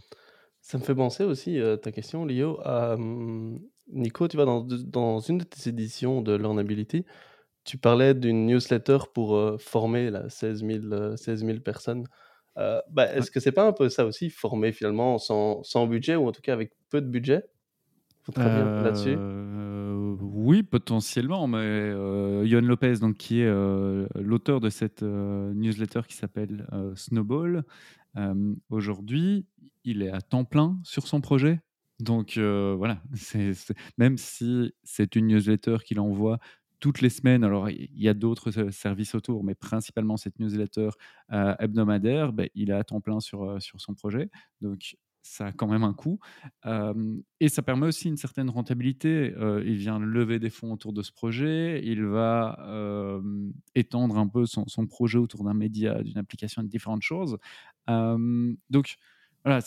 Ça 0.61 0.77
me 0.77 0.83
fait 0.83 0.95
penser 0.95 1.23
aussi, 1.23 1.59
euh, 1.59 1.77
ta 1.77 1.91
question, 1.91 2.25
Lio, 2.25 2.59
à 2.63 2.93
hum, 2.93 3.59
Nico, 3.87 4.27
tu 4.27 4.37
vois, 4.37 4.45
dans, 4.45 4.61
dans 4.61 5.19
une 5.19 5.39
de 5.39 5.43
tes 5.43 5.69
éditions 5.69 6.21
de 6.21 6.35
Learnability, 6.35 7.05
tu 7.63 7.77
parlais 7.77 8.13
d'une 8.13 8.45
newsletter 8.45 8.99
pour 9.13 9.35
euh, 9.35 9.57
former 9.57 10.09
là, 10.09 10.29
16, 10.29 10.65
000, 10.65 11.59
personnes. 11.59 12.05
Euh, 12.57 12.81
bah, 12.89 13.13
est-ce 13.13 13.31
que 13.31 13.39
c'est 13.39 13.51
pas 13.51 13.65
un 13.65 13.73
peu 13.73 13.89
ça 13.89 14.05
aussi, 14.05 14.29
former 14.29 14.71
finalement 14.71 15.17
sans, 15.17 15.63
sans 15.63 15.87
budget 15.87 16.15
ou 16.15 16.27
en 16.27 16.31
tout 16.31 16.41
cas 16.41 16.53
avec 16.53 16.73
peu 16.89 17.01
de 17.01 17.07
budget? 17.07 17.43
Là-dessus. 18.35 19.17
Oui, 20.21 20.63
potentiellement, 20.63 21.47
mais 21.47 21.57
euh, 21.59 22.43
Yohan 22.45 22.61
Lopez, 22.61 22.95
donc, 22.99 23.17
qui 23.17 23.41
est 23.41 23.45
euh, 23.45 24.07
l'auteur 24.15 24.59
de 24.59 24.69
cette 24.69 25.03
euh, 25.03 25.53
newsletter 25.53 26.01
qui 26.07 26.15
s'appelle 26.15 26.65
Snowball, 26.95 27.63
aujourd'hui, 28.69 29.45
il 29.89 30.03
est 30.03 30.11
à 30.11 30.21
temps 30.21 30.45
plein 30.45 30.79
sur 30.83 31.07
son 31.07 31.21
projet? 31.21 31.59
Donc 31.99 32.37
voilà, 32.37 33.01
c'est, 33.13 33.53
même 33.97 34.17
si 34.17 34.73
c'est 34.83 35.15
une 35.15 35.27
newsletter 35.27 35.77
qu'il 35.85 35.99
envoie 35.99 36.39
toutes 36.79 37.01
les 37.01 37.09
semaines, 37.09 37.43
alors 37.43 37.69
il 37.69 37.89
y 37.93 38.07
a 38.07 38.13
d'autres 38.13 38.51
services 38.71 39.13
autour, 39.13 39.43
mais 39.43 39.53
principalement 39.53 40.15
cette 40.15 40.39
newsletter 40.39 40.89
hebdomadaire, 41.29 42.31
ben, 42.31 42.47
il 42.55 42.69
est 42.69 42.73
à 42.73 42.83
temps 42.85 43.01
plein 43.01 43.19
sur, 43.19 43.61
sur 43.61 43.81
son 43.81 43.95
projet. 43.95 44.29
Donc 44.61 44.95
ça 45.21 45.47
a 45.47 45.51
quand 45.51 45.67
même 45.67 45.83
un 45.83 45.93
coût. 45.93 46.19
et 47.39 47.49
ça 47.49 47.61
permet 47.61 47.87
aussi 47.87 48.07
une 48.07 48.17
certaine 48.17 48.49
rentabilité. 48.49 49.33
il 49.65 49.75
vient 49.75 49.99
lever 49.99 50.39
des 50.39 50.49
fonds 50.49 50.73
autour 50.73 50.93
de 50.93 51.01
ce 51.01 51.11
projet, 51.11 51.81
il 51.83 52.03
va 52.05 52.57
étendre 53.75 54.17
un 54.17 54.27
peu 54.27 54.45
son, 54.45 54.65
projet 54.87 55.17
autour 55.17 55.43
d'un 55.43 55.53
média, 55.53 56.01
d'une 56.01 56.17
application, 56.17 56.63
de 56.63 56.67
différentes 56.67 57.03
choses. 57.03 57.37
donc 57.87 58.95
voilà, 59.43 59.59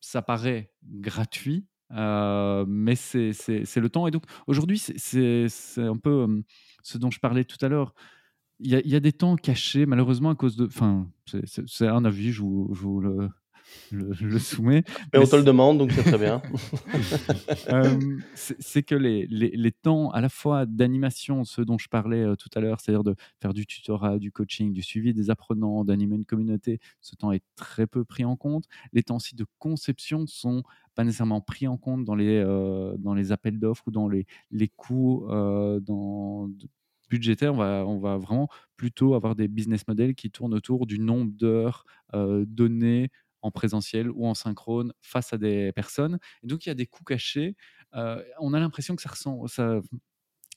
ça 0.00 0.22
paraît 0.22 0.72
gratuit, 0.84 1.66
mais 1.90 2.96
c'est 2.96 3.76
le 3.76 3.88
temps. 3.88 4.06
Et 4.06 4.10
donc 4.10 4.24
aujourd'hui, 4.46 4.78
c'est 4.78 5.46
un 5.78 5.96
peu 5.96 6.42
ce 6.82 6.98
dont 6.98 7.10
je 7.10 7.20
parlais 7.20 7.44
tout 7.44 7.64
à 7.64 7.68
l'heure. 7.68 7.94
Il 8.60 8.70
y, 8.70 8.94
a 8.94 9.00
des 9.00 9.12
temps 9.12 9.36
cachés, 9.36 9.84
malheureusement, 9.84 10.30
à 10.30 10.34
cause 10.36 10.56
de. 10.56 10.66
Enfin, 10.66 11.10
c'est 11.66 11.88
un 11.88 12.04
avis, 12.04 12.30
je 12.30 12.40
vous, 12.40 12.70
je 12.72 12.80
vous 12.82 13.00
le, 13.00 13.28
le, 13.90 14.38
soumet. 14.38 14.84
Mais, 15.12 15.18
on 15.18 15.26
te 15.26 15.36
le 15.36 15.42
demande, 15.42 15.78
donc 15.78 15.92
c'est 15.92 16.02
très 16.02 16.18
bien. 16.18 16.42
Euh, 17.68 17.98
c'est 18.34 18.82
que 18.82 18.94
les, 18.94 19.26
les, 19.26 19.72
temps 19.72 20.10
à 20.10 20.20
la 20.20 20.28
fois 20.28 20.66
d'animation, 20.66 21.44
ce 21.44 21.62
dont 21.62 21.78
je 21.78 21.88
parlais 21.88 22.22
euh, 22.22 22.36
tout 22.36 22.48
à 22.54 22.60
l'heure, 22.60 22.80
c'est-à-dire 22.80 23.04
de 23.04 23.14
faire 23.40 23.54
du 23.54 23.66
tutorat, 23.66 24.18
du 24.18 24.32
coaching, 24.32 24.72
du 24.72 24.82
suivi 24.82 25.14
des 25.14 25.30
apprenants, 25.30 25.84
d'animer 25.84 26.16
une 26.16 26.24
communauté, 26.24 26.80
ce 27.00 27.14
temps 27.16 27.32
est 27.32 27.42
très 27.56 27.86
peu 27.86 28.04
pris 28.04 28.24
en 28.24 28.36
compte. 28.36 28.64
Les 28.92 29.02
temps 29.02 29.16
aussi 29.16 29.34
de 29.34 29.46
conception 29.58 30.26
sont 30.26 30.62
pas 30.94 31.04
nécessairement 31.04 31.40
pris 31.40 31.66
en 31.66 31.76
compte 31.76 32.04
dans 32.04 32.14
les, 32.14 32.42
euh, 32.44 32.96
dans 32.98 33.14
les 33.14 33.32
appels 33.32 33.58
d'offres 33.58 33.84
ou 33.88 33.90
dans 33.90 34.08
les, 34.08 34.26
les 34.50 34.68
coûts 34.68 35.26
dans, 35.28 36.50
budgétaires. 37.08 37.54
On 37.54 37.58
va, 37.58 37.84
on 37.86 37.98
va 37.98 38.18
vraiment 38.18 38.48
plutôt 38.76 39.14
avoir 39.14 39.34
des 39.34 39.48
business 39.48 39.86
models 39.88 40.14
qui 40.14 40.30
tournent 40.30 40.54
autour 40.54 40.86
du 40.86 40.98
nombre 40.98 41.32
d'heures 41.32 41.84
données 42.12 43.10
en 43.44 43.50
présentiel 43.50 44.10
ou 44.10 44.26
en 44.26 44.34
synchrone 44.34 44.92
face 45.02 45.32
à 45.34 45.38
des 45.38 45.70
personnes. 45.72 46.18
Et 46.42 46.46
donc, 46.46 46.64
il 46.64 46.70
y 46.70 46.72
a 46.72 46.74
des 46.74 46.86
coûts 46.86 47.04
cachés. 47.04 47.56
Euh, 47.94 48.22
on 48.40 48.54
a 48.54 48.58
l'impression 48.58 48.96
que 48.96 49.02
ça 49.02 49.10
ressent, 49.10 49.44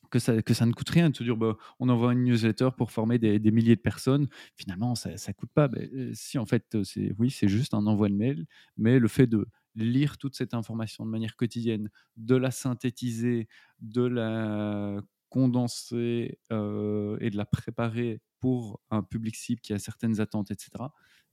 que 0.10 0.20
ça, 0.20 0.42
que 0.42 0.54
ça 0.54 0.66
ne 0.66 0.72
coûte 0.72 0.90
rien 0.90 1.10
de 1.10 1.16
se 1.16 1.24
dire 1.24 1.36
bah, 1.36 1.58
on 1.80 1.90
envoie 1.90 2.14
une 2.14 2.24
newsletter 2.24 2.70
pour 2.78 2.92
former 2.92 3.20
des, 3.20 3.52
milliers 3.52 3.76
de 3.76 3.82
personnes. 3.82 4.28
Finalement, 4.56 4.96
ça 4.96 5.10
ne 5.10 5.34
coûte 5.34 5.52
pas. 5.54 5.70
Euh, 5.76 6.12
si, 6.14 6.38
en 6.38 6.46
fait, 6.46 6.78
c'est, 6.84 7.14
oui, 7.20 7.30
c'est 7.30 7.50
juste 7.50 7.74
un 7.74 7.86
envoi 7.88 8.08
de 8.08 8.16
mail, 8.16 8.46
mais 8.78 9.00
le 9.00 9.10
fait 9.10 9.28
de 9.28 9.46
lire 9.76 10.18
toute 10.18 10.36
cette 10.36 10.54
information 10.54 11.06
de 11.06 11.12
manière 11.12 11.36
quotidienne, 11.36 11.90
de 12.16 12.36
la 12.36 12.52
synthétiser, 12.52 13.50
de 13.82 14.04
la 14.04 15.02
condenser 15.30 16.40
euh, 16.54 17.18
et 17.20 17.30
de 17.30 17.36
la 17.38 17.46
préparer 17.46 18.22
pour 18.40 18.80
un 18.92 19.04
public 19.04 19.36
cible 19.36 19.60
qui 19.60 19.74
a 19.74 19.78
certaines 19.78 20.22
attentes, 20.22 20.52
etc 20.52 20.86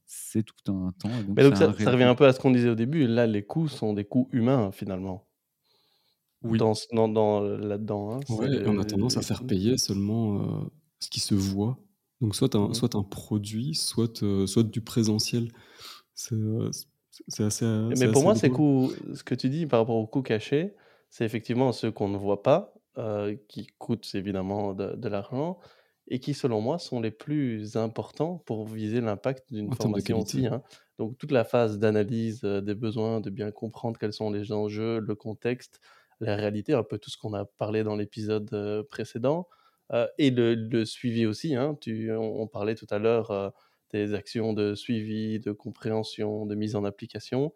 c'est 0.05 0.43
tout 0.43 0.71
un 0.71 0.91
temps. 0.99 1.09
Mais 1.35 1.43
donc 1.43 1.57
ça, 1.57 1.67
revient 1.67 2.03
un 2.03 2.15
peu 2.15 2.25
à 2.25 2.33
ce 2.33 2.39
qu'on 2.39 2.51
disait 2.51 2.69
au 2.69 2.75
début. 2.75 3.07
Là, 3.07 3.25
les 3.27 3.43
coûts 3.43 3.67
sont 3.67 3.93
des 3.93 4.05
coûts 4.05 4.29
humains 4.31 4.71
finalement. 4.71 5.27
Oui. 6.43 6.59
Dans, 6.59 6.75
dans, 7.07 7.41
là-dedans. 7.41 8.17
Hein, 8.17 8.19
on 8.29 8.79
a 8.79 8.85
tendance 8.85 9.17
à 9.17 9.21
faire 9.21 9.43
payer 9.43 9.77
seulement 9.77 10.39
euh, 10.39 10.65
ce 10.99 11.09
qui 11.09 11.19
se 11.19 11.33
voit. 11.33 11.79
Donc 12.21 12.35
soit 12.35 12.53
un, 12.55 12.69
mmh 12.69 12.73
soit 12.75 12.95
un 12.95 13.03
produit, 13.03 13.73
soit, 13.73 14.21
euh, 14.21 14.45
soit 14.45 14.63
du 14.63 14.81
présentiel. 14.81 15.51
C'est, 16.13 16.35
euh, 16.35 16.69
assez. 17.39 17.65
Mais 17.97 18.11
pour 18.11 18.21
moi, 18.21 18.35
c'est 18.35 18.49
ce 18.49 19.23
que 19.23 19.33
tu 19.35 19.49
dis 19.49 19.65
par 19.65 19.79
rapport 19.79 19.95
aux 19.95 20.07
coûts 20.07 20.21
cachés, 20.21 20.75
c'est 21.09 21.25
effectivement 21.25 21.71
ceux 21.71 21.91
qu'on 21.91 22.09
ne 22.09 22.17
voit 22.17 22.43
pas, 22.43 22.73
qui 23.47 23.67
coûtent 23.79 24.09
évidemment 24.13 24.73
de 24.73 25.07
l'argent 25.09 25.57
et 26.07 26.19
qui, 26.19 26.33
selon 26.33 26.61
moi, 26.61 26.77
sont 26.77 27.01
les 27.01 27.11
plus 27.11 27.77
importants 27.77 28.43
pour 28.45 28.67
viser 28.67 29.01
l'impact 29.01 29.51
d'une 29.51 29.73
formation 29.73 30.19
aussi. 30.19 30.45
Hein. 30.45 30.61
Donc, 30.99 31.17
toute 31.17 31.31
la 31.31 31.43
phase 31.43 31.79
d'analyse 31.79 32.41
des 32.41 32.75
besoins, 32.75 33.21
de 33.21 33.29
bien 33.29 33.51
comprendre 33.51 33.97
quels 33.99 34.13
sont 34.13 34.29
les 34.29 34.51
enjeux, 34.51 34.99
le 34.99 35.15
contexte, 35.15 35.81
la 36.19 36.35
réalité, 36.35 36.73
un 36.73 36.83
peu 36.83 36.97
tout 36.97 37.09
ce 37.09 37.17
qu'on 37.17 37.33
a 37.33 37.45
parlé 37.45 37.83
dans 37.83 37.95
l'épisode 37.95 38.85
précédent, 38.89 39.47
et 40.17 40.31
le, 40.31 40.85
suivi 40.85 41.25
aussi. 41.25 41.55
Hein. 41.55 41.77
Tu, 41.81 42.11
on, 42.11 42.47
parlait 42.47 42.75
tout 42.75 42.87
à 42.89 42.99
l'heure 42.99 43.53
des 43.91 44.13
actions 44.13 44.53
de 44.53 44.75
suivi, 44.75 45.39
de 45.39 45.51
compréhension, 45.51 46.45
de 46.45 46.55
mise 46.55 46.75
en 46.75 46.85
application. 46.85 47.53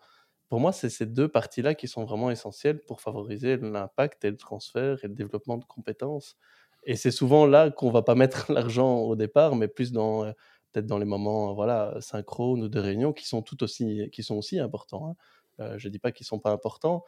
Pour 0.49 0.59
moi, 0.59 0.71
c'est 0.71 0.89
ces 0.89 1.05
deux 1.05 1.27
parties-là 1.27 1.75
qui 1.75 1.87
sont 1.87 2.05
vraiment 2.05 2.31
essentielles 2.31 2.81
pour 2.81 3.01
favoriser 3.01 3.57
l'impact 3.57 4.25
et 4.25 4.31
le 4.31 4.37
transfert 4.37 5.03
et 5.03 5.07
le 5.07 5.13
développement 5.13 5.57
de 5.57 5.65
compétences. 5.65 6.37
Et 6.83 6.95
c'est 6.95 7.11
souvent 7.11 7.45
là 7.45 7.71
qu'on 7.71 7.91
va 7.91 8.01
pas 8.01 8.15
mettre 8.15 8.51
l'argent 8.51 8.99
au 8.99 9.15
départ, 9.15 9.55
mais 9.55 9.67
plus 9.67 9.91
dans 9.91 10.25
euh, 10.25 10.31
peut-être 10.71 10.85
dans 10.87 10.97
les 10.99 11.05
moments 11.05 11.53
voilà 11.53 11.95
synchrones 12.01 12.63
ou 12.63 12.69
de 12.69 12.79
réunion 12.79 13.13
qui 13.13 13.27
sont 13.27 13.41
tout 13.41 13.63
aussi 13.63 14.09
qui 14.11 14.23
sont 14.23 14.35
aussi 14.35 14.59
importants. 14.59 15.09
Hein. 15.09 15.15
Euh, 15.61 15.77
je 15.77 15.89
dis 15.89 15.99
pas 15.99 16.11
qu'ils 16.11 16.25
sont 16.25 16.39
pas 16.39 16.51
importants, 16.51 17.03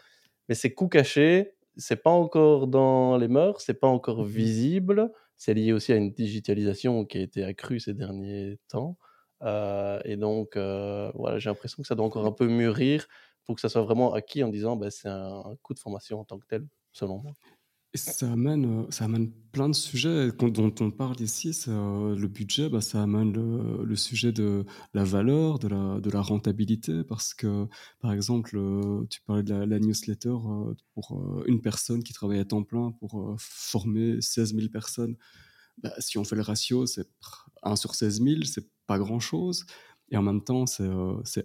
mais 0.50 0.56
ces 0.56 0.74
coûts 0.74 0.90
cachés, 0.90 1.56
c'est 1.78 2.04
pas 2.04 2.10
encore 2.12 2.68
dans 2.68 3.18
les 3.18 3.28
mœurs, 3.28 3.62
c'est 3.62 3.80
pas 3.80 3.88
encore 3.88 4.24
mmh 4.24 4.28
visible. 4.28 5.12
C'est 5.38 5.54
lié 5.56 5.74
aussi 5.74 5.92
à 5.94 5.96
une 5.96 6.12
digitalisation 6.14 7.06
qui 7.06 7.18
a 7.18 7.22
été 7.22 7.44
accrue 7.44 7.80
ces 7.80 7.94
derniers 7.96 8.60
temps. 8.68 8.98
Euh, 9.44 10.00
et 10.06 10.18
donc, 10.18 10.56
euh, 10.56 11.12
voilà, 11.16 11.40
j'ai 11.40 11.50
l'impression 11.50 11.82
que 11.82 11.88
ça 11.88 11.96
doit 11.96 12.06
encore 12.06 12.26
un 12.28 12.32
peu 12.32 12.48
mûrir 12.48 13.08
pour 13.46 13.56
que 13.56 13.62
ça 13.62 13.70
soit 13.70 13.82
vraiment 13.82 14.14
acquis 14.14 14.44
en 14.44 14.50
disant 14.50 14.76
bah, 14.76 14.92
c'est 14.92 15.08
un, 15.10 15.44
un 15.46 15.56
coût 15.64 15.74
de 15.74 15.80
formation 15.80 16.20
en 16.20 16.26
tant 16.26 16.38
que 16.40 16.46
tel, 16.48 16.68
selon 16.92 17.20
moi. 17.20 17.34
Ça 17.94 18.32
amène, 18.32 18.90
ça 18.90 19.04
amène 19.04 19.34
plein 19.52 19.68
de 19.68 19.74
sujets 19.74 20.32
dont 20.32 20.74
on 20.80 20.92
parle 20.92 21.20
ici. 21.20 21.52
le 21.68 22.28
budget, 22.28 22.70
bah, 22.70 22.80
ça 22.80 23.04
amène 23.04 23.34
le, 23.34 23.96
sujet 23.98 24.32
de 24.32 24.66
la 24.94 25.04
valeur, 25.04 25.60
de 25.60 25.68
la, 26.10 26.22
rentabilité, 26.22 27.04
parce 27.04 27.34
que, 27.34 27.68
par 28.00 28.14
exemple, 28.14 28.52
tu 29.10 29.22
parlais 29.24 29.44
de 29.44 29.54
la, 29.54 29.80
newsletter 29.80 30.36
pour 30.94 31.44
une 31.48 31.60
personne 31.60 32.02
qui 32.02 32.14
travaille 32.14 32.40
à 32.40 32.46
temps 32.46 32.64
plein 32.64 32.92
pour 32.92 33.36
former 33.38 34.22
16 34.22 34.56
000 34.56 34.70
personnes. 34.70 35.18
Bah, 35.84 35.94
si 36.00 36.18
on 36.18 36.24
fait 36.24 36.38
le 36.38 36.44
ratio, 36.44 36.86
c'est 36.86 37.10
1 37.64 37.76
sur 37.76 37.96
16 37.96 38.22
000, 38.24 38.44
c'est 38.46 38.70
pas 38.88 39.00
grand-chose. 39.00 39.66
Et 40.12 40.18
en 40.18 40.22
même 40.22 40.44
temps, 40.44 40.66
c'est 40.66 40.88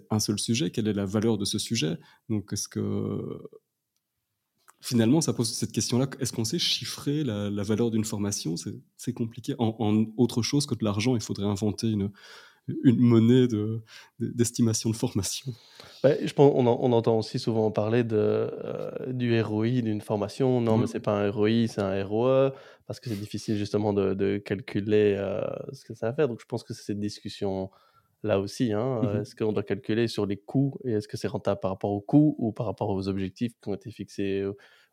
un 0.09 0.19
seul 0.19 0.39
sujet. 0.39 0.71
Quelle 0.71 0.87
est 0.87 0.93
la 0.93 1.05
valeur 1.05 1.37
de 1.37 1.45
ce 1.45 1.59
sujet? 1.59 1.97
Donc, 2.29 2.53
est-ce 2.53 2.69
que 2.69 3.41
finalement, 4.79 5.21
ça 5.21 5.33
pose 5.33 5.53
cette 5.53 5.71
question-là. 5.71 6.07
Est-ce 6.19 6.33
qu'on 6.33 6.45
sait 6.45 6.59
chiffrer 6.59 7.23
la, 7.23 7.63
valeur 7.63 7.91
d'une 7.91 8.05
formation? 8.05 8.55
C'est 8.97 9.13
compliqué. 9.13 9.55
En, 9.59 10.05
autre 10.17 10.41
chose 10.41 10.65
que 10.65 10.75
de 10.75 10.83
l'argent, 10.83 11.15
il 11.15 11.21
faudrait 11.21 11.45
inventer 11.45 11.89
une, 11.89 12.11
une 12.83 12.99
monnaie 12.99 13.47
d'estimation 14.19 14.89
de, 14.89 14.95
formation. 14.95 15.53
je 16.03 16.33
pense, 16.33 16.51
on, 16.55 16.91
entend 16.91 17.17
aussi 17.17 17.39
souvent 17.39 17.71
parler 17.71 18.03
de, 18.03 18.15
euh, 18.17 18.91
du 19.13 19.39
ROI 19.41 19.81
d'une 19.81 20.01
formation. 20.01 20.61
Non, 20.61 20.75
mais 20.75 20.81
mais 20.81 20.87
c'est 20.87 20.99
pas 20.99 21.19
un 21.19 21.31
ROI, 21.31 21.67
c'est 21.67 21.81
un 21.81 22.03
ROE, 22.05 22.51
parce 22.85 22.99
que 22.99 23.09
c'est 23.09 23.19
difficile 23.19 23.57
justement 23.57 23.93
de, 23.93 24.37
calculer 24.37 25.15
euh, 25.17 25.41
ce 25.71 25.85
que 25.85 25.93
ça 25.93 26.07
va 26.07 26.13
faire. 26.13 26.27
Donc 26.27 26.39
je 26.41 26.45
pense 26.45 26.63
que 26.63 26.73
c'est 26.73 26.83
cette 26.83 26.99
discussion 26.99 27.69
là 28.23 28.39
aussi. 28.39 28.73
Hein, 28.73 29.01
mmh 29.01 29.21
est-ce 29.21 29.35
qu'on 29.35 29.53
doit 29.53 29.63
calculer 29.63 30.07
sur 30.07 30.25
les 30.25 30.37
coûts 30.37 30.77
et 30.83 30.93
est-ce 30.93 31.07
que 31.07 31.17
c'est 31.17 31.27
rentable 31.27 31.59
par 31.59 31.71
rapport 31.71 31.91
aux 31.91 32.01
coûts 32.01 32.35
ou 32.37 32.51
par 32.51 32.65
rapport 32.65 32.89
aux 32.89 33.07
objectifs 33.07 33.53
qui 33.61 33.69
ont 33.69 33.75
été 33.75 33.91
fixés 33.91 34.45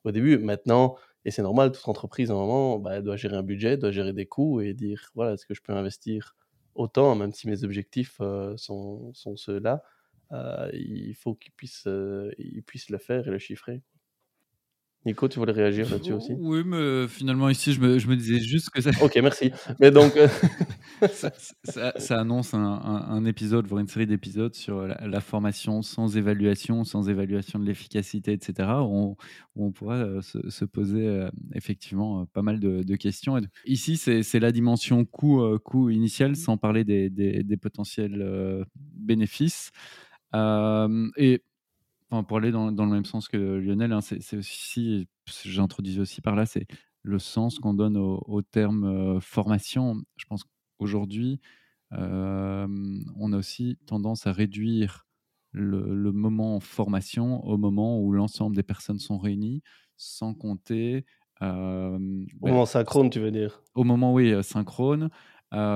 au, 0.05 0.11
début? 0.13 0.39
Maintenant, 0.39 0.97
et 1.25 1.31
c'est 1.31 1.43
normal, 1.43 1.73
toute 1.73 1.89
entreprise, 1.89 2.31
à 2.31 2.35
un 2.35 2.37
moment, 2.37 2.79
bah, 2.79 3.01
doit 3.01 3.17
gérer 3.17 3.37
un 3.37 3.43
budget, 3.43 3.77
doit 3.77 3.91
gérer 3.91 4.13
des 4.13 4.27
coûts 4.27 4.61
et 4.61 4.75
dire 4.75 5.11
voilà, 5.15 5.35
est-ce 5.35 5.47
que 5.47 5.55
je 5.55 5.63
peux 5.63 5.73
investir 5.73 6.37
autant, 6.75 7.15
même 7.15 7.33
si 7.33 7.49
mes 7.49 7.65
objectifs 7.65 8.21
sont, 8.57 9.13
sont 9.15 9.37
ceux-là 9.37 9.83
Il 10.73 11.15
faut 11.15 11.35
qu'ils 11.35 11.53
puissent, 11.53 11.89
puissent 12.67 12.91
le 12.91 12.99
faire 12.99 13.27
et 13.29 13.31
le 13.31 13.39
chiffrer. 13.39 13.83
Nico, 15.07 15.29
tu 15.29 15.39
voulais 15.39 15.53
réagir 15.53 15.91
là-dessus 15.91 16.15
aussi 16.15 16.33
Oui, 16.39 16.63
mais 16.65 17.07
finalement, 17.09 17.51
ici, 17.51 17.75
je 17.75 17.81
me, 17.81 17.99
je 17.99 18.09
me 18.09 18.17
disais 18.17 18.39
juste 18.39 18.71
que 18.71 18.81
ça. 18.81 18.91
ok, 19.03 19.15
merci. 19.17 19.53
Mais 19.79 19.91
donc. 19.91 20.17
Euh, 20.17 20.29
ça, 21.99 22.19
annonce 22.19 22.55
un, 22.55 22.61
un, 22.61 23.25
épisode, 23.27 23.67
voire 23.67 23.81
une 23.81 23.89
série 23.89 24.07
d'épisodes 24.07 24.55
sur 24.55 24.87
la, 24.87 25.21
formation 25.21 25.83
sans 25.83 26.17
évaluation, 26.17 26.85
sans 26.85 27.11
évaluation 27.11 27.59
de 27.59 27.67
l'efficacité, 27.67 28.33
etc., 28.33 28.69
où 28.83 29.17
on, 29.57 29.73
pourra 29.73 29.97
euh, 29.97 30.23
se, 30.23 30.65
poser 30.65 31.07
euh, 31.07 31.31
effectivement 31.55 32.25
pas 32.27 32.43
mal 32.43 32.59
de, 32.59 32.97
questions. 32.97 33.39
Ici, 33.67 33.97
c'est 33.97 34.41
la 34.41 34.53
dimension 34.53 35.05
coût, 35.05 35.43
coût 35.65 35.91
initial, 35.91 36.37
sans 36.37 36.57
parler 36.57 36.85
des, 36.85 37.11
des, 37.11 37.43
des 37.43 37.57
potentiels 37.57 38.65
bénéfices. 38.75 39.71
et 40.33 41.43
pour 42.09 42.37
aller 42.39 42.53
dans, 42.53 42.71
dans, 42.71 42.85
le 42.85 42.93
même 42.93 43.05
sens 43.05 43.29
que 43.29 43.37
Lionel, 43.37 43.93
hein, 43.93 44.01
c'est 44.01 44.37
aussi, 44.37 45.09
j'introduis 45.45 46.01
aussi 46.01 46.21
par 46.21 46.37
là, 46.37 46.47
c'est 46.47 46.67
le 47.03 47.19
sens 47.19 47.59
qu'on 47.59 47.75
donne 47.75 47.97
au, 47.97 48.43
terme 48.43 49.21
formation. 49.21 50.03
Je 50.17 50.25
pense 50.27 50.45
qu'aujourd'hui, 50.45 51.41
on 51.91 53.33
a 53.33 53.37
aussi 53.37 53.79
tendance 53.87 54.27
à 54.27 54.33
réduire 54.33 55.07
le, 55.53 56.13
moment 56.13 56.61
formation 56.61 57.45
au 57.45 57.57
moment 57.57 58.01
où 58.01 58.13
l'ensemble 58.13 58.57
des 58.57 58.63
personnes 58.63 58.99
sont 58.99 59.19
réunies, 59.19 59.63
sans 59.97 60.35
compter. 60.35 61.05
au 61.41 61.99
moment 62.41 62.67
synchrone, 62.67 63.11
tu 63.11 63.21
veux 63.21 63.31
dire? 63.31 63.63
Au 63.75 63.85
moment, 63.85 64.13
oui, 64.13 64.35
synchrone. 64.43 65.11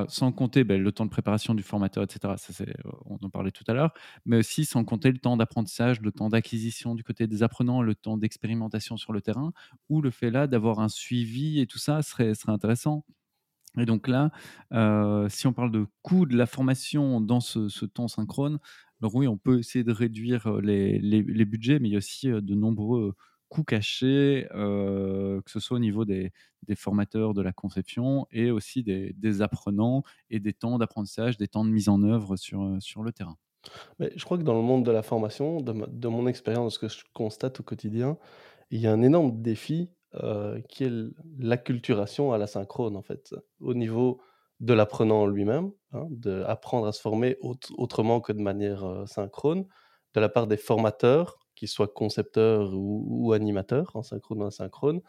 Sans 0.08 0.32
compter 0.32 0.64
ben, 0.64 0.82
le 0.82 0.92
temps 0.92 1.04
de 1.04 1.10
préparation 1.10 1.54
du 1.54 1.62
formateur, 1.62 2.04
etc. 2.04 2.34
Ça, 2.36 2.64
on 3.04 3.18
en 3.22 3.30
parlait 3.30 3.50
tout 3.50 3.64
à 3.68 3.74
l'heure, 3.74 3.92
mais 4.26 4.38
aussi 4.38 4.64
sans 4.64 4.84
compter 4.84 5.10
le 5.12 5.18
temps 5.18 5.36
d'apprentissage, 5.36 6.00
le 6.00 6.12
temps 6.12 6.28
d'acquisition 6.28 6.94
du 6.94 7.04
côté 7.04 7.26
des 7.26 7.42
apprenants, 7.42 7.82
le 7.82 7.94
temps 7.94 8.16
d'expérimentation 8.16 8.96
sur 8.96 9.12
le 9.12 9.20
terrain, 9.20 9.52
ou 9.88 10.00
le 10.00 10.10
fait 10.10 10.30
là 10.30 10.46
d'avoir 10.46 10.80
un 10.80 10.88
suivi 10.88 11.60
et 11.60 11.66
tout 11.66 11.78
ça 11.78 12.02
serait, 12.02 12.34
serait 12.34 12.52
intéressant. 12.52 13.04
Et 13.76 13.84
donc 13.84 14.08
là, 14.08 14.30
si 15.28 15.46
on 15.46 15.52
parle 15.52 15.70
de 15.70 15.86
coût 16.02 16.26
de 16.26 16.36
la 16.36 16.46
formation 16.46 17.20
dans 17.20 17.40
ce, 17.40 17.84
temps 17.84 18.08
synchrone, 18.08 18.58
alors 19.00 19.14
oui, 19.14 19.28
on 19.28 19.36
peut 19.36 19.60
essayer 19.60 19.84
de 19.84 19.92
réduire 19.92 20.60
les, 20.60 20.98
les, 20.98 21.44
budgets, 21.44 21.78
mais 21.78 21.88
il 21.88 21.92
y 21.92 21.94
a 21.94 21.98
aussi 21.98 22.28
de 22.28 22.54
nombreux 22.54 23.14
coûts 23.48 23.64
cachés, 23.64 24.46
que 24.50 25.42
ce 25.46 25.60
soit 25.60 25.76
au 25.76 25.80
niveau 25.80 26.04
des, 26.04 26.32
formateurs 26.76 27.34
de 27.34 27.42
la 27.42 27.52
conception 27.52 28.26
et 28.30 28.50
aussi 28.50 28.82
des, 28.82 29.42
apprenants 29.42 30.02
et 30.30 30.40
des 30.40 30.52
temps 30.52 30.78
d'apprentissage, 30.78 31.36
des 31.36 31.48
temps 31.48 31.64
de 31.64 31.70
mise 31.70 31.88
en 31.88 32.02
œuvre 32.02 32.36
sur, 32.36 32.76
sur 32.80 33.02
le 33.02 33.12
terrain. 33.12 33.36
Mais 33.98 34.12
je 34.16 34.24
crois 34.24 34.38
que 34.38 34.42
dans 34.42 34.54
le 34.54 34.62
monde 34.62 34.84
de 34.84 34.90
la 34.90 35.02
formation, 35.02 35.60
de, 35.60 36.08
mon 36.08 36.26
expérience, 36.26 36.74
ce 36.74 36.78
que 36.78 36.88
je 36.88 37.02
constate 37.12 37.60
au 37.60 37.62
quotidien, 37.62 38.18
il 38.70 38.80
y 38.80 38.86
a 38.86 38.92
un 38.92 39.02
énorme 39.02 39.42
défi 39.42 39.90
qui 40.68 40.84
est 40.84 40.92
l'acculturation 41.38 42.32
à 42.32 42.38
la 42.38 42.46
synchrone, 42.46 42.96
en 42.96 43.02
fait, 43.02 43.34
au 43.60 43.74
niveau 43.74 44.20
de 44.60 44.74
l'apprenant 44.74 45.26
lui-même, 45.26 45.70
hein, 45.92 46.06
d'apprendre 46.10 46.86
à 46.88 46.92
se 46.92 47.00
former 47.00 47.36
autrement 47.76 48.20
que 48.20 48.32
de 48.32 48.40
manière 48.40 49.04
synchrone, 49.06 49.66
de 50.14 50.20
la 50.20 50.28
part 50.28 50.46
des 50.46 50.56
formateurs, 50.56 51.38
qu'ils 51.58 51.68
soient 51.68 51.88
concepteurs 51.88 52.70
ou, 52.72 53.32
animateurs, 53.32 53.90
en 53.94 54.02
synchrone 54.02 54.42
ou 54.42 54.46
asynchrone, 54.46 55.00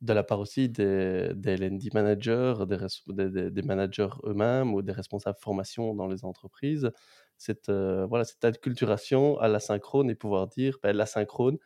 de 0.00 0.12
la 0.12 0.24
part 0.24 0.40
aussi 0.40 0.68
des, 0.68 1.30
des 1.34 1.56
LND 1.56 1.94
managers, 1.94 2.54
des, 2.66 3.50
des, 3.50 3.62
managers 3.62 4.08
eux-mêmes 4.24 4.74
ou 4.74 4.82
des 4.82 4.90
responsables 4.90 5.38
formation 5.38 5.94
dans 5.94 6.08
les 6.08 6.24
entreprises, 6.24 6.90
cette, 7.38 7.68
euh, 7.68 8.04
voilà, 8.06 8.24
cette 8.24 8.44
acculturation 8.44 9.38
à 9.38 9.46
la 9.46 9.60
synchrone 9.60 10.10
et 10.10 10.16
pouvoir 10.16 10.48
dire, 10.48 10.78
ben, 10.82 10.96
la 10.96 11.06
synchrone 11.06 11.56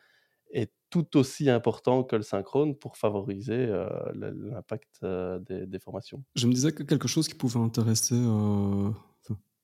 est 0.51 0.71
tout 0.91 1.17
aussi 1.17 1.49
important 1.49 2.05
que 2.05 2.15
le 2.15 2.23
synchrone 2.23 2.77
pour 2.77 2.99
favoriser 2.99 3.67
euh, 3.71 3.89
l'impact 4.15 5.01
euh, 5.03 5.39
des, 5.49 5.79
formations. 5.79 6.23
Je 6.35 6.47
me 6.47 6.53
disais 6.53 6.73
que 6.73 6.83
quelque 6.83 7.09
chose 7.09 7.29
qui 7.29 7.35
pouvait 7.35 7.59
intéresser, 7.59 8.17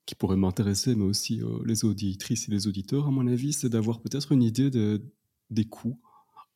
qui 0.07 0.15
pourrait 0.15 0.37
m'intéresser, 0.37 0.95
mais 0.95 1.05
aussi 1.05 1.41
les 1.65 1.85
auditrices 1.85 2.49
et 2.49 2.53
les 2.53 2.67
auditeurs, 2.67 3.07
à 3.07 3.11
mon 3.11 3.27
avis, 3.27 3.53
c'est 3.53 3.69
d'avoir 3.69 4.01
peut-être 4.01 4.33
une 4.33 4.43
idée 4.43 4.71
des 5.51 5.65
coûts 5.65 5.99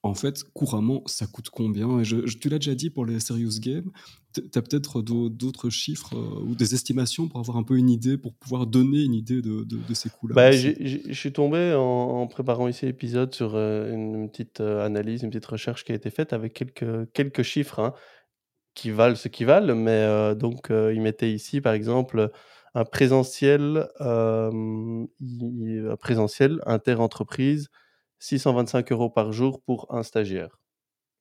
en 0.07 0.15
fait, 0.15 0.45
couramment, 0.55 1.03
ça 1.07 1.27
coûte 1.27 1.51
combien? 1.51 2.03
Je, 2.03 2.17
Tu 2.39 2.49
l'as 2.49 2.59
déjà 2.59 2.75
dit 2.75 2.91
pour 2.91 3.05
les 3.05 3.21
serious 3.21 3.61
games. 3.61 3.91
Tu 4.35 4.43
as 4.55 4.63
peut-être 4.63 5.03
d'autres 5.03 5.71
chiffres 5.71 6.15
euh, 6.15 6.45
ou 6.45 6.55
des 6.55 6.75
estimations 6.75 7.27
pour 7.29 7.41
avoir 7.41 7.57
un 7.57 7.63
peu 7.63 7.77
une 7.77 7.91
idée, 7.91 8.19
pour 8.19 8.35
pouvoir 8.35 8.67
donner 8.67 9.03
une 9.03 9.15
idée 9.15 9.41
de, 9.43 9.95
ces 9.95 10.11
coûts-là 10.11 10.35
bah, 10.35 10.53
Je 10.53 11.13
suis 11.13 11.33
tombé 11.33 11.75
en, 11.75 12.27
préparant 12.27 12.69
ici 12.69 12.87
l'épisode 12.87 13.35
sur 13.35 13.55
euh, 13.55 13.93
une, 13.93 14.31
petite 14.31 14.61
euh, 14.61 14.85
analyse, 14.85 15.23
une 15.23 15.31
petite 15.31 15.47
recherche 15.47 15.85
qui 15.85 15.93
a 15.93 15.95
été 15.95 16.11
faite 16.11 16.33
avec 16.33 16.53
quelques, 16.53 17.11
quelques 17.13 17.43
chiffres 17.43 17.81
hein, 17.81 17.95
qui 18.75 18.91
valent 18.91 19.17
ce 19.17 19.29
qui 19.29 19.45
valent. 19.45 19.75
Mais 19.75 20.35
donc, 20.37 20.69
il 20.71 21.01
mettait 21.01 21.33
ici, 21.33 21.61
par 21.61 21.73
exemple, 21.73 22.31
un 22.77 22.85
présentiel, 22.85 23.89
un 24.01 25.07
présentiel 25.99 26.61
inter-entreprise 26.67 27.69
625 28.19 28.93
euros 28.93 29.09
par 29.09 29.33
jour 29.33 29.63
pour 29.63 29.87
un 29.95 30.03
stagiaire. 30.03 30.61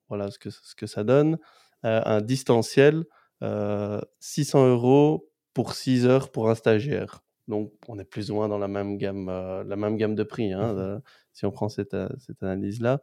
Voilà 0.10 0.30
ce 0.32 0.38
que, 0.38 0.50
ce 0.50 0.76
que 0.76 0.86
ça 0.86 1.06
donne. 1.06 1.38
Euh, 1.86 2.02
un 2.04 2.22
distanciel, 2.22 3.06
600 3.42 3.46
euh, 3.46 4.70
euros 4.70 5.32
pour 5.54 5.76
6 5.76 6.06
heures 6.06 6.30
pour 6.30 6.50
un 6.50 6.56
stagiaire. 6.56 7.24
Donc, 7.48 7.72
on 7.88 8.00
est 8.00 8.06
plus 8.06 8.32
ou 8.32 8.36
moins 8.36 8.50
dans 8.50 8.58
la 8.58 8.68
même 8.68 8.98
gamme, 8.98 9.30
euh, 9.30 9.64
la 9.64 9.78
même 9.78 9.96
gamme 9.96 10.16
de 10.16 10.24
prix, 10.24 10.52
hein, 10.52 10.74
mmh 10.74 11.02
si 11.32 11.46
on 11.46 11.52
prend 11.52 11.68
cette, 11.68 11.98
cette 12.20 12.42
analyse-là. 12.44 13.02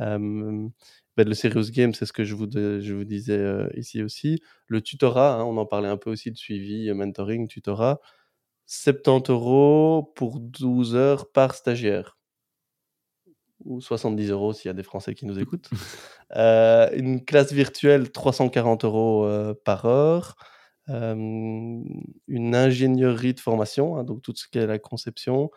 Ben, 0.00 1.28
le 1.28 1.34
Serious 1.34 1.70
Game, 1.70 1.92
c'est 1.94 2.06
ce 2.06 2.12
que 2.12 2.24
je 2.24 2.34
vous, 2.34 2.50
je 2.50 2.94
vous 2.94 3.04
disais 3.04 3.68
ici 3.76 4.02
aussi. 4.02 4.40
Le 4.66 4.80
tutorat, 4.80 5.34
hein, 5.34 5.44
on 5.44 5.56
en 5.58 5.66
parlait 5.66 5.88
un 5.88 5.96
peu 5.96 6.10
aussi 6.10 6.30
de 6.30 6.36
suivi, 6.36 6.90
mentoring, 6.92 7.48
tutorat. 7.48 8.00
70 8.66 9.30
euros 9.30 10.12
pour 10.14 10.40
12 10.40 10.94
heures 10.94 11.30
par 11.32 11.54
stagiaire 11.54 12.16
ou 13.64 13.80
70 13.80 14.30
euros 14.30 14.52
s'il 14.52 14.68
y 14.68 14.70
a 14.70 14.74
des 14.74 14.82
Français 14.82 15.14
qui 15.14 15.26
nous 15.26 15.38
écoutent. 15.40 15.70
Euh, 16.36 16.88
une 16.94 17.24
classe 17.24 17.52
virtuelle, 17.52 18.10
340 18.10 18.84
euros 18.84 19.24
euh, 19.24 19.54
par 19.64 19.84
heure. 19.84 20.36
Euh, 20.88 21.14
une 21.14 22.54
ingénierie 22.54 23.34
de 23.34 23.40
formation, 23.40 23.96
hein, 23.96 24.04
donc 24.04 24.22
tout 24.22 24.34
ce 24.34 24.48
qui 24.48 24.58
est 24.58 24.66
la 24.66 24.78
conception, 24.78 25.50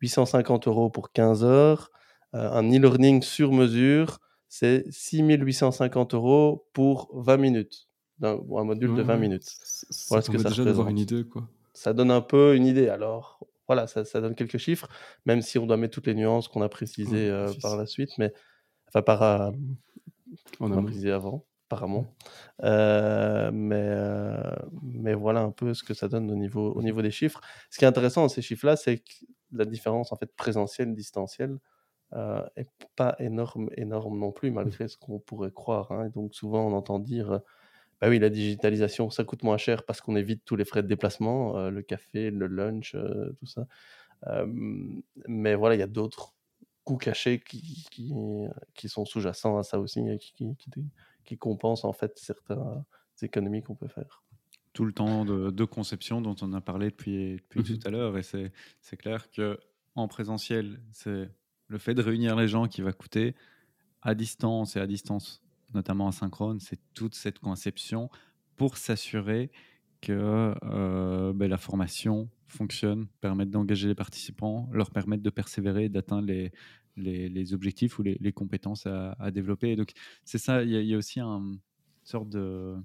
850 0.00 0.66
euros 0.66 0.90
pour 0.90 1.12
15 1.12 1.44
heures. 1.44 1.90
Un 2.32 2.62
e-learning 2.70 3.22
sur 3.22 3.52
mesure, 3.52 4.20
c'est 4.48 4.84
6850 4.90 6.14
euros 6.14 6.66
pour 6.72 7.08
20 7.14 7.36
minutes. 7.36 7.88
Un, 8.22 8.38
un 8.56 8.64
module 8.64 8.94
de 8.94 9.02
20 9.02 9.16
minutes. 9.16 9.44
Ça, 9.44 10.20
ce 10.20 10.30
que 10.30 10.38
ça 10.38 10.50
déjà 10.50 10.64
d'avoir 10.64 10.88
une 10.88 10.98
idée, 10.98 11.24
quoi. 11.24 11.48
Ça 11.72 11.92
donne 11.92 12.10
un 12.10 12.20
peu 12.20 12.54
une 12.56 12.66
idée. 12.66 12.88
Alors, 12.88 13.40
voilà, 13.66 13.86
ça, 13.86 14.20
donne 14.20 14.34
quelques 14.34 14.58
chiffres, 14.58 14.88
même 15.24 15.40
si 15.40 15.56
on 15.56 15.66
doit 15.66 15.76
mettre 15.76 15.94
toutes 15.94 16.08
les 16.08 16.14
nuances 16.14 16.48
qu'on 16.48 16.62
a 16.62 16.68
précisées 16.68 17.30
euh, 17.30 17.52
par 17.62 17.76
la 17.76 17.86
suite, 17.86 18.10
mais 18.18 18.32
enfin 18.88 19.02
par 19.02 19.22
euh, 19.22 19.50
on 20.58 20.76
a 20.76 20.82
précisé 20.82 21.12
avant, 21.12 21.46
apparemment. 21.68 22.12
Euh, 22.64 23.52
mais, 23.54 23.88
mais 24.82 25.14
voilà 25.14 25.42
un 25.42 25.52
peu 25.52 25.72
ce 25.72 25.84
que 25.84 25.94
ça 25.94 26.08
donne 26.08 26.28
au 26.32 26.34
niveau, 26.34 26.72
au 26.72 26.82
niveau 26.82 27.00
des 27.00 27.12
chiffres. 27.12 27.40
Ce 27.70 27.78
qui 27.78 27.84
est 27.84 27.88
intéressant 27.88 28.22
dans 28.22 28.28
ces 28.28 28.42
chiffres-là, 28.42 28.74
c'est 28.74 29.04
la 29.52 29.64
différence 29.64 30.10
en 30.12 30.16
fait 30.16 30.34
présentielle 30.34 30.92
distancielle 30.92 31.56
est 32.12 32.68
pas 32.96 33.16
énorme, 33.18 33.70
énorme 33.76 34.18
non 34.18 34.32
plus, 34.32 34.50
malgré 34.50 34.88
ce 34.88 34.96
qu'on 34.96 35.18
pourrait 35.18 35.52
croire. 35.52 35.92
Hein. 35.92 36.06
Et 36.06 36.10
donc 36.10 36.34
souvent 36.34 36.66
on 36.66 36.72
entend 36.72 36.98
dire 36.98 37.40
bah 38.00 38.08
oui, 38.08 38.18
la 38.18 38.30
digitalisation, 38.30 39.10
ça 39.10 39.24
coûte 39.24 39.42
moins 39.42 39.58
cher 39.58 39.84
parce 39.84 40.00
qu'on 40.00 40.16
évite 40.16 40.42
tous 40.44 40.56
les 40.56 40.64
frais 40.64 40.82
de 40.82 40.88
déplacement, 40.88 41.58
euh, 41.58 41.70
le 41.70 41.82
café, 41.82 42.30
le 42.30 42.46
lunch, 42.46 42.94
euh, 42.94 43.32
tout 43.38 43.46
ça. 43.46 43.66
mais 45.28 45.54
voilà, 45.54 45.74
il 45.74 45.78
y 45.78 45.82
a 45.82 45.86
d'autres 45.86 46.34
coûts 46.84 46.96
cachés 46.96 47.40
qui, 47.40 47.86
qui, 48.74 48.88
sont 48.88 49.04
sous-jacents 49.04 49.58
à 49.58 49.62
ça 49.62 49.78
aussi, 49.78 50.02
qui, 50.18 50.56
qui, 51.24 51.38
compensent 51.38 51.84
en 51.84 51.92
fait 51.92 52.18
certaines 52.18 52.84
économies 53.22 53.62
qu'on 53.62 53.74
peut 53.74 53.88
faire. 53.88 54.22
Tout 54.72 54.84
le 54.84 54.92
temps 54.92 55.24
de, 55.24 55.64
conception 55.64 56.20
dont 56.22 56.36
on 56.40 56.52
a 56.54 56.60
parlé 56.60 56.90
depuis, 56.90 57.36
depuis 57.36 57.60
mmh 57.60 57.78
tout 57.78 57.88
à 57.88 57.90
l'heure, 57.90 58.16
et 58.16 58.22
c'est 58.22 58.96
clair 58.96 59.30
que 59.30 59.58
en 59.94 60.08
présentiel, 60.08 60.80
c'est 60.92 61.28
le 61.70 61.78
fait 61.78 61.94
de 61.94 62.02
réunir 62.02 62.36
les 62.36 62.48
gens 62.48 62.66
qui 62.68 62.82
va 62.82 62.92
coûter 62.92 63.34
à 64.02 64.14
distance 64.14 64.76
et 64.76 64.80
à 64.80 64.86
distance 64.86 65.42
notamment 65.72 66.06
en 66.06 66.12
synchrone, 66.12 66.58
c'est 66.58 66.80
toute 66.94 67.14
cette 67.14 67.38
conception 67.38 68.10
pour 68.56 68.76
s'assurer 68.76 69.50
que 70.00 70.54
euh, 70.64 71.32
ben, 71.32 71.48
la 71.48 71.58
formation 71.58 72.28
fonctionne, 72.48 73.06
permette 73.20 73.50
d'engager 73.50 73.86
les 73.86 73.94
participants, 73.94 74.68
leur 74.72 74.90
permettre 74.90 75.22
de 75.22 75.30
persévérer, 75.30 75.88
d'atteindre 75.88 76.26
les, 76.26 76.50
les, 76.96 77.54
objectifs 77.54 77.98
ou 77.98 78.02
les, 78.02 78.32
compétences 78.32 78.86
à, 78.86 79.30
développer. 79.30 79.76
donc, 79.76 79.92
c'est 80.24 80.38
ça, 80.38 80.64
il 80.64 80.70
y, 80.70 80.94
a 80.94 80.98
aussi 80.98 81.20
une 81.20 81.58
sorte 82.02 82.28
de, 82.28 82.76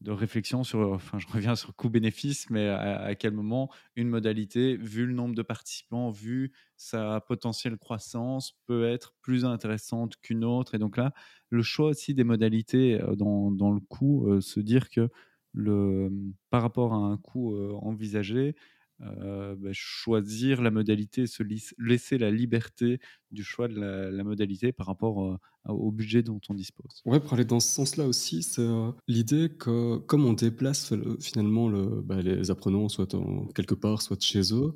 de 0.00 0.12
réflexion 0.12 0.62
sur, 0.62 0.92
enfin, 0.92 1.18
je 1.18 1.26
reviens 1.26 1.56
sur 1.56 1.74
coût-bénéfice, 1.74 2.50
mais 2.50 2.68
à, 2.68 3.14
quel 3.16 3.32
moment 3.32 3.70
une 3.96 4.08
modalité, 4.08 4.76
vu 4.76 5.06
le 5.06 5.12
nombre 5.12 5.34
de 5.34 5.42
participants, 5.42 6.10
vu 6.10 6.52
sa 6.76 7.20
potentielle 7.20 7.76
croissance, 7.76 8.54
peut 8.66 8.88
être 8.88 9.14
plus 9.22 9.44
intéressante 9.44 10.16
qu'une 10.20 10.44
autre. 10.44 10.74
Et 10.74 10.78
donc 10.78 10.96
là, 10.96 11.12
le 11.50 11.62
choix 11.62 11.88
aussi 11.88 12.14
des 12.14 12.24
modalités 12.24 13.00
euh, 13.00 13.16
dans, 13.16 13.50
dans 13.50 13.72
le 13.72 13.80
coût, 13.80 14.28
euh, 14.28 14.40
se 14.40 14.60
dire 14.60 14.88
que 14.88 15.08
le, 15.52 16.10
par 16.50 16.62
rapport 16.62 16.92
à 16.94 16.98
un 16.98 17.16
coût 17.16 17.54
euh, 17.54 17.72
envisagé, 17.82 18.54
euh, 19.00 19.54
bah, 19.56 19.70
choisir 19.72 20.60
la 20.60 20.72
modalité, 20.72 21.26
se 21.28 21.44
laisser 21.78 22.18
la 22.18 22.32
liberté 22.32 22.98
du 23.30 23.44
choix 23.44 23.68
de 23.68 23.78
la, 23.78 24.24
modalité 24.24 24.72
par 24.72 24.86
rapport 24.86 25.24
euh, 25.24 25.36
au 25.68 25.92
budget 25.92 26.22
dont 26.22 26.40
on 26.48 26.54
dispose. 26.54 27.02
Ouais, 27.04 27.20
pour 27.20 27.34
aller 27.34 27.44
dans 27.44 27.60
ce 27.60 27.72
sens-là 27.72 28.06
aussi, 28.06 28.42
c'est 28.42 28.62
euh, 28.62 28.90
l'idée 29.06 29.50
que 29.50 29.98
comme 29.98 30.24
on 30.24 30.32
déplace 30.32 30.94
finalement 31.20 31.68
le, 31.68 32.02
bah, 32.02 32.20
les 32.22 32.50
apprenants 32.50 32.88
soit 32.88 33.14
en, 33.14 33.46
quelque 33.46 33.74
part, 33.74 34.02
soit 34.02 34.20
chez 34.20 34.52
eux, 34.52 34.74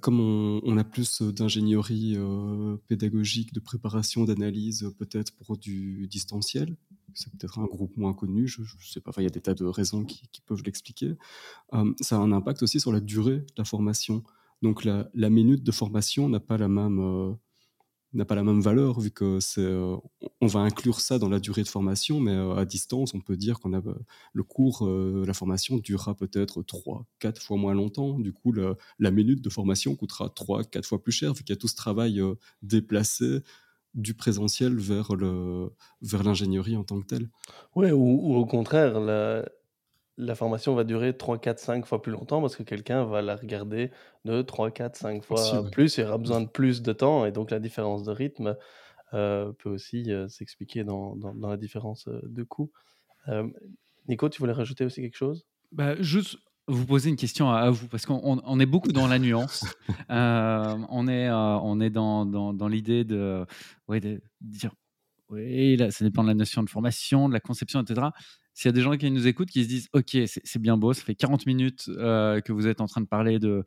comme 0.00 0.20
on, 0.20 0.76
a 0.76 0.84
plus 0.84 1.22
d'ingénierie 1.22 2.16
pédagogique, 2.88 3.52
de 3.52 3.60
préparation, 3.60 4.24
d'analyse, 4.24 4.90
peut-être 4.98 5.32
pour 5.36 5.56
du 5.56 6.06
distanciel, 6.08 6.76
c'est 7.14 7.30
peut-être 7.32 7.58
un 7.58 7.64
groupe 7.64 7.96
moins 7.96 8.12
connu, 8.12 8.46
je 8.48 8.62
ne 8.62 8.66
sais 8.82 9.00
pas, 9.00 9.12
il 9.18 9.22
y 9.22 9.26
a 9.26 9.30
des 9.30 9.40
tas 9.40 9.54
de 9.54 9.64
raisons 9.64 10.04
qui, 10.04 10.28
peuvent 10.46 10.62
l'expliquer. 10.64 11.14
ça 12.00 12.16
a 12.16 12.18
un 12.18 12.32
impact 12.32 12.62
aussi 12.62 12.80
sur 12.80 12.92
la 12.92 13.00
durée 13.00 13.38
de 13.38 13.54
la 13.56 13.64
formation. 13.64 14.22
Donc 14.62 14.84
la 14.84 15.30
minute 15.30 15.62
de 15.62 15.72
formation 15.72 16.28
n'a 16.28 16.40
pas 16.40 16.58
la 16.58 16.68
même 16.68 17.36
n'a 18.14 18.24
pas 18.24 18.34
la 18.34 18.44
même 18.44 18.60
valeur 18.60 19.00
vu 19.00 19.10
que 19.10 19.40
c'est 19.40 19.60
euh, 19.60 19.96
on 20.40 20.46
va 20.46 20.60
inclure 20.60 21.00
ça 21.00 21.18
dans 21.18 21.28
la 21.28 21.40
durée 21.40 21.62
de 21.62 21.68
formation 21.68 22.20
mais 22.20 22.32
euh, 22.32 22.54
à 22.54 22.64
distance 22.64 23.14
on 23.14 23.20
peut 23.20 23.36
dire 23.36 23.60
qu'on 23.60 23.72
a 23.72 23.78
euh, 23.78 23.94
le 24.32 24.42
cours 24.42 24.88
la 24.88 25.34
formation 25.34 25.76
durera 25.78 26.14
peut-être 26.14 26.62
3 26.62 27.06
4 27.18 27.42
fois 27.42 27.56
moins 27.56 27.74
longtemps 27.74 28.18
du 28.18 28.32
coup 28.32 28.52
la 28.52 29.10
minute 29.10 29.42
de 29.42 29.50
formation 29.50 29.94
coûtera 29.96 30.28
3 30.28 30.64
4 30.64 30.86
fois 30.86 31.02
plus 31.02 31.12
cher 31.12 31.34
vu 31.34 31.42
qu'il 31.42 31.54
y 31.54 31.58
a 31.58 31.60
tout 31.60 31.68
ce 31.68 31.76
travail 31.76 32.22
déplacé 32.62 33.40
du 33.94 34.14
présentiel 34.14 34.76
vers 34.76 35.14
le 35.14 35.70
vers 36.02 36.24
l'ingénierie 36.24 36.76
en 36.76 36.82
tant 36.82 37.00
que 37.00 37.06
telle. 37.06 37.28
Ouais 37.76 37.92
ou, 37.92 38.34
au 38.34 38.44
contraire 38.44 38.98
la 40.16 40.34
formation 40.34 40.74
va 40.74 40.84
durer 40.84 41.16
3, 41.16 41.38
4, 41.38 41.58
5 41.58 41.86
fois 41.86 42.02
plus 42.02 42.12
longtemps 42.12 42.40
parce 42.40 42.56
que 42.56 42.62
quelqu'un 42.62 43.04
va 43.04 43.22
la 43.22 43.36
regarder 43.36 43.90
de 44.24 44.42
3, 44.42 44.70
4, 44.70 44.96
5 44.96 45.24
fois 45.24 45.64
plus 45.70 45.98
et 45.98 46.04
aura 46.04 46.18
besoin 46.18 46.40
de 46.40 46.48
plus 46.48 46.82
de 46.82 46.92
temps 46.92 47.26
et 47.26 47.32
donc 47.32 47.50
la 47.50 47.58
différence 47.58 48.04
de 48.04 48.12
rythme, 48.12 48.56
euh, 49.12 49.52
peut 49.52 49.70
aussi, 49.70 50.10
euh, 50.10 50.26
s'expliquer 50.28 50.82
dans 50.82 51.14
dans 51.16 51.48
la 51.48 51.56
différence, 51.56 52.08
euh, 52.08 52.20
de 52.24 52.42
coût. 52.42 52.70
Nico, 54.08 54.28
tu 54.28 54.40
voulais 54.40 54.52
rajouter 54.52 54.84
aussi 54.84 55.00
quelque 55.00 55.16
chose? 55.16 55.46
Bah, 55.72 55.94
juste 56.00 56.36
vous 56.66 56.84
poser 56.84 57.10
une 57.10 57.16
question 57.16 57.50
à 57.50 57.70
vous 57.70 57.88
parce 57.88 58.06
qu'on 58.06 58.60
est 58.60 58.66
beaucoup 58.66 58.92
dans 58.92 59.06
la 59.06 59.18
nuance. 59.18 59.64
on 60.10 61.08
est, 61.08 61.30
on 61.30 61.80
est 61.80 61.90
dans 61.90 62.26
dans 62.26 62.68
l'idée 62.68 63.04
de 63.04 63.46
de 63.88 64.20
dire: 64.40 64.74
«Oui, 65.28 65.76
là, 65.76 65.90
ça 65.90 66.04
dépend 66.04 66.22
de 66.22 66.28
la 66.28 66.34
notion 66.34 66.62
de 66.62 66.68
formation, 66.68 67.28
de 67.28 67.34
la 67.34 67.40
conception 67.40 67.80
etc. 67.80 68.08
S'il 68.54 68.68
y 68.68 68.70
a 68.70 68.72
des 68.72 68.80
gens 68.80 68.96
qui 68.96 69.10
nous 69.10 69.26
écoutent, 69.26 69.50
qui 69.50 69.64
se 69.64 69.68
disent 69.68 69.88
Ok, 69.92 70.16
c'est 70.26 70.58
bien 70.60 70.76
beau, 70.76 70.92
ça 70.92 71.02
fait 71.02 71.14
40 71.14 71.46
minutes 71.46 71.86
que 71.86 72.52
vous 72.52 72.66
êtes 72.66 72.80
en 72.80 72.86
train 72.86 73.00
de 73.00 73.06
parler 73.06 73.38
de, 73.38 73.64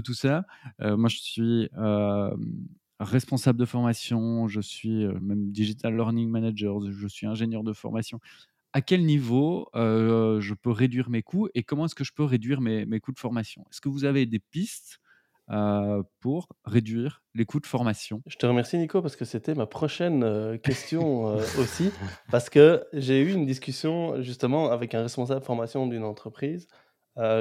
tout 0.00 0.14
ça. 0.14 0.44
Moi, 0.80 1.08
je 1.08 1.18
suis 1.18 1.68
responsable 3.00 3.58
de 3.58 3.64
formation, 3.64 4.48
je 4.48 4.60
suis 4.60 5.06
même 5.20 5.50
digital 5.50 5.94
learning 5.94 6.28
manager, 6.28 6.80
je 6.90 7.08
suis 7.08 7.26
ingénieur 7.26 7.64
de 7.64 7.72
formation. 7.72 8.20
À 8.72 8.80
quel 8.80 9.04
niveau 9.04 9.68
je 9.74 10.54
peux 10.54 10.70
réduire 10.70 11.10
mes 11.10 11.22
coûts 11.22 11.48
et 11.54 11.64
comment 11.64 11.86
est-ce 11.86 11.96
que 11.96 12.04
je 12.04 12.12
peux 12.12 12.24
réduire 12.24 12.60
mes 12.60 13.00
coûts 13.00 13.12
de 13.12 13.18
formation? 13.18 13.64
Est-ce 13.70 13.80
que 13.80 13.88
vous 13.88 14.04
avez 14.04 14.24
des 14.24 14.38
pistes 14.38 15.00
euh, 15.50 16.02
pour 16.20 16.46
réduire 16.66 17.22
les 17.34 17.46
coûts 17.46 17.58
de 17.58 17.64
formation. 17.64 18.20
Je 18.26 18.36
te 18.36 18.44
remercie 18.44 18.76
Nico 18.76 19.00
parce 19.00 19.16
que 19.16 19.24
c'était 19.24 19.54
ma 19.54 19.64
prochaine 19.64 20.22
euh, 20.22 20.58
question 20.58 21.30
euh, 21.30 21.40
aussi 21.58 21.90
parce 22.30 22.50
que 22.50 22.84
j'ai 22.92 23.22
eu 23.22 23.32
une 23.32 23.46
discussion 23.46 24.20
justement 24.20 24.70
avec 24.70 24.94
un 24.94 25.00
responsable 25.00 25.42
formation 25.42 25.86
d'une 25.86 26.04
entreprise 26.04 26.66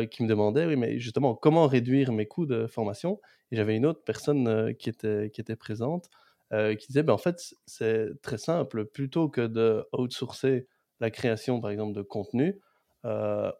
qui 0.09 0.23
me 0.23 0.27
demandait 0.27 0.65
oui 0.65 0.75
mais 0.75 0.97
justement 0.97 1.35
comment 1.35 1.67
réduire 1.67 2.11
mes 2.13 2.25
coûts 2.25 2.45
de 2.47 2.65
formation? 2.65 3.19
Et 3.51 3.57
j'avais 3.57 3.75
une 3.75 3.85
autre 3.85 4.03
personne 4.03 4.73
qui 4.75 4.89
était 4.89 5.29
qui 5.31 5.39
était 5.39 5.55
présente 5.55 6.09
qui 6.51 6.87
disait 6.87 7.03
ben 7.03 7.13
en 7.13 7.19
fait 7.19 7.53
c'est 7.67 8.09
très 8.23 8.39
simple 8.39 8.85
plutôt 8.85 9.29
que 9.29 9.45
de 9.45 9.85
outsourcer 9.91 10.65
la 10.99 11.11
création 11.11 11.61
par 11.61 11.69
exemple 11.69 11.93
de 11.93 12.01
contenu 12.01 12.59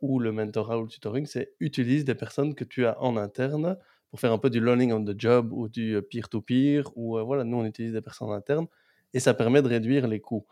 ou 0.02 0.20
le 0.20 0.32
mentorat 0.32 0.80
ou 0.80 0.84
le 0.84 0.88
tutoring 0.88 1.28
c'est 1.28 1.54
utilise 1.60 2.04
des 2.04 2.16
personnes 2.16 2.56
que 2.56 2.64
tu 2.64 2.88
as 2.88 3.00
en 3.00 3.16
interne 3.16 3.78
pour 4.10 4.20
faire 4.20 4.32
un 4.32 4.38
peu 4.38 4.50
du 4.50 4.64
learning 4.64 4.94
on 4.94 5.04
the 5.04 5.20
job 5.20 5.52
ou 5.52 5.68
du 5.70 6.02
peer-to-peer, 6.10 6.90
ou 6.96 7.18
euh, 7.18 7.24
voilà, 7.24 7.44
nous 7.44 7.58
on 7.58 7.66
utilise 7.66 7.94
des 7.94 8.02
personnes 8.02 8.32
internes, 8.32 8.68
et 9.14 9.20
ça 9.20 9.34
permet 9.34 9.62
de 9.62 9.68
réduire 9.68 10.08
les 10.08 10.20
coûts. 10.20 10.46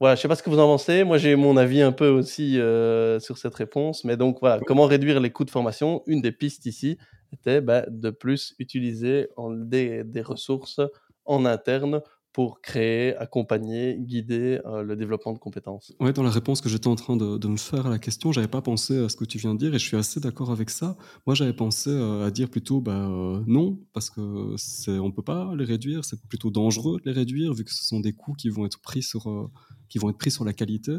Voilà, 0.00 0.16
je 0.16 0.20
sais 0.20 0.28
pas 0.28 0.34
ce 0.34 0.42
que 0.42 0.50
vous 0.50 0.58
en 0.58 0.66
pensez, 0.66 1.04
moi 1.04 1.16
j'ai 1.18 1.36
mon 1.36 1.56
avis 1.56 1.80
un 1.80 1.92
peu 1.92 2.08
aussi 2.08 2.58
euh, 2.58 3.20
sur 3.20 3.38
cette 3.38 3.54
réponse, 3.54 4.04
mais 4.04 4.16
donc 4.16 4.38
voilà, 4.40 4.60
comment 4.66 4.86
réduire 4.86 5.20
les 5.20 5.30
coûts 5.30 5.44
de 5.44 5.50
formation? 5.50 6.02
Une 6.06 6.20
des 6.20 6.32
pistes 6.32 6.66
ici 6.66 6.98
était 7.32 7.60
bah, 7.60 7.84
de 7.88 8.10
plus 8.10 8.54
utiliser 8.58 9.28
des, 9.50 10.02
des 10.04 10.22
ressources 10.22 10.80
en 11.24 11.44
interne 11.44 12.02
pour 12.32 12.60
créer, 12.62 13.14
accompagner, 13.16 13.96
guider 13.98 14.60
euh, 14.64 14.82
le 14.82 14.96
développement 14.96 15.32
de 15.32 15.38
compétences. 15.38 15.92
Ouais, 16.00 16.12
dans 16.12 16.22
la 16.22 16.30
réponse 16.30 16.60
que 16.60 16.68
j'étais 16.68 16.88
en 16.88 16.96
train 16.96 17.16
de, 17.16 17.46
me 17.46 17.56
faire 17.56 17.86
à 17.86 17.90
la 17.90 17.98
question, 17.98 18.32
j'avais 18.32 18.48
pas 18.48 18.62
pensé 18.62 18.98
à 18.98 19.08
ce 19.08 19.16
que 19.16 19.24
tu 19.24 19.38
viens 19.38 19.54
de 19.54 19.58
dire 19.58 19.74
et 19.74 19.78
je 19.78 19.84
suis 19.84 19.96
assez 19.96 20.18
d'accord 20.18 20.50
avec 20.50 20.70
ça. 20.70 20.96
Moi, 21.26 21.34
j'avais 21.34 21.52
pensé 21.52 21.90
euh, 21.90 22.26
à 22.26 22.30
dire 22.30 22.48
plutôt 22.48 22.80
bah, 22.80 23.08
euh, 23.08 23.42
non, 23.46 23.78
parce 23.92 24.08
que 24.08 24.54
c'est, 24.56 24.98
on 24.98 25.12
peut 25.12 25.22
pas 25.22 25.54
les 25.56 25.64
réduire, 25.64 26.04
c'est 26.04 26.20
plutôt 26.26 26.50
dangereux 26.50 26.98
de 27.00 27.10
les 27.10 27.16
réduire 27.16 27.52
vu 27.52 27.64
que 27.64 27.72
ce 27.72 27.84
sont 27.84 28.00
des 28.00 28.14
coûts 28.14 28.34
qui 28.34 28.48
vont 28.48 28.64
être 28.64 28.80
pris 28.80 29.02
sur, 29.02 29.50
qui 29.88 29.98
vont 29.98 30.08
être 30.08 30.18
pris 30.18 30.30
sur 30.30 30.44
la 30.44 30.52
qualité. 30.54 30.96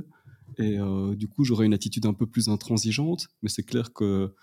Et 0.59 0.77
du 1.15 1.27
coup, 1.27 1.43
j'aurais 1.43 1.65
une 1.65 1.73
attitude 1.73 2.05
un 2.05 2.13
peu 2.13 2.27
plus 2.27 2.47
intransigeante, 2.47 3.27
mais 3.41 3.49
c'est 3.49 3.63
clair 3.63 3.91
que 3.91 4.35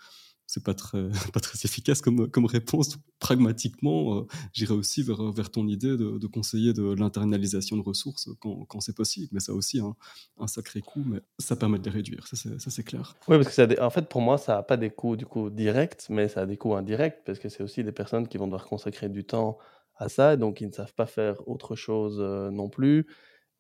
c'est 0.50 0.64
pas 0.64 0.74
très, 0.74 1.08
pas 1.32 1.38
très 1.38 1.58
efficace 1.64 2.00
comme, 2.02 2.28
comme 2.28 2.44
réponse. 2.44 2.98
Pragmatiquement, 3.20 4.18
euh, 4.18 4.26
j'irais 4.52 4.74
aussi 4.74 5.04
vers, 5.04 5.30
vers 5.30 5.50
ton 5.50 5.68
idée 5.68 5.96
de, 5.96 6.26
conseiller 6.26 6.72
de 6.72 6.92
l'internalisation 6.92 7.76
de 7.76 7.82
ressources 7.82 8.28
quand, 8.40 8.64
quand 8.64 8.80
c'est 8.80 8.96
possible. 8.96 9.28
Mais 9.30 9.38
ça 9.38 9.52
a 9.52 9.54
aussi 9.54 9.78
un, 9.78 9.94
un, 10.38 10.48
sacré 10.48 10.80
coût, 10.80 11.04
mais 11.06 11.20
ça 11.38 11.54
permet 11.54 11.78
de 11.78 11.84
les 11.84 11.90
réduire, 11.90 12.26
ça 12.26 12.36
c'est 12.58 12.82
clair. 12.82 13.14
Oui, 13.28 13.36
parce 13.38 13.54
que 13.54 13.80
en 13.80 13.90
fait, 13.90 14.08
pour 14.08 14.22
moi, 14.22 14.38
ça 14.38 14.56
n'a 14.56 14.62
pas 14.64 14.76
des 14.76 14.90
coûts 14.90 15.16
du 15.16 15.24
coup 15.24 15.50
directs, 15.50 16.06
mais 16.08 16.26
ça 16.26 16.40
a 16.40 16.46
des 16.46 16.56
coûts 16.56 16.74
indirects, 16.74 17.22
parce 17.24 17.38
que 17.38 17.48
c'est 17.48 17.62
aussi 17.62 17.84
des 17.84 17.92
personnes 17.92 18.26
qui 18.26 18.36
vont 18.36 18.46
devoir 18.46 18.66
consacrer 18.66 19.08
du 19.08 19.24
temps 19.24 19.56
à 19.96 20.08
ça, 20.08 20.36
donc 20.36 20.60
ils 20.60 20.66
ne 20.66 20.72
savent 20.72 20.94
pas 20.94 21.06
faire 21.06 21.46
autre 21.46 21.76
chose 21.76 22.18
euh, 22.20 22.50
non 22.50 22.68
plus. 22.68 23.06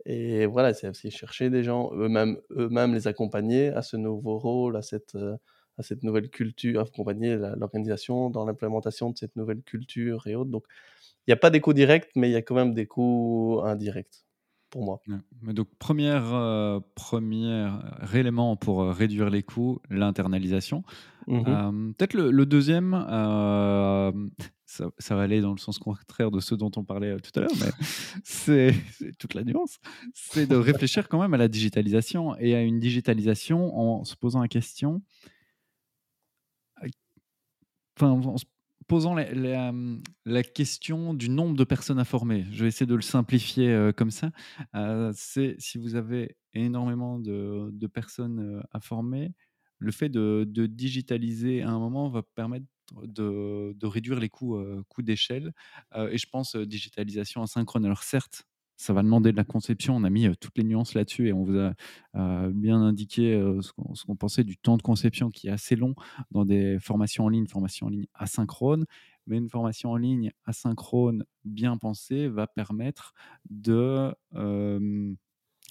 Et 0.06 0.46
voilà, 0.46 0.74
c'est 0.74 0.88
aussi 0.88 1.12
chercher 1.12 1.50
des 1.50 1.62
gens, 1.62 1.92
eux-mêmes 1.94 2.38
eux, 2.50 2.68
les 2.92 3.06
accompagner 3.06 3.68
à 3.68 3.82
ce 3.82 3.96
nouveau 3.96 4.38
rôle, 4.38 4.76
à 4.76 4.82
cette... 4.82 5.14
Euh, 5.14 5.36
à 5.80 5.82
cette 5.82 6.02
nouvelle 6.02 6.30
culture, 6.30 6.80
accompagner 6.80 7.36
l'organisation 7.56 8.30
dans 8.30 8.44
l'implémentation 8.44 9.10
de 9.10 9.18
cette 9.18 9.34
nouvelle 9.34 9.62
culture 9.62 10.26
et 10.26 10.36
autres. 10.36 10.50
Donc, 10.50 10.64
il 11.26 11.30
n'y 11.30 11.34
a 11.34 11.36
pas 11.36 11.50
des 11.50 11.60
coûts 11.60 11.72
directs, 11.72 12.10
mais 12.14 12.28
il 12.28 12.32
y 12.32 12.36
a 12.36 12.42
quand 12.42 12.54
même 12.54 12.74
des 12.74 12.86
coûts 12.86 13.60
indirects 13.64 14.24
pour 14.70 14.84
moi. 14.84 15.00
Donc, 15.42 15.68
première, 15.78 16.32
euh, 16.32 16.80
premier 16.94 17.68
élément 18.14 18.56
pour 18.56 18.82
euh, 18.82 18.92
réduire 18.92 19.28
les 19.28 19.42
coûts, 19.42 19.80
l'internalisation. 19.90 20.82
Mmh 21.26 21.42
euh, 21.46 21.92
peut-être 21.96 22.14
le, 22.14 22.46
deuxième, 22.46 22.92
ça, 24.64 24.86
ça, 24.98 25.14
va 25.14 25.22
aller 25.22 25.40
dans 25.40 25.52
le 25.52 25.58
sens 25.58 25.78
contraire 25.78 26.30
de 26.30 26.40
ce 26.40 26.54
dont 26.54 26.70
on 26.76 26.84
parlait 26.84 27.16
tout 27.18 27.30
à 27.38 27.40
l'heure, 27.42 27.50
mais 27.60 27.70
c'est 28.24 28.74
toute 29.18 29.34
la 29.34 29.44
nuance, 29.44 29.78
c'est 30.14 30.46
de 30.46 30.56
réfléchir 30.56 31.08
quand 31.08 31.20
même 31.20 31.34
à 31.34 31.36
la 31.36 31.48
digitalisation 31.48 32.36
et 32.38 32.54
à 32.54 32.62
une 32.62 32.80
digitalisation 32.80 33.78
en 33.78 34.04
se 34.04 34.16
posant 34.16 34.40
la 34.40 34.48
question 34.48 35.02
en 38.06 38.36
se 38.36 38.44
posant 38.90 39.14
la, 39.14 40.42
question 40.42 41.14
du 41.14 41.28
nombre 41.28 41.56
de 41.56 41.62
personnes 41.62 42.00
à 42.00 42.04
former, 42.04 42.44
je 42.50 42.64
vais 42.64 42.68
essayer 42.68 42.86
de 42.86 42.96
le 42.96 43.02
simplifier 43.02 43.68
euh, 43.68 43.92
comme 43.92 44.10
ça. 44.10 44.32
Euh, 44.74 45.12
c'est 45.14 45.54
si 45.58 45.78
vous 45.78 45.94
avez 45.94 46.36
énormément 46.54 47.20
de, 47.20 47.86
personnes 47.86 48.40
euh, 48.40 48.62
à 48.72 48.80
former, 48.80 49.32
le 49.78 49.92
fait 49.92 50.08
de, 50.08 50.44
digitaliser 50.66 51.62
à 51.62 51.70
un 51.70 51.78
moment 51.78 52.08
va 52.08 52.22
permettre 52.34 52.66
de, 53.04 53.86
réduire 53.86 54.18
les 54.18 54.28
coûts, 54.28 54.60
d'échelle. 54.98 55.52
et 55.96 56.18
je 56.18 56.26
pense 56.28 56.56
digitalisation 56.56 57.44
asynchrone. 57.44 57.84
Alors 57.84 58.02
certes, 58.02 58.44
ça 58.80 58.94
va 58.94 59.02
demander 59.02 59.30
de 59.30 59.36
la 59.36 59.44
conception. 59.44 59.94
On 59.94 60.04
a 60.04 60.10
mis 60.10 60.26
toutes 60.38 60.56
les 60.56 60.64
nuances 60.64 60.94
là-dessus 60.94 61.28
et 61.28 61.32
on 61.34 61.44
vous 61.44 61.58
a 61.58 61.74
bien 62.48 62.80
indiqué 62.80 63.38
ce 63.60 64.04
qu'on 64.04 64.16
pensait 64.16 64.42
du 64.42 64.56
temps 64.56 64.78
de 64.78 64.82
conception 64.82 65.30
qui 65.30 65.48
est 65.48 65.50
assez 65.50 65.76
long 65.76 65.94
dans 66.30 66.46
des 66.46 66.78
formations 66.80 67.26
en 67.26 67.28
ligne, 67.28 67.46
formations 67.46 67.88
en 67.88 67.90
ligne 67.90 68.06
asynchrone. 68.14 68.86
Mais 69.26 69.36
une 69.36 69.50
formation 69.50 69.90
en 69.90 69.96
ligne 69.96 70.32
asynchrone 70.46 71.24
bien 71.44 71.76
pensée 71.76 72.26
va 72.26 72.46
permettre 72.46 73.12
de 73.50 74.14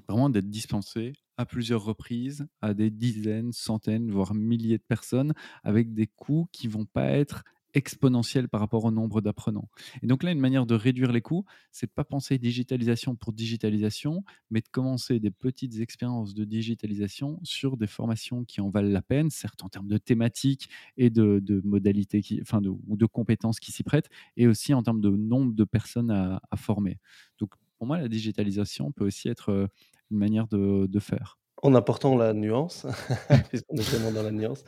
vraiment 0.07 0.30
d'être 0.30 0.49
dispensée 0.49 1.14
à 1.38 1.47
plusieurs 1.47 1.84
reprises 1.84 2.47
à 2.62 2.76
des 2.76 2.91
dizaines, 2.91 3.53
centaines, 3.53 4.12
voire 4.12 4.36
milliers 4.36 4.78
de 4.78 4.84
personnes 4.88 5.34
avec 5.64 5.95
des 5.95 6.05
coûts 6.05 6.47
qui 6.51 6.68
vont 6.68 6.86
pas 6.86 7.07
être 7.07 7.43
exponentielle 7.74 8.49
par 8.49 8.59
rapport 8.59 8.86
au 8.86 8.91
nombre 8.91 9.22
d'apprenants. 9.22 9.70
Et 10.01 10.07
donc 10.07 10.24
là, 10.24 10.32
une 10.32 10.39
manière 10.39 10.65
de 10.65 10.76
réduire 10.76 11.11
les 11.11 11.22
coûts, 11.22 11.45
c'est 11.72 11.88
de 11.88 11.91
pas 11.91 12.03
penser 12.03 12.38
digitalisation 12.38 13.15
pour 13.15 13.34
digitalisation, 13.34 14.24
mais 14.49 14.61
de 14.61 14.67
commencer 14.70 15.20
des 15.20 15.32
petites 15.32 15.80
expériences 15.80 16.34
de 16.34 16.45
digitalisation 16.45 17.39
sur 17.43 17.78
des 17.78 17.88
formations 17.88 18.43
qui 18.43 18.61
en 18.61 18.70
valent 18.70 18.89
la 18.89 19.01
peine, 19.01 19.30
certes 19.30 19.63
en 19.63 19.70
termes 19.70 19.88
de 19.88 19.97
thématiques 19.97 20.70
et 20.97 21.09
de, 21.09 21.61
modalités, 21.63 22.22
qui, 22.22 22.39
enfin 22.41 22.61
ou 22.65 22.97
de 22.97 23.05
compétences 23.05 23.59
qui 23.59 23.72
s'y 23.72 23.84
prêtent, 23.84 24.09
et 24.38 24.47
aussi 24.47 24.74
en 24.74 24.84
termes 24.84 25.01
de 25.01 25.09
nombre 25.09 25.53
de 25.53 25.63
personnes 25.63 26.11
à, 26.11 26.41
former. 26.55 26.99
Donc 27.39 27.51
pour 27.78 27.88
moi, 27.88 27.97
la 27.97 28.09
digitalisation 28.09 28.91
peut 28.91 29.05
aussi 29.05 29.30
être 29.30 29.49
euh, 29.49 29.67
une 30.11 30.17
manière 30.17 30.47
de 30.47 30.99
faire. 30.99 31.39
En 31.62 31.76
apportant 31.76 32.16
la 32.16 32.34
nuance, 32.34 32.86
puisqu'on 33.49 33.76
est 33.76 33.82
vraiment 33.82 34.12
dans 34.12 34.24
la 34.24 34.32
nuance. 34.32 34.64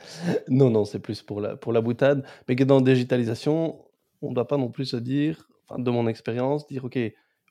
Non, 0.48 0.70
non, 0.70 0.84
c'est 0.84 0.98
plus 0.98 1.22
pour 1.22 1.40
la, 1.40 1.56
pour 1.56 1.72
la 1.72 1.80
boutade. 1.80 2.24
Mais 2.48 2.56
que 2.56 2.64
dans 2.64 2.80
la 2.80 2.82
digitalisation, 2.82 3.82
on 4.20 4.30
ne 4.30 4.34
doit 4.34 4.46
pas 4.46 4.58
non 4.58 4.70
plus 4.70 4.86
se 4.86 4.96
dire, 4.96 5.48
de 5.78 5.90
mon 5.90 6.06
expérience, 6.06 6.66
dire, 6.66 6.84
OK, 6.84 6.98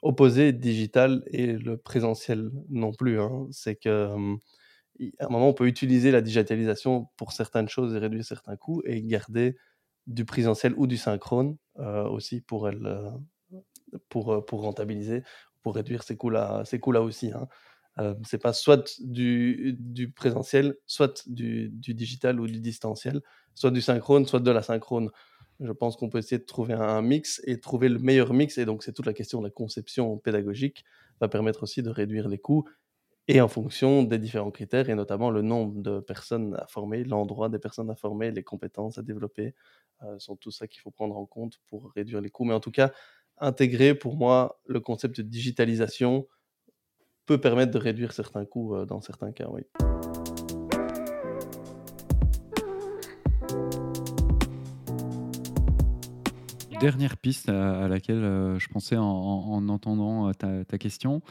opposer 0.04 0.52
digital 0.54 1.24
et 1.28 1.54
le 1.54 1.78
présentiel 1.78 2.52
non 2.70 2.92
plus. 2.92 3.20
Hein. 3.20 3.48
C'est 3.52 3.76
que 3.76 4.10
à 5.20 5.26
un 5.26 5.30
moment, 5.30 5.50
on 5.50 5.54
peut 5.54 5.68
utiliser 5.68 6.12
la 6.12 6.22
digitalisation 6.22 7.08
pour 7.18 7.32
certaines 7.32 7.70
choses 7.70 7.96
et 7.96 7.98
réduire 7.98 8.24
certains 8.24 8.56
coûts 8.56 8.82
et 8.86 9.02
garder 9.02 9.58
du 10.08 10.26
présentiel 10.26 10.74
ou 10.78 10.88
du 10.88 10.98
synchrone 10.98 11.58
aussi 11.76 12.42
pour, 12.42 12.68
elle, 12.68 13.12
pour, 14.10 14.46
pour 14.46 14.62
rentabiliser, 14.62 15.24
pour 15.64 15.76
réduire 15.76 16.04
ces 16.04 16.18
coûts-là 16.18 16.64
coûts 16.82 16.96
aussi. 16.96 17.32
Hein. 17.32 17.48
Euh, 18.00 18.16
c'est 18.26 18.42
pas 18.42 18.54
soit 18.54 19.00
du, 19.02 20.14
présentiel, 20.16 20.78
soit 20.86 21.28
du, 21.28 21.70
du, 21.70 21.94
digital 21.94 22.40
ou 22.40 22.48
du 22.48 22.60
distanciel, 22.60 23.22
soit 23.54 23.72
du 23.72 23.82
synchrone, 23.82 24.26
soit 24.26 24.40
de 24.40 24.52
la 24.52 24.62
synchrone. 24.62 25.10
Je 25.60 25.72
pense 25.72 25.96
qu'on 25.96 26.10
peut 26.10 26.18
essayer 26.18 26.40
de 26.40 26.46
trouver 26.46 26.74
un 26.74 27.02
mix 27.02 27.42
et 27.46 27.60
trouver 27.60 27.90
le 27.90 28.00
meilleur 28.00 28.34
mix. 28.34 28.58
Et 28.58 28.66
donc, 28.66 28.84
c'est 28.84 28.94
toute 28.94 29.06
la 29.06 29.14
question 29.14 29.40
de 29.40 29.46
la 29.46 29.52
conception 29.52 30.18
pédagogique 30.18 30.84
va 31.20 31.28
permettre 31.28 31.64
aussi 31.64 31.84
de 31.84 31.90
réduire 31.90 32.28
les 32.28 32.40
coûts 32.40 32.66
et 33.28 33.40
en 33.42 33.48
fonction 33.48 34.04
des 34.04 34.18
différents 34.18 34.52
critères 34.52 34.90
et 34.90 34.96
notamment 34.96 35.30
le 35.30 35.42
nombre 35.42 35.82
de 35.82 36.00
personnes 36.00 36.56
à 36.56 36.66
former, 36.68 37.04
l'endroit 37.04 37.50
des 37.50 37.60
personnes 37.60 37.90
à 37.90 37.96
former, 37.96 38.32
les 38.32 38.44
compétences 38.44 38.98
à 38.98 39.04
développer, 39.04 39.54
euh, 40.04 40.18
sont 40.18 40.36
tout 40.36 40.52
ça 40.52 40.68
qu'il 40.68 40.82
faut 40.82 40.92
prendre 40.92 41.16
en 41.16 41.26
compte 41.26 41.60
pour 41.68 41.92
réduire 41.92 42.22
les 42.22 42.30
coûts. 42.30 42.46
Mais 42.46 42.54
en 42.54 42.60
tout 42.60 42.72
cas, 42.72 42.92
intégrer 43.38 43.94
pour 43.94 44.18
moi 44.18 44.60
le 44.66 44.80
concept 44.80 45.18
de 45.18 45.22
digitalisation 45.22 46.28
peut 47.32 47.38
permettre 47.38 47.72
de 47.72 47.78
réduire 47.78 48.12
certains 48.12 48.44
coûts 48.44 48.76
euh, 48.76 48.86
dans 48.86 49.00
certains 49.00 49.32
cas, 49.32 49.48
oui. 49.50 49.62
Dernière 56.82 57.16
piste 57.16 57.48
à, 57.48 57.88
laquelle 57.88 58.24
euh, 58.24 58.60
je 58.60 58.68
pensais 58.68 58.98
en, 58.98 59.70
entendant 59.70 60.28
euh, 60.28 60.34
ta, 60.34 60.66
ta, 60.66 60.78
question, 60.78 61.22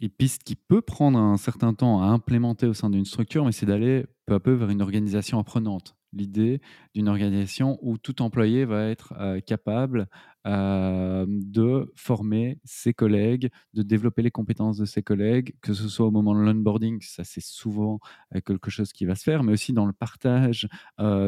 et 0.00 0.08
piste 0.08 0.42
qui 0.42 0.56
peut 0.56 0.82
prendre 0.82 1.16
un 1.16 1.36
certain 1.36 1.74
temps 1.74 2.02
à 2.02 2.06
implémenter 2.06 2.66
au 2.66 2.74
sein 2.74 2.90
d'une 2.90 3.04
structure, 3.04 3.44
mais 3.44 3.52
c'est 3.52 3.66
d'aller 3.66 4.06
peu 4.26 4.34
à 4.34 4.40
peu 4.40 4.52
vers 4.52 4.70
une 4.70 4.82
organisation 4.82 5.38
apprenante 5.38 5.94
l'idée 6.12 6.60
d'une 6.94 7.08
organisation 7.08 7.78
où 7.82 7.98
tout 7.98 8.22
employé 8.22 8.64
va 8.64 8.86
être 8.86 9.14
capable 9.46 10.06
de 10.44 11.92
former 11.96 12.58
ses 12.64 12.92
collègues, 12.92 13.50
de 13.72 13.82
développer 13.82 14.22
les 14.22 14.30
compétences 14.30 14.76
de 14.76 14.84
ses 14.84 15.02
collègues, 15.02 15.54
que 15.62 15.72
ce 15.72 15.88
soit 15.88 16.06
au 16.06 16.10
moment 16.10 16.34
de 16.34 16.40
l'onboarding, 16.40 17.00
ça 17.00 17.24
c'est 17.24 17.42
souvent 17.42 17.98
quelque 18.44 18.70
chose 18.70 18.92
qui 18.92 19.06
va 19.06 19.14
se 19.14 19.22
faire, 19.22 19.42
mais 19.42 19.52
aussi 19.52 19.72
dans 19.72 19.86
le 19.86 19.92
partage 19.92 20.68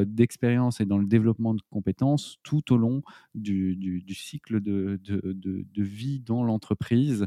d'expériences 0.05 0.81
et 0.81 0.87
dans 0.87 0.99
le 0.99 1.07
développement 1.07 1.55
de 1.55 1.63
compétences 1.71 2.37
tout 2.43 2.73
au 2.73 2.77
long 2.77 3.03
du, 3.35 4.05
cycle 4.15 4.61
de, 4.61 5.01
de, 5.03 5.83
vie 5.83 6.21
dans 6.21 6.45
l'entreprise. 6.45 7.27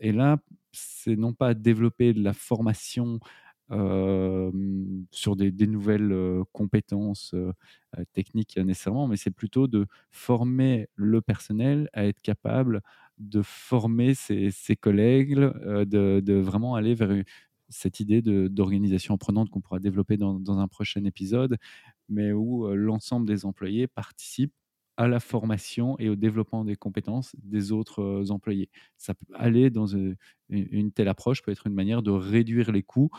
et 0.00 0.12
là, 0.12 0.38
c'est 0.72 1.16
non 1.16 1.32
pas 1.32 1.54
développer 1.54 2.12
de 2.12 2.22
la 2.22 2.32
formation 2.32 3.18
sur 3.70 5.36
des, 5.36 5.66
nouvelles 5.66 6.42
compétences 6.52 7.34
techniques 8.12 8.56
nécessairement, 8.56 9.08
mais 9.08 9.16
c'est 9.16 9.30
plutôt 9.30 9.66
de 9.66 9.86
former 10.10 10.88
le 10.94 11.20
personnel 11.20 11.88
à 11.92 12.06
être 12.06 12.20
capable 12.20 12.82
de 13.18 13.42
former 13.42 14.14
ses, 14.14 14.76
collègues, 14.80 15.34
de, 15.34 16.32
vraiment 16.34 16.74
aller 16.74 16.94
vers 16.94 17.22
cette 17.68 17.98
idée 17.98 18.22
d'organisation 18.22 19.14
apprenante 19.14 19.50
qu'on 19.50 19.60
pourra 19.60 19.80
développer 19.80 20.16
dans, 20.16 20.38
dans, 20.38 20.58
un 20.58 20.68
prochain 20.68 21.04
épisode, 21.04 21.56
mais 22.08 22.32
où 22.32 22.68
l'ensemble 22.74 23.26
des 23.26 23.44
employés 23.44 23.88
participent 23.88 24.54
à 24.96 25.08
la 25.08 25.20
formation 25.20 25.98
et 25.98 26.08
au 26.08 26.16
développement 26.16 26.64
des 26.64 26.76
compétences 26.76 27.34
des 27.42 27.72
autres 27.72 28.30
employés. 28.30 28.70
Ça 28.96 29.14
peut 29.14 29.34
aller 29.34 29.70
dans 29.70 29.86
une, 29.86 30.92
telle 30.92 31.08
approche 31.08 31.42
peut 31.42 31.52
être 31.52 31.66
une 31.66 31.74
manière 31.74 32.02
de 32.02 32.10
réduire 32.10 32.72
les 32.72 32.82
coûts 32.82 33.10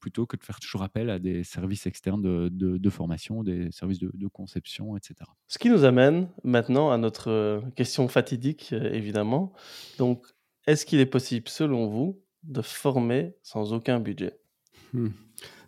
plutôt 0.00 0.26
que 0.26 0.36
de 0.36 0.42
faire 0.42 0.58
toujours 0.58 0.82
appel 0.82 1.10
à 1.10 1.18
des 1.18 1.44
services 1.44 1.86
externes 1.86 2.22
de, 2.22 2.90
formation, 2.90 3.44
des 3.44 3.70
services 3.70 4.00
de, 4.00 4.26
conception, 4.28 4.96
etc. 4.96 5.14
Ce 5.46 5.58
qui 5.58 5.68
nous 5.68 5.84
amène 5.84 6.28
maintenant 6.42 6.90
à 6.90 6.98
notre 6.98 7.62
question 7.76 8.08
fatidique, 8.08 8.72
évidemment. 8.72 9.52
Donc, 9.98 10.26
est-ce 10.66 10.84
qu'il 10.86 10.98
est 11.00 11.06
possible, 11.06 11.48
selon 11.48 11.86
vous, 11.86 12.20
de 12.42 12.62
former 12.62 13.34
sans 13.42 13.72
aucun 13.72 14.00
budget? 14.00 14.40
Hmm. 14.92 15.08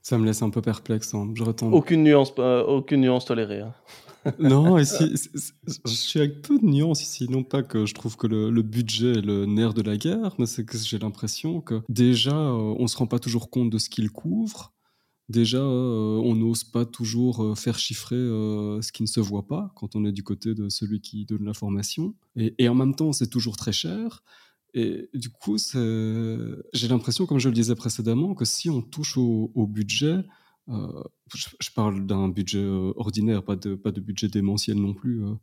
Ça 0.00 0.18
me 0.18 0.26
laisse 0.26 0.42
un 0.42 0.50
peu 0.50 0.62
perplexe. 0.62 1.14
Hein. 1.14 1.32
Je 1.34 1.44
aucune, 1.44 2.02
nuance, 2.02 2.36
aucune 2.38 3.02
nuance 3.02 3.24
tolérée. 3.24 3.60
Hein 3.60 3.74
non, 4.38 4.78
je 4.78 5.90
suis 5.90 6.20
avec 6.20 6.42
peu 6.42 6.58
de 6.58 6.64
nuances 6.64 7.02
ici. 7.02 7.28
Non 7.28 7.42
pas 7.42 7.62
que 7.62 7.86
je 7.86 7.94
trouve 7.94 8.16
que 8.16 8.26
le, 8.26 8.62
budget 8.62 9.12
est 9.12 9.22
le 9.22 9.46
nerf 9.46 9.74
de 9.74 9.82
la 9.82 9.96
guerre, 9.96 10.34
mais 10.38 10.46
c'est 10.46 10.64
que 10.64 10.78
j'ai 10.78 10.98
l'impression 10.98 11.60
que 11.60 11.82
déjà, 11.88 12.36
euh, 12.36 12.74
on 12.78 12.82
ne 12.82 12.86
se 12.86 12.96
rend 12.96 13.06
pas 13.06 13.18
toujours 13.18 13.50
compte 13.50 13.70
de 13.70 13.78
ce 13.78 13.88
qu'il 13.88 14.10
couvre. 14.10 14.72
Déjà, 15.28 15.58
euh, 15.58 16.20
on 16.22 16.34
n'ose 16.34 16.64
pas 16.64 16.84
toujours 16.84 17.42
euh, 17.42 17.54
faire 17.54 17.78
chiffrer 17.78 18.16
ce 18.16 18.92
qui 18.92 19.02
ne 19.02 19.08
se 19.08 19.20
voit 19.20 19.46
pas 19.46 19.72
quand 19.76 19.96
on 19.96 20.04
est 20.04 20.12
du 20.12 20.22
côté 20.22 20.54
de 20.54 20.68
celui 20.68 21.00
qui 21.00 21.24
donne 21.24 21.44
l'information. 21.44 22.14
Et, 22.36 22.68
en 22.68 22.74
même 22.74 22.94
temps, 22.94 23.12
c'est 23.12 23.28
toujours 23.28 23.56
très 23.56 23.72
cher. 23.72 24.22
Et 24.74 25.10
du 25.14 25.30
coup, 25.30 25.58
j'ai 25.58 26.88
l'impression, 26.88 27.26
comme 27.26 27.38
je 27.38 27.48
le 27.48 27.54
disais 27.54 27.74
précédemment, 27.74 28.34
que 28.34 28.44
si 28.44 28.70
on 28.70 28.82
touche 28.82 29.16
au 29.16 29.66
budget, 29.66 30.24
euh, 30.68 31.02
je, 31.34 31.70
parle 31.74 32.06
d'un 32.06 32.28
budget 32.28 32.62
euh, 32.62 32.92
ordinaire, 32.96 33.42
pas 33.44 33.56
de, 33.56 34.00
budget 34.00 34.28
démentiel 34.28 34.76
non 34.76 34.94
plus, 34.94 35.24
euh, 35.24 35.34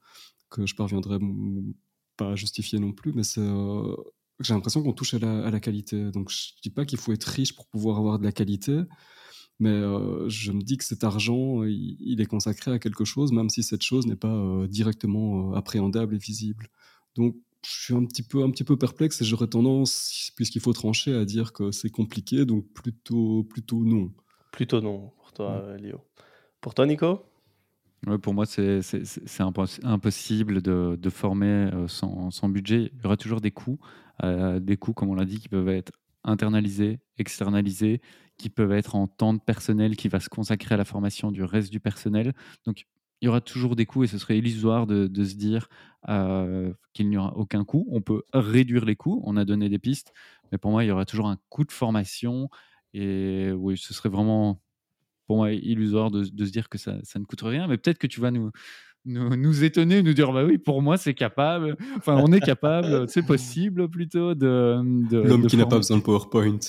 que 0.50 0.66
je 0.66 0.76
parviendrai 0.76 1.20
pas 2.18 2.32
à 2.32 2.36
justifier 2.36 2.80
non 2.80 2.94
plus, 2.94 3.14
mais 3.14 3.24
j'ai 4.40 4.54
l'impression 4.54 4.82
qu'on 4.82 4.94
touche 4.94 5.14
à 5.16 5.20
la, 5.20 5.60
qualité. 5.60 6.12
Donc 6.12 6.30
je 6.32 6.54
dis 6.64 6.70
pas 6.70 6.86
qu'il 6.86 7.00
faut 7.00 7.12
être 7.12 7.26
riche 7.26 7.54
pour 7.56 7.68
pouvoir 7.68 7.98
avoir 7.98 8.20
de 8.20 8.24
la 8.24 8.32
qualité, 8.32 8.82
mais 9.60 9.82
je 10.28 10.52
me 10.52 10.62
dis 10.62 10.78
que 10.78 10.86
cet 10.86 11.04
argent, 11.04 11.64
il, 11.64 12.22
est 12.22 12.26
consacré 12.26 12.72
à 12.72 12.80
quelque 12.80 13.06
chose, 13.06 13.32
même 13.32 13.50
si 13.50 13.64
cette 13.64 13.84
chose 13.84 14.08
n'est 14.08 14.16
pas 14.16 14.68
directement 14.68 15.54
appréhendable 15.54 16.16
et 16.16 16.18
visible. 16.18 16.70
Donc 17.16 17.36
je 17.66 17.72
suis 17.72 17.94
un 17.94 18.06
petit 18.06 18.24
peu, 18.24 18.78
perplexe 18.78 19.22
et 19.22 19.26
j'aurais 19.26 19.48
tendance, 19.48 20.32
puisqu'il 20.36 20.62
faut 20.62 20.74
trancher, 20.74 21.14
à 21.14 21.26
dire 21.26 21.54
que 21.54 21.72
c'est 21.72 21.90
compliqué, 21.90 22.46
donc 22.46 22.66
plutôt 22.74 23.46
non. 23.84 24.14
Plutôt 24.52 24.82
non 24.82 25.12
pour 25.18 25.32
toi, 25.34 25.62
euh, 25.64 25.78
Léo. 25.78 26.02
Pour 26.62 26.74
toi, 26.74 26.86
Nico? 26.86 27.26
Pour 28.22 28.34
moi, 28.34 28.46
c'est 28.46 28.82
impossible 29.84 30.62
de, 30.62 30.98
de 31.00 31.10
former 31.10 31.70
euh, 31.74 31.88
sans, 31.88 32.32
sans, 32.32 32.50
budget. 32.50 32.92
Il 32.94 33.04
y 33.04 33.06
aura 33.06 33.18
toujours 33.18 33.42
des 33.42 33.52
coûts, 33.52 33.78
euh, 34.24 34.60
des 34.60 34.78
coûts, 34.78 34.94
comme 34.94 35.10
on 35.10 35.16
l'a 35.16 35.26
dit, 35.26 35.40
qui 35.40 35.50
peuvent 35.50 35.68
être 35.68 35.92
internalisés, 36.24 37.00
externalisés, 37.18 38.02
qui 38.38 38.50
peuvent 38.50 38.72
être 38.72 38.96
en 38.96 39.08
temps 39.08 39.34
de 39.34 39.40
personnel 39.40 39.98
qui 39.98 40.08
va 40.08 40.20
se 40.20 40.30
consacrer 40.30 40.76
à 40.76 40.78
la 40.78 40.86
formation 40.86 41.32
du 41.32 41.44
reste 41.44 41.72
du 41.72 41.80
personnel. 41.80 42.34
Donc, 42.66 42.86
il 43.22 43.26
y 43.26 43.28
aura 43.28 43.42
toujours 43.42 43.76
des 43.76 43.86
coûts 43.86 44.06
et 44.06 44.08
ce 44.08 44.18
serait 44.18 44.38
illusoire 44.38 44.88
de, 44.88 45.08
de 45.08 45.24
se 45.26 45.36
dire 45.36 45.68
qu'il 46.94 47.10
n'y 47.10 47.18
aura 47.18 47.36
aucun 47.36 47.66
coût. 47.66 47.86
On 47.92 48.02
peut 48.02 48.24
réduire 48.34 48.86
les 48.86 48.96
coûts, 48.96 49.22
on 49.26 49.36
a 49.36 49.44
donné 49.44 49.68
des 49.68 49.80
pistes, 49.80 50.14
mais 50.52 50.58
pour 50.58 50.72
moi, 50.72 50.86
il 50.86 50.88
y 50.88 50.92
aura 50.92 51.04
toujours 51.04 51.28
un 51.28 51.38
coût 51.50 51.66
de 51.66 51.72
formation 51.74 52.50
et 52.94 53.52
oui, 53.52 53.78
ce 53.78 53.94
serait 53.94 54.10
vraiment 54.10 54.62
pour 55.28 55.38
moi 55.38 55.52
illusoire 55.52 56.10
de, 56.10 56.24
se 56.24 56.32
dire 56.32 56.70
que 56.70 56.80
ça, 56.80 56.94
ne 56.94 57.24
coûte 57.24 57.42
rien. 57.42 57.68
Mais 57.68 57.78
peut-être 57.78 58.00
que 58.00 58.08
tu 58.08 58.20
vas 58.20 58.32
nous, 58.32 58.52
nous, 59.06 59.36
nous, 59.36 59.64
étonner, 59.64 60.04
nous 60.04 60.14
dire 60.14 60.32
bah 60.32 60.44
oui, 60.44 60.58
pour 60.58 60.82
moi 60.82 60.98
c'est 60.98 61.14
capable. 61.14 61.78
Enfin, 61.98 62.22
on 62.22 62.32
est 62.32 62.42
capable, 62.42 63.06
c'est 63.10 63.26
possible 63.26 63.90
plutôt 63.90 64.36
de. 64.36 64.80
de 65.10 65.20
L'homme 65.20 65.48
qui 65.48 65.58
n'a 65.58 65.66
pas 65.66 65.78
besoin 65.78 65.98
de 65.98 66.04
PowerPoint. 66.04 66.60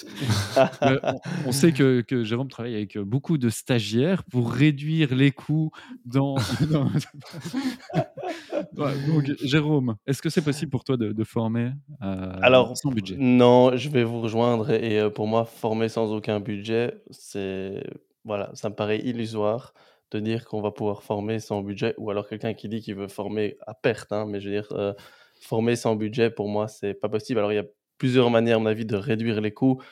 on, 1.46 1.52
sait 1.52 1.72
que, 1.72 2.00
que, 2.02 2.24
Jérôme 2.24 2.48
travaille 2.48 2.76
avec 2.76 2.98
beaucoup 2.98 3.38
de 3.38 3.48
stagiaires 3.48 4.22
pour 4.24 4.52
réduire 4.52 5.14
les 5.14 5.32
coûts 5.32 5.70
dans. 6.04 6.36
donc, 8.72 9.30
Jérôme, 9.42 9.96
est-ce 10.06 10.22
que 10.22 10.30
c'est 10.30 10.44
possible 10.44 10.70
pour 10.70 10.84
toi 10.84 10.96
de, 10.96 11.12
de 11.12 11.24
former 11.24 11.72
euh, 12.02 12.32
Alors, 12.42 12.76
sans 12.76 12.90
budget? 12.90 13.16
Non, 13.18 13.76
je 13.76 13.88
vais 13.88 14.04
vous 14.04 14.20
rejoindre 14.20 14.70
et 14.70 15.00
euh, 15.00 15.10
pour 15.10 15.26
moi, 15.26 15.44
former 15.44 15.88
sans 15.88 16.12
aucun 16.12 16.38
budget, 16.40 16.94
c'est 17.10 17.82
voilà, 18.24 18.50
ça 18.54 18.68
me 18.68 18.74
paraît 18.74 19.00
illusoire 19.00 19.72
de 20.10 20.20
dire 20.20 20.44
qu'on 20.46 20.60
va 20.60 20.70
pouvoir 20.72 21.02
former 21.02 21.38
sans 21.38 21.62
budget, 21.62 21.94
ou 21.98 22.10
alors 22.10 22.28
quelqu'un 22.28 22.54
qui 22.54 22.68
dit 22.68 22.80
qu'il 22.80 22.94
veut 22.94 23.08
former 23.08 23.56
à 23.66 23.74
perte, 23.74 24.12
hein, 24.12 24.26
mais 24.26 24.40
je 24.40 24.48
veux 24.48 24.54
dire, 24.54 24.72
euh, 24.72 24.92
former 25.40 25.76
sans 25.76 25.96
budget, 25.96 26.30
pour 26.30 26.48
moi, 26.48 26.68
c'est 26.68 26.94
pas 26.94 27.08
possible. 27.08 27.38
Alors, 27.38 27.52
il 27.52 27.56
y 27.56 27.58
a 27.58 27.66
plusieurs 27.98 28.30
manières, 28.30 28.56
à 28.56 28.60
mon 28.60 28.66
avis, 28.66 28.86
de 28.86 28.96
réduire 28.96 29.40
les 29.40 29.52
coûts, 29.52 29.82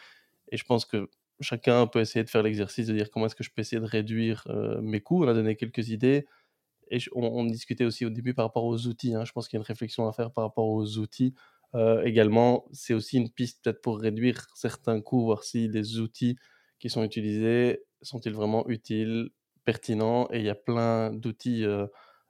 et 0.50 0.56
je 0.56 0.64
pense 0.64 0.84
que 0.84 1.08
chacun 1.40 1.86
peut 1.86 2.00
essayer 2.00 2.24
de 2.24 2.30
faire 2.30 2.42
l'exercice 2.42 2.86
de 2.88 2.94
dire 2.94 3.10
comment 3.10 3.26
est-ce 3.26 3.36
que 3.36 3.44
je 3.44 3.50
peux 3.50 3.60
essayer 3.60 3.80
de 3.80 3.86
réduire 3.86 4.44
euh, 4.48 4.80
mes 4.80 5.00
coûts. 5.00 5.24
On 5.24 5.28
a 5.28 5.34
donné 5.34 5.56
quelques 5.56 5.90
idées, 5.90 6.26
et 6.90 6.98
on, 7.14 7.44
discutait 7.44 7.84
aussi 7.84 8.06
au 8.06 8.10
début 8.10 8.34
par 8.34 8.46
rapport 8.46 8.64
aux 8.64 8.86
outils. 8.86 9.14
Hein. 9.14 9.24
Je 9.24 9.32
pense 9.32 9.48
qu'il 9.48 9.58
y 9.58 9.60
a 9.60 9.62
une 9.62 9.66
réflexion 9.66 10.08
à 10.08 10.12
faire 10.12 10.32
par 10.32 10.44
rapport 10.44 10.68
aux 10.68 10.98
outils. 10.98 11.34
Euh, 11.74 12.02
également, 12.02 12.64
c'est 12.72 12.94
aussi 12.94 13.18
une 13.18 13.30
piste 13.30 13.62
peut-être 13.62 13.82
pour 13.82 13.98
réduire 13.98 14.46
certains 14.54 15.00
coûts, 15.00 15.24
voir 15.24 15.44
si 15.44 15.68
les 15.68 15.98
outils 15.98 16.36
qui 16.78 16.88
sont 16.88 17.04
utilisés 17.04 17.84
sont-ils 18.02 18.32
vraiment 18.32 18.66
utiles 18.68 19.30
pertinent 19.68 20.26
et 20.32 20.38
il 20.38 20.46
y 20.46 20.48
a 20.48 20.54
plein 20.54 21.12
d'outils 21.12 21.66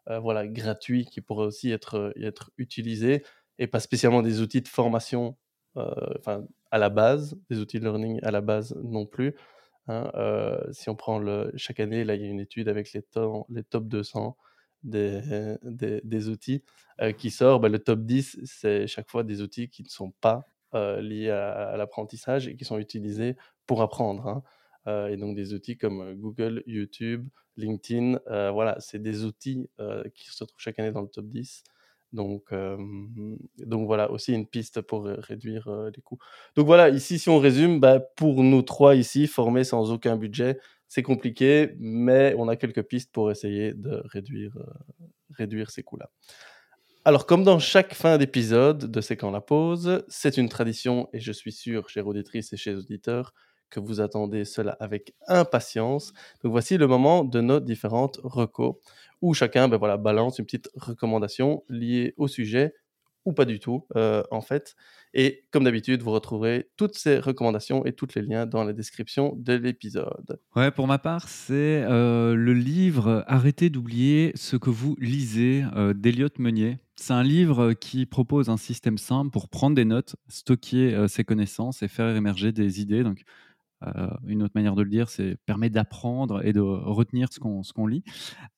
voilà, 0.09 0.49
gratuits 0.49 1.05
qui 1.05 1.21
pourraient 1.21 1.47
aussi 1.47 1.71
être, 1.71 2.13
être 2.21 2.51
utilisés. 2.59 3.23
et 3.61 3.69
pas 3.69 3.79
spécialement 3.79 4.23
des 4.23 4.41
outils 4.41 4.61
de 4.61 4.67
formation 4.67 5.37
enfin, 5.77 6.45
à 6.73 6.79
la 6.79 6.89
base, 6.89 7.39
des 7.49 7.61
outils 7.61 7.79
de 7.79 7.85
learning 7.85 8.19
à 8.25 8.33
la 8.33 8.41
base 8.41 8.75
non 8.83 9.07
plus. 9.07 9.37
Hein, 9.87 10.11
si 10.73 10.91
on 10.91 10.97
prend 10.97 11.21
le, 11.21 11.53
chaque 11.55 11.79
année, 11.79 12.03
là, 12.03 12.17
il 12.17 12.23
y 12.23 12.25
a 12.25 12.29
une 12.29 12.41
étude 12.41 12.69
avec 12.69 12.93
les, 12.93 13.05
les 13.51 13.63
top 13.63 13.87
200 13.87 14.37
des, 14.83 15.21
des, 15.63 16.29
outils 16.29 16.65
qui 17.19 17.31
sort. 17.31 17.61
Bah, 17.61 17.69
le 17.69 17.79
top 17.79 18.01
10, 18.01 18.41
c'est 18.45 18.89
chaque 18.89 19.09
fois 19.09 19.23
des 19.23 19.43
outils 19.43 19.69
qui 19.69 19.85
ne 19.85 19.89
sont 19.89 20.11
pas 20.21 20.49
liés 20.75 21.31
à, 21.31 21.77
l'apprentissage 21.77 22.49
et 22.49 22.57
qui 22.57 22.65
sont 22.65 22.79
utilisés 22.79 23.37
pour 23.67 23.81
apprendre. 23.83 24.27
Hein. 24.27 24.43
Et 24.87 25.17
donc 25.17 25.37
des 25.37 25.55
outils 25.55 25.77
comme 25.77 26.15
Google, 26.15 26.63
YouTube, 26.67 27.29
LinkedIn, 27.57 28.19
voilà, 28.53 28.77
c'est 28.81 29.03
des 29.03 29.25
outils 29.25 29.69
qui 30.15 30.29
se 30.29 30.45
retrouvent 30.45 30.61
chaque 30.61 30.79
année 30.79 30.93
dans 30.93 31.03
le 31.03 31.09
top 31.09 31.27
10 31.27 31.65
donc, 32.13 32.55
donc 33.59 33.87
voilà, 33.87 34.11
aussi 34.11 34.33
une 34.33 34.47
piste 34.47 34.81
pour 34.81 35.05
réduire 35.05 35.69
les 35.95 36.03
coûts. 36.03 36.19
Donc 36.57 36.67
voilà, 36.67 36.89
ici, 36.89 37.19
si 37.19 37.29
on 37.29 37.39
résume, 37.39 37.81
bah, 37.81 38.01
pour 38.01 38.43
nous 38.43 38.63
trois 38.63 38.95
ici, 38.95 39.27
formés 39.27 39.65
sans 39.65 39.93
aucun 39.93 40.17
budget, 40.17 40.59
c'est 40.87 41.03
compliqué, 41.03 41.75
mais 41.79 42.35
on 42.39 42.49
a 42.49 42.57
quelques 42.57 42.83
pistes 42.83 43.13
pour 43.13 43.31
essayer 43.31 43.75
de 43.75 44.01
réduire, 44.07 44.57
réduire 45.31 45.71
ces 45.71 45.83
coûts-là. 45.83 46.11
Alors, 47.05 47.27
comme 47.27 47.45
dans 47.45 47.59
chaque 47.59 47.93
fin 47.93 48.17
d'épisode 48.17 48.91
de 48.91 49.01
C'est 49.03 49.17
quand 49.17 49.31
la 49.31 49.43
pause, 49.43 50.03
c'est 50.09 50.39
une 50.39 50.49
tradition, 50.49 51.11
et 51.13 51.21
je 51.21 51.33
suis 51.33 51.53
sûr, 51.53 51.91
chers 51.91 52.07
auditrices 52.07 52.55
et 52.55 52.57
chers 52.57 52.79
auditeurs, 52.79 53.35
que 53.71 53.81
vous 53.81 54.01
attendez 54.01 54.45
cela 54.45 54.77
avec 54.81 55.15
impatience. 55.27 56.13
Donc 56.43 56.53
voici 56.53 56.79
le 56.79 56.87
moment 56.87 57.25
de 57.25 57.41
nos 57.41 57.61
différentes 57.61 58.19
recos 58.23 58.77
où 59.21 59.35
chacun 59.35 59.69
ben 59.69 59.77
voilà, 59.77 59.97
balance 59.97 60.39
une 60.39 60.45
petite 60.45 60.71
recommandation 60.75 61.65
liée 61.69 62.15
au 62.17 62.29
sujet 62.29 62.75
ou 63.29 63.33
pas 63.35 63.45
du 63.45 63.61
tout, 63.61 63.85
euh, 63.95 64.23
en 64.31 64.41
fait. 64.41 64.75
Et 65.13 65.45
comme 65.51 65.65
d'habitude, 65.65 66.03
vous 66.03 66.13
retrouverez 66.13 66.71
toutes 66.79 66.97
ces 66.97 67.19
recommandations 67.19 67.85
et 67.85 67.93
tous 67.93 68.15
les 68.15 68.23
liens 68.23 68.47
dans 68.47 68.65
la 68.65 68.73
description 68.73 69.35
de 69.37 69.53
l'épisode. 69.53 70.41
Ouais, 70.57 70.71
pour 70.71 70.87
ma 70.87 70.99
part, 70.99 71.29
c'est 71.29 71.85
euh, 71.85 72.35
le 72.35 72.55
livre 72.55 73.25
Arrêtez 73.27 73.69
d'oublier 73.69 74.33
ce 74.35 74.57
que 74.57 74.71
vous 74.71 74.97
lisez 74.99 75.65
euh, 75.77 75.93
d'Eliott 75.93 76.39
Meunier. 76.39 76.79
C'est 76.97 77.13
un 77.13 77.23
livre 77.23 77.75
qui 77.75 78.07
propose 78.07 78.49
un 78.49 78.57
système 78.57 78.97
simple 78.97 79.31
pour 79.31 79.51
prendre 79.51 79.77
des 79.77 79.85
notes, 79.85 80.17
stocker 80.29 81.07
ses 81.07 81.23
connaissances 81.23 81.83
et 81.83 81.89
faire 81.89 82.17
émerger 82.17 82.51
des 82.51 82.81
idées. 82.81 83.05
Donc, 83.05 83.23
euh, 83.87 84.09
une 84.27 84.43
autre 84.43 84.53
manière 84.55 84.75
de 84.75 84.83
le 84.83 84.91
dire, 84.91 85.09
c'est 85.09 85.37
permet 85.47 85.71
d'apprendre 85.71 86.45
et 86.45 86.53
de 86.53 86.61
retenir 86.61 87.29
ce 87.33 87.39
qu'on 87.39 87.87
lit. 87.87 88.03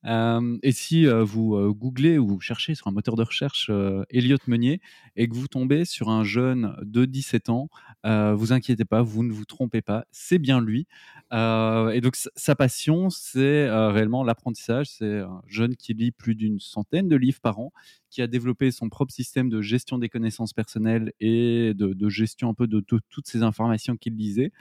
Euh, 0.07 0.59
et 0.63 0.73
si 0.73 1.07
euh, 1.07 1.23
vous 1.23 1.75
googlez 1.75 2.19
ou 2.19 2.27
vous 2.27 2.41
cherchez 2.41 2.75
sur 2.75 2.89
un 2.89 2.93
moteur 2.93 3.17
de 3.17 3.23
recherche 3.23 3.71
Elliot 4.09 4.39
Meunier 4.47 4.81
et 5.17 5.29
que 5.29 5.35
vous 5.35 5.49
tombez 5.49 5.85
sur 5.85 6.09
un 6.09 6.25
jeune 6.25 6.75
de 6.83 7.05
17 7.05 7.51
ans, 7.51 7.69
vous 8.05 8.53
inquiétez 8.53 8.85
pas, 8.85 9.03
vous 9.03 9.23
ne 9.23 9.33
vous 9.33 9.45
trompez 9.45 9.83
pas, 9.83 10.05
c'est 10.11 10.39
bien 10.39 10.61
lui. 10.61 10.87
et 11.33 12.01
donc 12.01 12.17
sa 12.17 12.55
passion, 12.55 13.11
c'est 13.11 13.71
réellement 13.71 14.25
l'apprentissage. 14.25 14.89
C'est 14.89 15.21
un 15.21 15.43
jeune 15.47 15.77
qui 15.77 15.95
lit 15.95 16.13
plus 16.13 16.35
d'une 16.35 16.61
centaine 16.61 17.09
de 17.09 17.17
livres 17.17 17.41
par 17.41 17.59
an, 17.59 17.73
qui 18.11 18.23
a 18.23 18.27
développé 18.27 18.71
son 18.71 18.89
propre 18.89 19.13
système 19.13 19.49
de 19.49 19.61
gestion 19.61 19.99
des 19.99 20.09
connaissances 20.09 20.53
personnelles 20.53 21.13
et 21.21 21.75
de, 21.75 22.09
gestion 22.09 22.49
un 22.49 22.55
peu 22.55 22.67
de 22.67 22.81
toutes 22.81 23.27
ces 23.27 23.43
informations 23.43 23.97
qu'il 23.97 24.17
lisait 24.17 24.53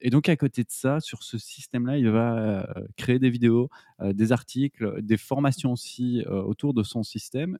et 0.00 0.10
donc 0.10 0.28
à 0.28 0.36
côté 0.36 0.62
de 0.62 0.70
ça, 0.70 1.00
sur 1.00 1.22
ce 1.22 1.38
système-là, 1.38 1.98
il 1.98 2.08
va 2.10 2.68
créer 2.96 3.18
des 3.18 3.30
vidéos, 3.30 3.68
des 4.02 4.32
articles, 4.32 5.02
des 5.02 5.16
formations 5.16 5.72
aussi 5.72 6.24
autour 6.28 6.74
de 6.74 6.82
son 6.82 7.02
système. 7.02 7.58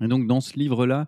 Et 0.00 0.08
donc 0.08 0.26
dans 0.26 0.40
ce 0.40 0.58
livre-là, 0.58 1.06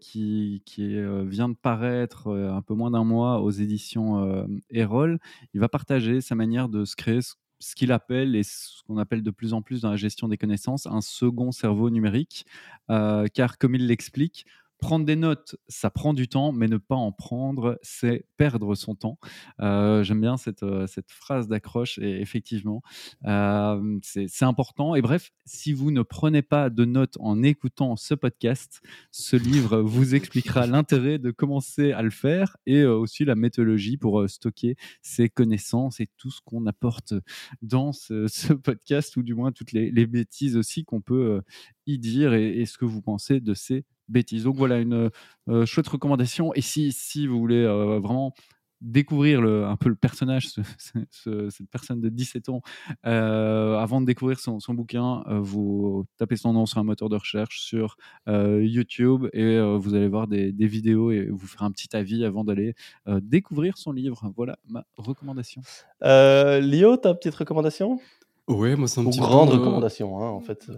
qui, 0.00 0.62
vient 0.68 1.48
de 1.48 1.56
paraître 1.60 2.30
un 2.30 2.62
peu 2.62 2.74
moins 2.74 2.90
d'un 2.90 3.04
mois 3.04 3.40
aux 3.40 3.50
éditions 3.50 4.46
Erol, 4.70 5.18
il 5.54 5.60
va 5.60 5.68
partager 5.68 6.20
sa 6.20 6.34
manière 6.34 6.68
de 6.68 6.84
se 6.84 6.96
créer 6.96 7.20
ce 7.58 7.74
qu'il 7.74 7.92
appelle 7.92 8.36
et 8.36 8.42
ce 8.42 8.82
qu'on 8.86 8.98
appelle 8.98 9.22
de 9.22 9.30
plus 9.30 9.52
en 9.52 9.62
plus 9.62 9.80
dans 9.80 9.90
la 9.90 9.96
gestion 9.96 10.28
des 10.28 10.36
connaissances 10.36 10.86
un 10.86 11.00
second 11.00 11.52
cerveau 11.52 11.90
numérique, 11.90 12.46
car 12.88 13.58
comme 13.58 13.74
il 13.74 13.86
l'explique, 13.86 14.46
Prendre 14.78 15.06
des 15.06 15.16
notes, 15.16 15.56
ça 15.68 15.88
prend 15.88 16.12
du 16.12 16.28
temps, 16.28 16.52
mais 16.52 16.68
ne 16.68 16.76
pas 16.76 16.96
en 16.96 17.10
prendre, 17.10 17.78
c'est 17.82 18.26
perdre 18.36 18.74
son 18.74 18.94
temps. 18.94 19.18
Euh, 19.60 20.02
j'aime 20.02 20.20
bien 20.20 20.36
cette, 20.36 20.62
euh, 20.62 20.86
cette 20.86 21.10
phrase 21.10 21.48
d'accroche 21.48 21.98
et 21.98 22.20
effectivement, 22.20 22.82
euh, 23.24 23.98
c'est 24.02 24.44
important. 24.44 24.94
Et 24.94 25.00
bref, 25.00 25.32
si 25.46 25.72
vous 25.72 25.90
ne 25.90 26.02
prenez 26.02 26.42
pas 26.42 26.68
de 26.68 26.84
notes 26.84 27.16
en 27.20 27.42
écoutant 27.42 27.96
ce 27.96 28.14
podcast, 28.14 28.82
ce 29.10 29.36
livre 29.36 29.80
vous 29.80 30.14
expliquera 30.14 30.66
l'intérêt 30.66 31.18
de 31.18 31.30
commencer 31.30 31.92
à 31.92 32.02
le 32.02 32.10
faire 32.10 32.58
et 32.66 32.84
aussi 32.84 33.24
la 33.24 33.34
méthodologie 33.34 33.96
pour 33.96 34.28
stocker 34.28 34.76
ses 35.00 35.30
connaissances 35.30 36.00
et 36.00 36.08
tout 36.18 36.30
ce 36.30 36.40
qu'on 36.44 36.66
apporte 36.66 37.14
dans 37.62 37.92
ce, 37.92 38.26
podcast, 38.62 39.16
ou 39.16 39.22
du 39.22 39.34
moins 39.34 39.52
toutes 39.52 39.72
les, 39.72 40.06
bêtises 40.06 40.56
aussi 40.56 40.84
qu'on 40.84 41.00
peut 41.00 41.42
y 41.86 41.98
dire 41.98 42.34
et, 42.34 42.60
et 42.60 42.66
ce 42.66 42.78
que 42.78 42.84
vous 42.84 43.02
pensez 43.02 43.40
de 43.40 43.54
ces 43.54 43.84
bêtises. 44.08 44.44
Donc 44.44 44.56
voilà, 44.56 44.78
une 44.78 45.10
euh, 45.48 45.66
chouette 45.66 45.88
recommandation. 45.88 46.52
Et 46.54 46.60
si, 46.60 46.92
si 46.92 47.26
vous 47.26 47.38
voulez 47.38 47.62
euh, 47.62 47.98
vraiment 48.00 48.34
découvrir 48.82 49.40
le, 49.40 49.64
un 49.64 49.76
peu 49.76 49.88
le 49.88 49.94
personnage, 49.94 50.48
cette 51.10 51.70
personne 51.70 52.00
de 52.00 52.10
17 52.10 52.50
ans, 52.50 52.60
euh, 53.06 53.78
avant 53.78 54.02
de 54.02 54.06
découvrir 54.06 54.38
son, 54.38 54.60
son 54.60 54.74
bouquin, 54.74 55.24
vous 55.28 56.04
tapez 56.18 56.36
son 56.36 56.52
nom 56.52 56.66
sur 56.66 56.78
un 56.78 56.84
moteur 56.84 57.08
de 57.08 57.16
recherche 57.16 57.60
sur 57.60 57.96
YouTube 58.26 59.28
et 59.32 59.58
vous 59.58 59.94
allez 59.94 60.08
voir 60.08 60.26
des, 60.26 60.52
des, 60.52 60.66
vidéos 60.66 61.10
et 61.10 61.26
vous 61.30 61.46
faire 61.46 61.62
un 61.62 61.70
petit 61.70 61.96
avis 61.96 62.22
avant 62.22 62.44
d'aller 62.44 62.74
découvrir 63.06 63.78
son 63.78 63.92
livre. 63.92 64.30
Voilà 64.36 64.58
ma 64.68 64.84
recommandation. 64.98 65.62
Lio, 66.02 66.98
ta 66.98 67.14
petite 67.14 67.34
recommandation? 67.34 67.98
Oui, 68.46 68.76
moi 68.76 68.88
c'est 68.88 69.00
un 69.00 69.06
Ou 69.06 69.10
petit 69.10 69.20
grande 69.20 69.48
recommandation, 69.48 70.20
hein, 70.20 70.28
en 70.28 70.40
fait. 70.40 70.70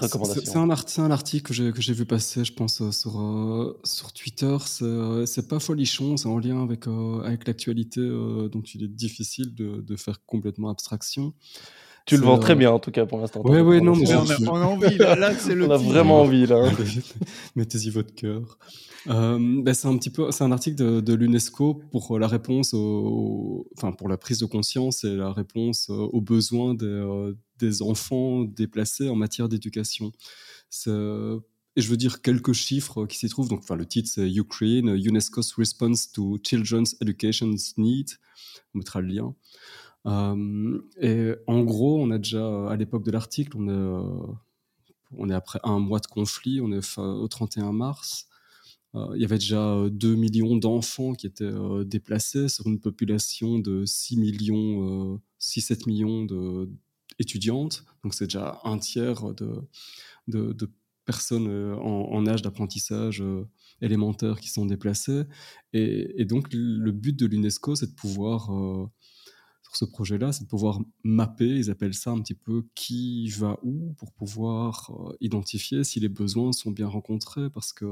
C'est 0.00 0.56
un, 0.56 0.70
un, 1.04 1.10
article 1.10 1.72
que 1.72 1.82
j'ai 1.82 1.92
vu 1.92 2.06
passer, 2.06 2.44
je 2.44 2.52
pense, 2.52 2.80
euh, 2.80 2.92
sur, 2.92 3.20
euh, 3.20 3.80
sur 3.84 4.12
Twitter. 4.12 4.56
Euh, 4.82 5.26
c'est 5.26 5.48
pas 5.48 5.60
folichon, 5.60 6.16
c'est 6.16 6.28
en 6.28 6.38
lien 6.38 6.62
avec, 6.62 6.86
avec 7.24 7.46
l'actualité, 7.46 8.00
dont 8.00 8.62
il 8.74 8.84
est 8.84 8.88
difficile 8.88 9.54
de, 9.54 9.80
de, 9.80 9.96
faire 9.96 10.24
complètement 10.24 10.70
abstraction. 10.70 11.34
Tu 12.06 12.16
le 12.16 12.22
vends 12.22 12.38
très 12.38 12.54
bien, 12.54 12.70
en 12.70 12.78
tout 12.78 12.90
cas, 12.90 13.06
pour 13.06 13.18
l'instant. 13.18 13.42
Oui, 13.44 13.60
oui, 13.60 13.80
non, 13.80 13.94
mais 13.94 14.12
on, 14.14 14.28
a, 14.28 14.36
on, 14.50 14.56
a, 14.56 14.64
envie, 14.64 14.98
là, 14.98 15.34
c'est 15.34 15.54
le 15.54 15.66
On 15.66 15.70
a 15.70 15.76
vraiment 15.76 16.20
envie, 16.22 16.46
là. 16.46 16.70
Mettez-y 17.56 17.90
votre 17.90 18.14
cœur. 18.14 18.58
Euh, 19.08 19.62
ben 19.62 19.74
c'est 19.74 19.88
un 19.88 19.96
petit 19.98 20.10
peu, 20.10 20.30
c'est 20.30 20.44
un 20.44 20.52
article 20.52 20.76
de, 20.76 21.00
de 21.00 21.14
l'UNESCO 21.14 21.82
pour 21.90 22.18
la 22.18 22.28
réponse, 22.28 22.72
au, 22.72 23.66
enfin, 23.76 23.92
pour 23.92 24.08
la 24.08 24.16
prise 24.16 24.38
de 24.38 24.46
conscience 24.46 25.02
et 25.02 25.16
la 25.16 25.32
réponse 25.32 25.90
aux 25.90 26.20
besoins 26.20 26.74
des, 26.74 27.32
des 27.58 27.82
enfants 27.82 28.42
déplacés 28.42 29.08
en 29.08 29.16
matière 29.16 29.48
d'éducation. 29.48 30.12
Et 31.74 31.80
je 31.80 31.88
veux 31.88 31.96
dire 31.96 32.20
quelques 32.20 32.52
chiffres 32.52 33.06
qui 33.06 33.18
s'y 33.18 33.28
trouvent. 33.28 33.48
Donc, 33.48 33.60
enfin, 33.60 33.76
le 33.76 33.86
titre, 33.86 34.10
c'est 34.12 34.30
Ukraine, 34.30 34.88
UNESCO's 34.88 35.54
Response 35.54 36.12
to 36.12 36.38
Children's 36.44 36.96
Education 37.00 37.54
Needs. 37.78 38.18
On 38.74 38.78
mettra 38.78 39.00
le 39.00 39.08
lien. 39.08 39.34
Euh, 40.06 40.80
et 41.00 41.32
en 41.46 41.62
gros, 41.62 42.00
on 42.00 42.10
a 42.10 42.18
déjà, 42.18 42.68
à 42.68 42.76
l'époque 42.76 43.04
de 43.04 43.10
l'article, 43.10 43.56
on 43.56 43.68
est, 45.18 45.30
est 45.30 45.34
après 45.34 45.60
un 45.64 45.78
mois 45.78 46.00
de 46.00 46.06
conflit, 46.06 46.60
on 46.60 46.72
est 46.72 46.98
au 46.98 47.28
31 47.28 47.72
mars. 47.72 48.28
Euh, 48.94 49.12
il 49.14 49.22
y 49.22 49.24
avait 49.24 49.38
déjà 49.38 49.88
2 49.90 50.16
millions 50.16 50.56
d'enfants 50.56 51.14
qui 51.14 51.26
étaient 51.26 51.44
euh, 51.44 51.84
déplacés 51.84 52.48
sur 52.48 52.66
une 52.66 52.78
population 52.78 53.58
de 53.58 53.84
6 53.86 54.18
millions, 54.18 55.20
6-7 55.40 55.88
millions 55.88 56.24
de, 56.24 56.68
étudiantes, 57.18 57.84
donc 58.02 58.14
c'est 58.14 58.26
déjà 58.26 58.60
un 58.64 58.78
tiers 58.78 59.32
de, 59.34 60.70
personnes 61.04 61.48
euh, 61.48 61.74
en, 61.76 62.26
âge 62.26 62.42
d'apprentissage 62.42 63.22
euh, 63.22 63.48
élémentaire 63.80 64.38
qui 64.40 64.48
sont 64.48 64.66
déplacées. 64.66 65.24
Et, 65.72 66.24
donc 66.24 66.48
le 66.52 66.90
but 66.92 67.18
de 67.18 67.26
l'UNESCO, 67.26 67.74
c'est 67.74 67.88
de 67.88 67.94
pouvoir 67.94 68.50
euh, 69.72 69.76
ce 69.76 69.84
projet-là, 69.84 70.32
c'est 70.32 70.44
de 70.44 70.48
pouvoir 70.48 70.80
mapper, 71.02 71.46
ils 71.46 71.70
appellent 71.70 71.94
ça 71.94 72.10
un 72.10 72.20
petit 72.20 72.34
peu 72.34 72.64
qui 72.74 73.28
va 73.30 73.58
où, 73.62 73.94
pour 73.94 74.12
pouvoir 74.12 74.90
euh, 74.90 75.16
identifier 75.20 75.84
si 75.84 76.00
les 76.00 76.08
besoins 76.08 76.52
sont 76.52 76.70
bien 76.70 76.86
rencontrés, 76.86 77.50
parce 77.50 77.72
qu'il 77.72 77.88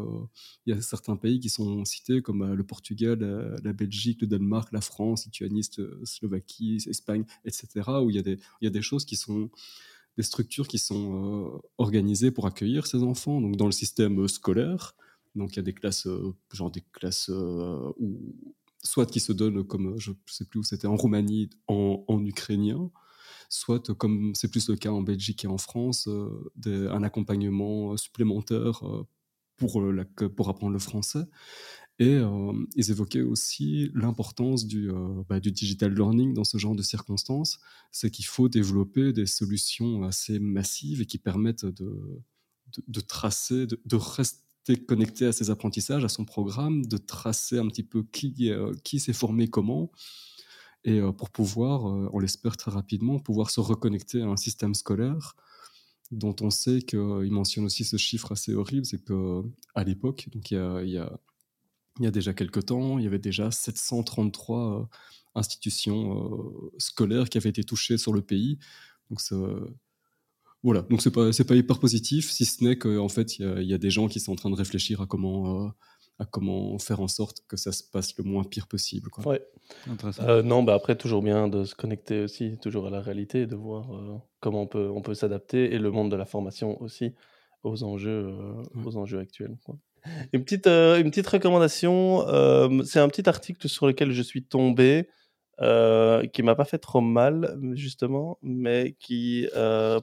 y 0.67 0.73
a 0.73 0.81
certains 0.81 1.17
pays 1.17 1.41
qui 1.41 1.49
sont 1.49 1.85
cités, 1.85 2.23
comme 2.23 2.43
euh, 2.43 2.55
le 2.55 2.65
Portugal, 2.65 3.19
la, 3.63 3.73
Belgique, 3.73 4.21
le 4.21 4.27
Danemark, 4.27 4.73
la 4.73 4.81
France, 4.81 5.25
Lituanie, 5.27 5.65
Slovaquie, 6.05 6.79
Espagne, 6.87 7.25
etc., 7.45 7.69
où 8.03 8.11
il 8.11 8.17
y, 8.17 8.19
a 8.67 8.71
des, 8.71 8.83
choses 8.83 9.05
qui 9.05 9.17
sont 9.17 9.51
des 10.17 10.23
structures 10.23 10.69
qui 10.69 10.79
sont 10.79 11.55
euh, 11.55 11.59
organisées 11.79 12.31
pour 12.31 12.47
accueillir 12.47 12.87
ces 12.87 13.03
enfants, 13.03 13.41
donc 13.41 13.57
dans 13.57 13.67
le 13.67 13.73
système 13.73 14.29
scolaire. 14.29 14.95
Donc 15.37 15.53
il 15.53 15.57
y 15.57 15.61
a 15.61 15.63
des 15.63 15.73
classes, 15.73 16.09
genre 16.53 16.73
des 16.73 16.83
classes 16.93 17.29
où 17.29 18.35
soit 18.83 19.07
qui 19.07 19.21
se 19.21 19.33
donne 19.33 19.65
comme, 19.65 19.99
je 19.99 20.11
ne 20.11 20.17
sais 20.27 20.45
plus 20.45 20.61
où 20.61 20.63
c'était, 20.63 20.87
en 20.87 20.97
Roumanie, 20.97 21.51
en, 21.69 22.25
ukrainien, 22.25 22.91
soit 23.49 23.95
comme 23.95 24.35
c'est 24.35 24.51
plus 24.51 24.69
le 24.69 24.77
cas 24.77 24.91
en 24.91 25.03
Belgique 25.03 25.45
et 25.45 25.49
en 25.49 25.59
France, 25.59 26.09
euh, 26.09 26.91
un 26.91 27.03
accompagnement 27.03 27.97
supplémentaire 27.97 28.87
euh, 28.87 29.07
pour, 29.57 29.83
pour 30.37 30.49
apprendre 30.49 30.73
le 30.73 30.79
français. 30.79 31.25
Et 31.99 32.19
ils 32.77 32.91
évoquaient 32.91 33.21
aussi 33.21 33.91
l'importance 33.93 34.65
du, 34.65 34.91
bah, 35.29 35.39
du 35.39 35.53
digital 35.53 35.93
learning 35.93 36.33
dans 36.33 36.45
ce 36.45 36.57
genre 36.57 36.75
de 36.75 36.81
circonstances. 36.81 37.61
C'est 37.93 38.11
qu'il 38.11 38.25
faut 38.25 38.49
développer 38.49 39.13
des 39.13 39.27
solutions 39.27 40.03
assez 40.05 40.39
massives 40.39 41.03
et 41.03 41.05
qui 41.05 41.19
permettent 41.19 41.67
de, 41.67 42.23
de, 42.87 43.01
tracer, 43.01 43.67
de, 43.67 43.97
connecté 44.77 45.27
à 45.27 45.33
ses 45.33 45.51
apprentissages, 45.51 46.05
à 46.05 46.09
son 46.09 46.25
programme, 46.25 46.85
de 46.87 46.97
tracer 46.97 47.59
un 47.59 47.69
petit 47.69 47.83
peu 47.83 48.03
qui, 48.03 48.51
qui 48.85 49.01
s'est 49.01 49.13
formé 49.13 49.49
comment, 49.49 49.91
et 50.85 51.01
pour 51.19 51.31
pouvoir, 51.31 51.85
on 51.85 52.19
l'espère 52.19 52.57
très 52.57 52.71
rapidement, 52.71 53.19
pouvoir 53.19 53.51
se 53.51 53.61
reconnecter 53.61 54.23
à 54.23 54.27
un 54.27 54.37
système 54.37 54.75
scolaire 54.75 55.37
dont 56.11 56.35
on 56.41 56.51
sait 56.51 56.83
qu'il 56.83 57.31
mentionne 57.31 57.65
aussi 57.65 57.85
ce 57.85 57.97
chiffre 57.97 58.33
assez 58.33 58.55
horrible, 58.55 58.85
c'est 58.85 59.03
qu'à 59.05 59.85
l'époque, 59.85 60.29
donc 60.33 60.51
il 60.51 60.57
y 62.01 62.07
a 62.07 62.11
déjà 62.11 62.33
quelques 62.33 62.67
temps, 62.67 62.99
il 62.99 63.05
y 63.05 63.07
avait 63.07 63.19
déjà 63.19 63.51
733 63.51 64.81
euh, 64.81 64.85
institutions 65.35 66.17
euh, 66.17 66.73
scolaires 66.79 67.29
qui 67.29 67.39
avaient 67.39 67.51
été 67.51 67.63
touchées 67.63 67.99
sur 67.99 68.13
le 68.13 68.23
pays. 68.23 68.59
Donc 69.11 69.21
voilà, 70.63 70.83
donc 70.83 71.03
c'est 71.03 71.11
pas 71.11 71.31
pas 71.47 71.55
hyper 71.55 71.79
positif, 71.79 72.31
si 72.31 72.45
ce 72.45 72.63
n'est 72.63 72.77
qu'en 72.77 73.09
fait 73.09 73.39
il 73.39 73.63
y, 73.63 73.75
a 73.75 73.79
des 73.79 73.91
gens 73.91 74.09
qui 74.09 74.21
sont 74.21 74.33
en 74.33 74.37
train 74.37 74.51
de 74.51 74.57
réfléchir 74.57 75.01
à 75.01 75.07
comment 75.07 75.65
euh, 75.65 75.69
à 76.19 76.27
comment 76.27 76.79
faire 76.79 77.01
en 77.01 77.09
sorte 77.09 77.39
que 77.49 77.57
ça 77.57 77.73
se 77.73 77.83
passe 77.83 78.17
le 78.19 78.25
moins 78.25 78.45
pire 78.45 78.67
possible. 78.67 79.09
Quoi. 79.09 79.27
Ouais. 79.27 79.43
non, 80.45 80.63
bah 80.63 80.75
après 80.75 80.97
toujours 80.97 81.23
bien 81.23 81.49
de 81.49 81.65
se 81.65 81.75
connecter 81.75 82.21
aussi 82.21 82.59
toujours 82.61 82.87
à 82.87 82.91
la 82.91 83.01
réalité, 83.01 83.47
de 83.47 83.57
voir 83.57 83.89
comment 84.41 84.63
on 84.63 84.67
peut 84.67 84.91
on 84.95 85.01
peut 85.01 85.15
s'adapter 85.15 85.73
et 85.75 85.79
le 85.79 85.91
monde 85.91 86.11
de 86.11 86.17
la 86.17 86.27
formation 86.27 86.81
aussi 86.83 87.15
aux 87.63 87.83
enjeux 87.83 88.37
aux 88.85 88.97
enjeux 88.97 89.19
actuels. 89.19 89.57
Quoi. 89.65 89.77
Une 90.33 90.45
petite, 90.45 90.67
euh, 90.67 91.01
une 91.01 91.11
petite 91.11 91.27
recommandation, 91.27 92.27
euh, 92.29 92.83
c'est 92.85 93.01
un 93.01 93.09
petit 93.09 93.29
article 93.29 93.69
sur 93.69 93.87
lequel 93.87 94.13
je 94.13 94.23
suis 94.23 94.43
tombé, 94.43 95.09
euh, 95.61 96.27
qui 96.27 96.43
m'a 96.43 96.55
pas 96.55 96.65
fait 96.65 96.79
trop 96.79 97.01
mal, 97.01 97.59
justement, 97.73 98.39
mais 98.43 98.97
qui 98.99 99.49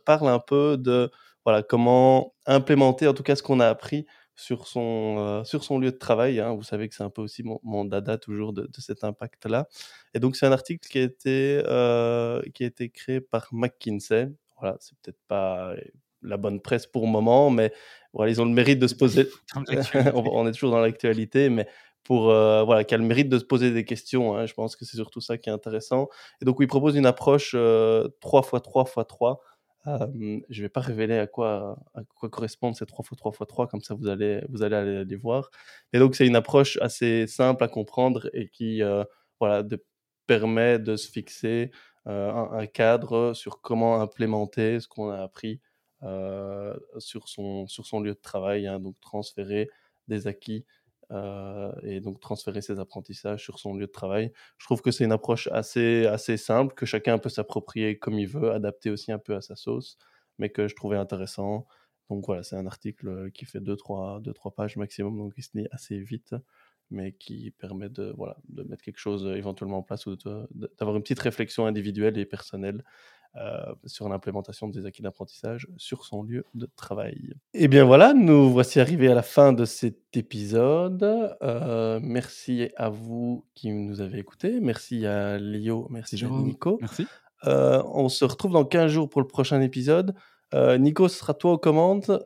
parle 0.05 0.29
un 0.29 0.39
peu 0.39 0.77
de 0.77 1.11
voilà, 1.45 1.63
comment 1.63 2.33
implémenter 2.45 3.07
en 3.07 3.13
tout 3.13 3.23
cas 3.23 3.35
ce 3.35 3.43
qu'on 3.43 3.59
a 3.61 3.67
appris 3.67 4.05
sur 4.35 4.67
son, 4.67 5.43
sur 5.45 5.63
son 5.63 5.79
lieu 5.79 5.91
de 5.91 5.97
travail. 5.97 6.39
Hein. 6.39 6.53
Vous 6.53 6.63
savez 6.63 6.89
que 6.89 6.95
c'est 6.95 7.03
un 7.03 7.09
peu 7.09 7.21
aussi 7.21 7.43
mon, 7.43 7.85
dada 7.85 8.17
toujours 8.17 8.53
de, 8.53 8.63
de 8.63 8.81
cet 8.81 9.03
impact-là. 9.03 9.67
Et 10.13 10.19
donc 10.19 10.35
c'est 10.35 10.45
un 10.45 10.51
article 10.51 10.87
qui 10.87 10.99
a 10.99 11.03
été, 11.03 11.61
qui 12.53 12.63
a 12.63 12.67
été 12.67 12.89
créé 12.89 13.21
par 13.21 13.47
McKinsey. 13.51 14.29
Voilà, 14.59 14.77
c'est 14.79 14.97
peut-être 14.99 15.19
pas 15.27 15.73
la 16.21 16.37
bonne 16.37 16.61
presse 16.61 16.85
pour 16.87 17.05
le 17.05 17.11
moment, 17.11 17.49
mais 17.49 17.73
voilà, 18.13 18.31
ils 18.31 18.41
ont 18.41 18.45
le 18.45 18.51
mérite 18.51 18.79
de 18.79 18.87
se 18.87 18.95
poser. 18.95 19.27
on 19.55 20.47
est 20.47 20.51
toujours 20.51 20.71
dans 20.71 20.79
l'actualité, 20.79 21.49
mais 21.49 21.67
pour 22.07 22.29
euh, 22.29 22.63
voilà, 22.63 22.85
qui 22.85 22.95
a 22.95 22.97
le 22.97 23.03
mérite 23.03 23.27
de 23.27 23.37
se 23.37 23.43
poser 23.43 23.71
des 23.71 23.83
questions. 23.83 24.33
Hein. 24.33 24.45
Je 24.45 24.53
pense 24.53 24.77
que 24.77 24.85
c'est 24.85 24.95
surtout 24.95 25.19
ça 25.19 25.37
qui 25.37 25.49
est 25.49 25.51
intéressant. 25.51 26.07
Et 26.41 26.45
donc, 26.45 26.55
il 26.61 26.67
propose 26.67 26.95
une 26.95 27.05
approche 27.05 27.51
3 27.51 28.41
x 28.41 28.63
3 28.63 28.83
x 28.83 29.07
3. 29.09 29.41
je 29.85 29.91
ne 29.91 30.41
vais 30.49 30.69
pas 30.69 30.79
révéler 30.79 31.17
à 31.17 31.27
quoi, 31.27 31.77
à 31.93 32.03
quoi 32.15 32.29
correspondent 32.29 32.77
ces 32.77 32.85
3 32.85 33.03
x 33.03 33.17
3 33.17 33.31
x 33.33 33.47
3, 33.49 33.67
comme 33.67 33.81
ça 33.81 33.93
vous 33.93 34.07
allez, 34.07 34.41
vous 34.47 34.63
allez 34.63 34.77
aller 34.77 35.03
les 35.03 35.15
voir. 35.17 35.49
Et 35.91 35.99
donc, 35.99 36.15
c'est 36.15 36.25
une 36.25 36.37
approche 36.37 36.77
assez 36.77 37.27
simple 37.27 37.61
à 37.65 37.67
comprendre 37.67 38.29
et 38.31 38.47
qui 38.47 38.81
euh, 38.81 39.03
voilà, 39.41 39.61
de, 39.61 39.83
permet 40.27 40.79
de 40.79 40.95
se 40.95 41.11
fixer 41.11 41.71
euh, 42.07 42.31
un, 42.31 42.67
cadre 42.67 43.33
sur 43.33 43.59
comment 43.59 43.99
implémenter 43.99 44.79
ce 44.79 44.87
qu'on 44.87 45.09
a 45.09 45.21
appris 45.21 45.59
sur, 46.99 47.27
son, 47.27 47.67
sur 47.67 47.85
son 47.85 47.99
lieu 47.99 48.13
de 48.13 48.21
travail, 48.21 48.65
hein, 48.65 48.79
donc 48.79 48.97
transférer 49.01 49.69
des 50.07 50.27
acquis 50.27 50.63
euh, 51.11 51.71
et 51.83 52.01
donc 52.01 52.19
transférer 52.19 52.61
ses 52.61 52.79
apprentissages 52.79 53.43
sur 53.43 53.59
son 53.59 53.73
lieu 53.75 53.87
de 53.87 53.91
travail. 53.91 54.31
Je 54.57 54.65
trouve 54.65 54.81
que 54.81 54.91
c'est 54.91 55.05
une 55.05 55.11
approche 55.11 55.47
assez, 55.51 56.05
assez 56.05 56.37
simple, 56.37 56.73
que 56.75 56.85
chacun 56.85 57.17
peut 57.17 57.29
s'approprier 57.29 57.97
comme 57.97 58.15
il 58.19 58.27
veut, 58.27 58.51
adapter 58.51 58.89
aussi 58.89 59.11
un 59.11 59.19
peu 59.19 59.35
à 59.35 59.41
sa 59.41 59.55
sauce, 59.55 59.97
mais 60.37 60.49
que 60.49 60.67
je 60.67 60.75
trouvais 60.75 60.97
intéressant. 60.97 61.67
Donc 62.09 62.25
voilà, 62.25 62.43
c'est 62.43 62.55
un 62.55 62.67
article 62.67 63.31
qui 63.31 63.45
fait 63.45 63.59
2-3 63.59 64.21
deux, 64.21 64.33
trois, 64.33 64.51
pages 64.55 64.77
maximum, 64.77 65.17
donc 65.17 65.33
il 65.37 65.43
se 65.43 65.57
lit 65.57 65.67
assez 65.71 65.99
vite, 65.99 66.35
mais 66.89 67.13
qui 67.13 67.51
permet 67.51 67.89
de, 67.89 68.13
voilà, 68.17 68.37
de 68.49 68.63
mettre 68.63 68.83
quelque 68.83 68.99
chose 68.99 69.25
éventuellement 69.27 69.79
en 69.79 69.83
place 69.83 70.05
ou 70.05 70.15
d'avoir 70.15 70.95
une 70.95 71.03
petite 71.03 71.19
réflexion 71.19 71.65
individuelle 71.65 72.17
et 72.17 72.25
personnelle 72.25 72.83
euh, 73.39 73.73
sur 73.85 74.09
l'implémentation 74.09 74.67
des 74.67 74.85
acquis 74.85 75.01
d'apprentissage 75.01 75.67
sur 75.77 76.05
son 76.05 76.23
lieu 76.23 76.45
de 76.55 76.67
travail. 76.75 77.33
Et 77.53 77.65
eh 77.65 77.67
bien 77.67 77.83
voilà, 77.83 78.13
nous 78.13 78.49
voici 78.49 78.79
arrivés 78.79 79.09
à 79.09 79.13
la 79.15 79.21
fin 79.21 79.53
de 79.53 79.65
cet 79.65 80.17
épisode. 80.17 81.03
Euh, 81.41 81.99
merci 82.01 82.69
à 82.77 82.89
vous 82.89 83.45
qui 83.53 83.71
nous 83.71 84.01
avez 84.01 84.19
écoutés. 84.19 84.59
Merci 84.59 85.05
à 85.05 85.37
Léo, 85.37 85.87
merci 85.89 86.23
à 86.23 86.29
Nico. 86.29 86.77
Merci. 86.81 87.05
Euh, 87.45 87.83
on 87.93 88.09
se 88.09 88.25
retrouve 88.25 88.53
dans 88.53 88.65
15 88.65 88.91
jours 88.91 89.09
pour 89.09 89.21
le 89.21 89.27
prochain 89.27 89.61
épisode. 89.61 90.15
Nico, 90.53 91.07
ce 91.07 91.19
sera 91.19 91.33
toi 91.33 91.53
aux 91.53 91.57
commandes 91.57 92.25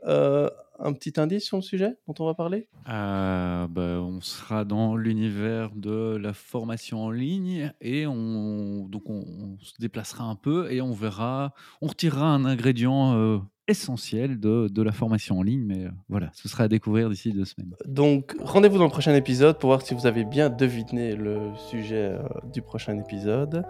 un 0.84 0.94
petit 0.94 1.14
indice 1.18 1.46
sur 1.46 1.58
le 1.58 1.64
sujet 1.64 1.98
dont 2.08 2.14
on 2.20 2.26
va 2.26 2.34
parler? 2.34 2.68
Euh, 2.90 3.68
bah, 3.68 4.02
On 4.02 4.22
sera 4.22 4.66
dans 4.66 4.96
l'univers 4.96 5.72
de 5.76 6.18
la 6.18 6.34
formation 6.34 7.04
en 7.04 7.12
ligne 7.12 7.72
et 7.82 8.08
on, 8.08 8.88
donc 8.88 9.10
on, 9.10 9.58
se 9.62 9.74
déplacera 9.80 10.24
un 10.24 10.36
peu 10.36 10.72
et 10.72 10.82
on 10.82 10.92
verra, 10.92 11.54
on 11.82 11.88
retirera 11.88 12.26
un 12.26 12.46
ingrédient 12.46 13.16
euh, 13.16 13.38
essentiel 13.68 14.40
de, 14.40 14.68
de, 14.68 14.82
la 14.82 14.92
formation 14.92 15.40
en 15.40 15.44
ligne, 15.44 15.64
mais 15.64 15.86
euh, 15.86 15.92
voilà, 16.10 16.30
ce 16.34 16.50
sera 16.50 16.66
à 16.66 16.68
découvrir 16.68 17.10
d'ici 17.10 17.32
deux 17.32 17.46
semaines. 17.46 17.74
Donc 17.86 18.36
rendez-vous 18.40 18.78
dans 18.78 18.86
le 18.86 18.90
prochain 18.90 19.14
épisode 19.16 19.60
pour 19.60 19.70
voir 19.70 19.82
si 19.82 19.94
vous 19.94 20.08
avez 20.08 20.26
bien 20.26 20.50
deviné 20.50 21.16
le 21.16 21.52
sujet 21.70 22.18
du 22.52 22.62
prochain 22.62 22.98
épisode. 22.98 23.64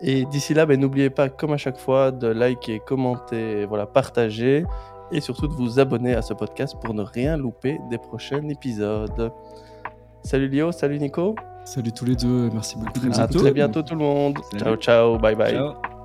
Et 0.00 0.24
d'ici 0.26 0.54
là, 0.54 0.66
ben, 0.66 0.78
n'oubliez 0.78 1.10
pas, 1.10 1.28
comme 1.28 1.52
à 1.52 1.56
chaque 1.56 1.78
fois, 1.78 2.10
de 2.10 2.26
liker, 2.26 2.80
commenter, 2.80 3.64
voilà, 3.66 3.86
partager 3.86 4.64
et 5.12 5.20
surtout 5.20 5.46
de 5.46 5.52
vous 5.52 5.78
abonner 5.78 6.14
à 6.14 6.22
ce 6.22 6.34
podcast 6.34 6.76
pour 6.82 6.94
ne 6.94 7.02
rien 7.02 7.36
louper 7.36 7.78
des 7.90 7.98
prochains 7.98 8.46
épisodes. 8.48 9.32
Salut 10.22 10.48
Lio, 10.48 10.72
salut 10.72 10.98
Nico. 10.98 11.34
Salut 11.64 11.92
tous 11.92 12.04
les 12.04 12.16
deux, 12.16 12.50
merci 12.52 12.76
beaucoup. 12.76 13.20
À 13.20 13.26
très 13.26 13.52
bientôt 13.52 13.82
tout 13.82 13.94
le 13.94 14.00
monde. 14.00 14.38
Ciao, 14.56 14.76
ciao, 14.76 15.18
bye 15.18 15.34
bye. 15.34 15.52
Ciao. 15.52 15.95